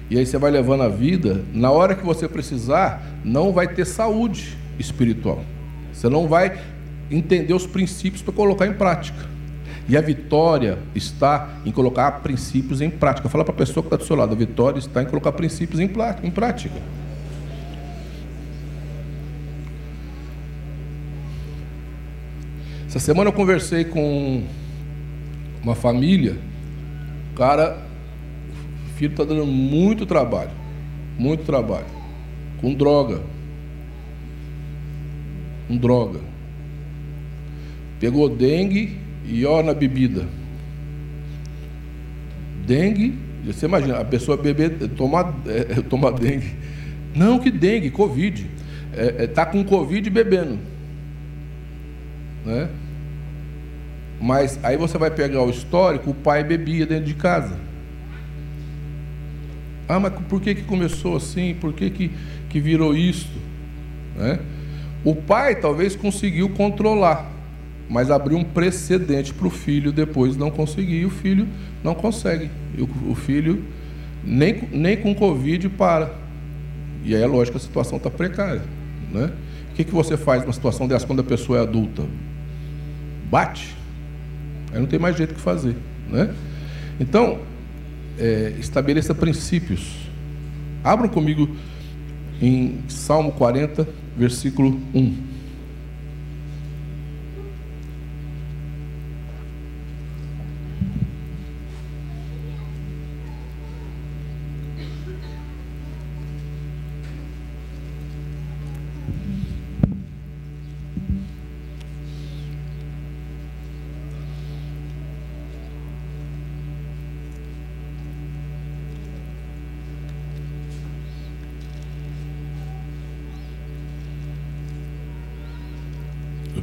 e 0.09 0.17
aí 0.17 0.25
você 0.25 0.37
vai 0.37 0.51
levando 0.51 0.83
a 0.83 0.87
vida, 0.87 1.43
na 1.53 1.69
hora 1.69 1.95
que 1.95 2.05
você 2.05 2.29
precisar, 2.29 3.05
não 3.25 3.51
vai 3.51 3.67
ter 3.67 3.83
saúde 3.83 4.57
espiritual. 4.79 5.43
Você 5.91 6.07
não 6.07 6.29
vai 6.29 6.57
entender 7.11 7.53
os 7.53 7.67
princípios 7.67 8.21
para 8.21 8.33
colocar 8.33 8.65
em 8.65 8.73
prática. 8.73 9.38
E 9.89 9.97
a 9.97 10.01
vitória 10.01 10.77
está 10.93 11.61
em 11.65 11.71
colocar 11.71 12.11
princípios 12.21 12.79
em 12.79 12.91
prática. 12.91 13.27
Fala 13.27 13.43
para 13.43 13.55
a 13.55 13.57
pessoa 13.57 13.81
que 13.81 13.87
está 13.87 13.97
do 13.97 14.05
seu 14.05 14.15
lado: 14.15 14.33
a 14.33 14.37
vitória 14.37 14.77
está 14.77 15.01
em 15.01 15.05
colocar 15.07 15.31
princípios 15.31 15.79
em 15.79 15.87
prática. 15.87 16.79
Essa 22.85 22.99
semana 22.99 23.29
eu 23.29 23.33
conversei 23.33 23.83
com 23.83 24.43
uma 25.63 25.73
família, 25.73 26.37
o 27.31 27.35
cara, 27.35 27.83
o 28.91 28.93
filho 28.97 29.11
está 29.11 29.23
dando 29.23 29.45
muito 29.45 30.05
trabalho, 30.05 30.51
muito 31.17 31.43
trabalho, 31.43 31.85
com 32.61 32.73
droga, 32.75 33.21
com 35.67 35.77
droga. 35.77 36.19
Pegou 37.99 38.29
dengue 38.29 39.08
e 39.29 39.45
ó 39.45 39.61
na 39.61 39.73
bebida. 39.73 40.25
Dengue, 42.65 43.17
você 43.45 43.65
imagina, 43.65 43.99
a 43.99 44.05
pessoa 44.05 44.35
beber, 44.35 44.89
tomar, 44.89 45.33
é, 45.45 45.81
tomar 45.87 46.11
dengue. 46.11 46.55
Não 47.15 47.39
que 47.39 47.51
dengue, 47.51 47.91
Covid. 47.91 48.45
Está 48.91 49.01
é, 49.01 49.23
é, 49.23 49.27
tá 49.27 49.45
com 49.45 49.63
Covid 49.63 50.09
bebendo. 50.09 50.59
Né? 52.45 52.69
Mas 54.19 54.59
aí 54.63 54.75
você 54.75 54.97
vai 54.97 55.11
pegar 55.11 55.43
o 55.43 55.49
histórico, 55.49 56.09
o 56.09 56.13
pai 56.13 56.43
bebia 56.43 56.85
dentro 56.85 57.05
de 57.05 57.13
casa. 57.13 57.55
Ah, 59.87 59.99
mas 59.99 60.13
por 60.27 60.41
que, 60.41 60.53
que 60.53 60.63
começou 60.63 61.15
assim? 61.15 61.55
Por 61.55 61.73
que, 61.73 61.89
que, 61.89 62.11
que 62.49 62.59
virou 62.59 62.95
isso? 62.95 63.29
Né? 64.15 64.39
O 65.03 65.15
pai 65.15 65.55
talvez 65.55 65.95
conseguiu 65.95 66.49
controlar 66.49 67.38
mas 67.89 68.11
abriu 68.11 68.37
um 68.37 68.43
precedente 68.43 69.33
para 69.33 69.47
o 69.47 69.49
filho 69.49 69.91
depois 69.91 70.37
não 70.37 70.51
conseguir, 70.51 70.99
e 70.99 71.05
o 71.05 71.09
filho 71.09 71.47
não 71.83 71.95
consegue. 71.95 72.51
O, 73.09 73.15
filho 73.15 73.65
nem, 74.23 74.61
nem 74.71 74.95
com 74.95 75.15
Covid 75.15 75.67
para. 75.69 76.13
E 77.03 77.15
aí 77.15 77.21
é 77.21 77.25
lógico 77.25 77.57
que 77.57 77.63
a 77.63 77.67
situação 77.67 77.97
está 77.97 78.11
precária. 78.11 78.61
Né? 79.11 79.31
O 79.71 79.75
que, 79.75 79.83
que 79.83 79.91
você 79.91 80.15
faz 80.15 80.43
numa 80.43 80.53
situação 80.53 80.87
dessa 80.87 81.07
quando 81.07 81.21
a 81.21 81.23
pessoa 81.23 81.57
é 81.57 81.61
adulta? 81.61 82.03
Bate. 83.29 83.75
Aí 84.71 84.79
não 84.79 84.87
tem 84.87 84.99
mais 84.99 85.17
jeito 85.17 85.33
que 85.33 85.41
fazer. 85.41 85.75
Né? 86.07 86.33
Então, 86.99 87.39
é, 88.19 88.53
estabeleça 88.59 89.15
princípios. 89.15 90.07
Abram 90.83 91.09
comigo 91.09 91.49
em 92.41 92.79
Salmo 92.87 93.31
40, 93.31 93.87
versículo 94.15 94.79
1. 94.93 95.28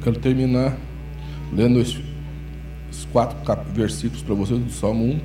Quero 0.06 0.20
terminar 0.20 0.78
lendo 1.52 1.80
esses 1.80 2.00
quatro 3.10 3.36
versículos 3.72 4.22
para 4.22 4.36
vocês 4.36 4.60
do 4.60 4.70
Salmo 4.70 5.04
1. 5.04 5.20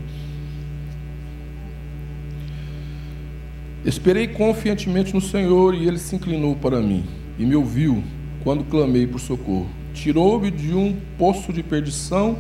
Esperei 3.86 4.28
confiantemente 4.28 5.14
no 5.14 5.22
Senhor 5.22 5.76
e 5.76 5.88
ele 5.88 6.00
se 6.00 6.16
inclinou 6.16 6.56
para 6.56 6.82
mim 6.82 7.04
e 7.38 7.46
me 7.46 7.56
ouviu 7.56 8.04
quando 8.44 8.64
clamei 8.64 9.06
por 9.06 9.20
socorro. 9.20 9.70
Tirou-me 9.94 10.50
de 10.50 10.74
um 10.74 10.98
poço 11.16 11.54
de 11.54 11.62
perdição 11.62 12.40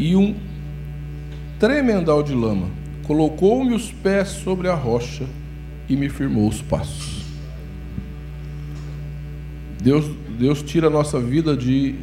e 0.00 0.16
um 0.16 0.34
tremendal 1.60 2.24
de 2.24 2.34
lama. 2.34 2.68
Colocou-me 3.04 3.72
os 3.72 3.92
pés 3.92 4.30
sobre 4.30 4.66
a 4.66 4.74
rocha 4.74 5.26
e 5.88 5.94
me 5.94 6.08
firmou 6.08 6.48
os 6.48 6.60
passos. 6.60 7.19
Deus 9.82 10.04
Deus 10.38 10.62
tira 10.62 10.86
a 10.86 10.90
nossa 10.90 11.20
vida 11.20 11.56
de 11.56 11.94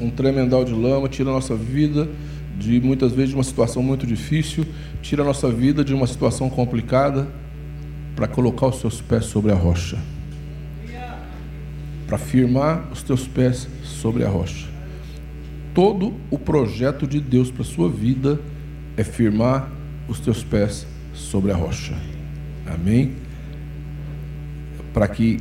um 0.00 0.10
tremendal 0.10 0.64
de 0.64 0.72
lama, 0.72 1.08
tira 1.08 1.30
a 1.30 1.32
nossa 1.32 1.54
vida 1.54 2.08
de 2.58 2.78
muitas 2.80 3.12
vezes 3.12 3.30
de 3.30 3.34
uma 3.34 3.44
situação 3.44 3.82
muito 3.82 4.06
difícil, 4.06 4.66
tira 5.00 5.22
a 5.22 5.24
nossa 5.24 5.50
vida 5.50 5.82
de 5.82 5.94
uma 5.94 6.06
situação 6.06 6.50
complicada 6.50 7.26
para 8.14 8.28
colocar 8.28 8.66
os 8.66 8.80
seus 8.80 9.00
pés 9.00 9.24
sobre 9.24 9.50
a 9.50 9.54
rocha. 9.54 9.98
Para 12.06 12.18
firmar 12.18 12.88
os 12.92 13.02
teus 13.02 13.26
pés 13.26 13.66
sobre 13.82 14.24
a 14.24 14.28
rocha. 14.28 14.68
Todo 15.72 16.12
o 16.30 16.38
projeto 16.38 17.06
de 17.06 17.20
Deus 17.20 17.50
para 17.50 17.62
a 17.62 17.64
sua 17.64 17.88
vida 17.88 18.38
é 18.96 19.04
firmar 19.04 19.70
os 20.08 20.20
teus 20.20 20.44
pés 20.44 20.86
sobre 21.14 21.52
a 21.52 21.56
rocha. 21.56 21.94
Amém? 22.66 23.14
Para 24.92 25.06
que, 25.08 25.38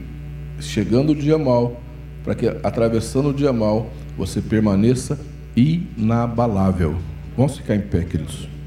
chegando 0.62 1.12
o 1.12 1.16
dia 1.16 1.38
mal, 1.38 1.82
para 2.24 2.36
que 2.36 2.47
atravessando 2.47 3.30
o 3.30 3.34
dia 3.34 3.53
mal 3.53 3.89
você 4.18 4.41
permaneça 4.41 5.20
inabalável. 5.55 6.97
Vamos 7.36 7.57
ficar 7.57 7.76
em 7.76 7.82
pé, 7.82 8.03
queridos. 8.03 8.59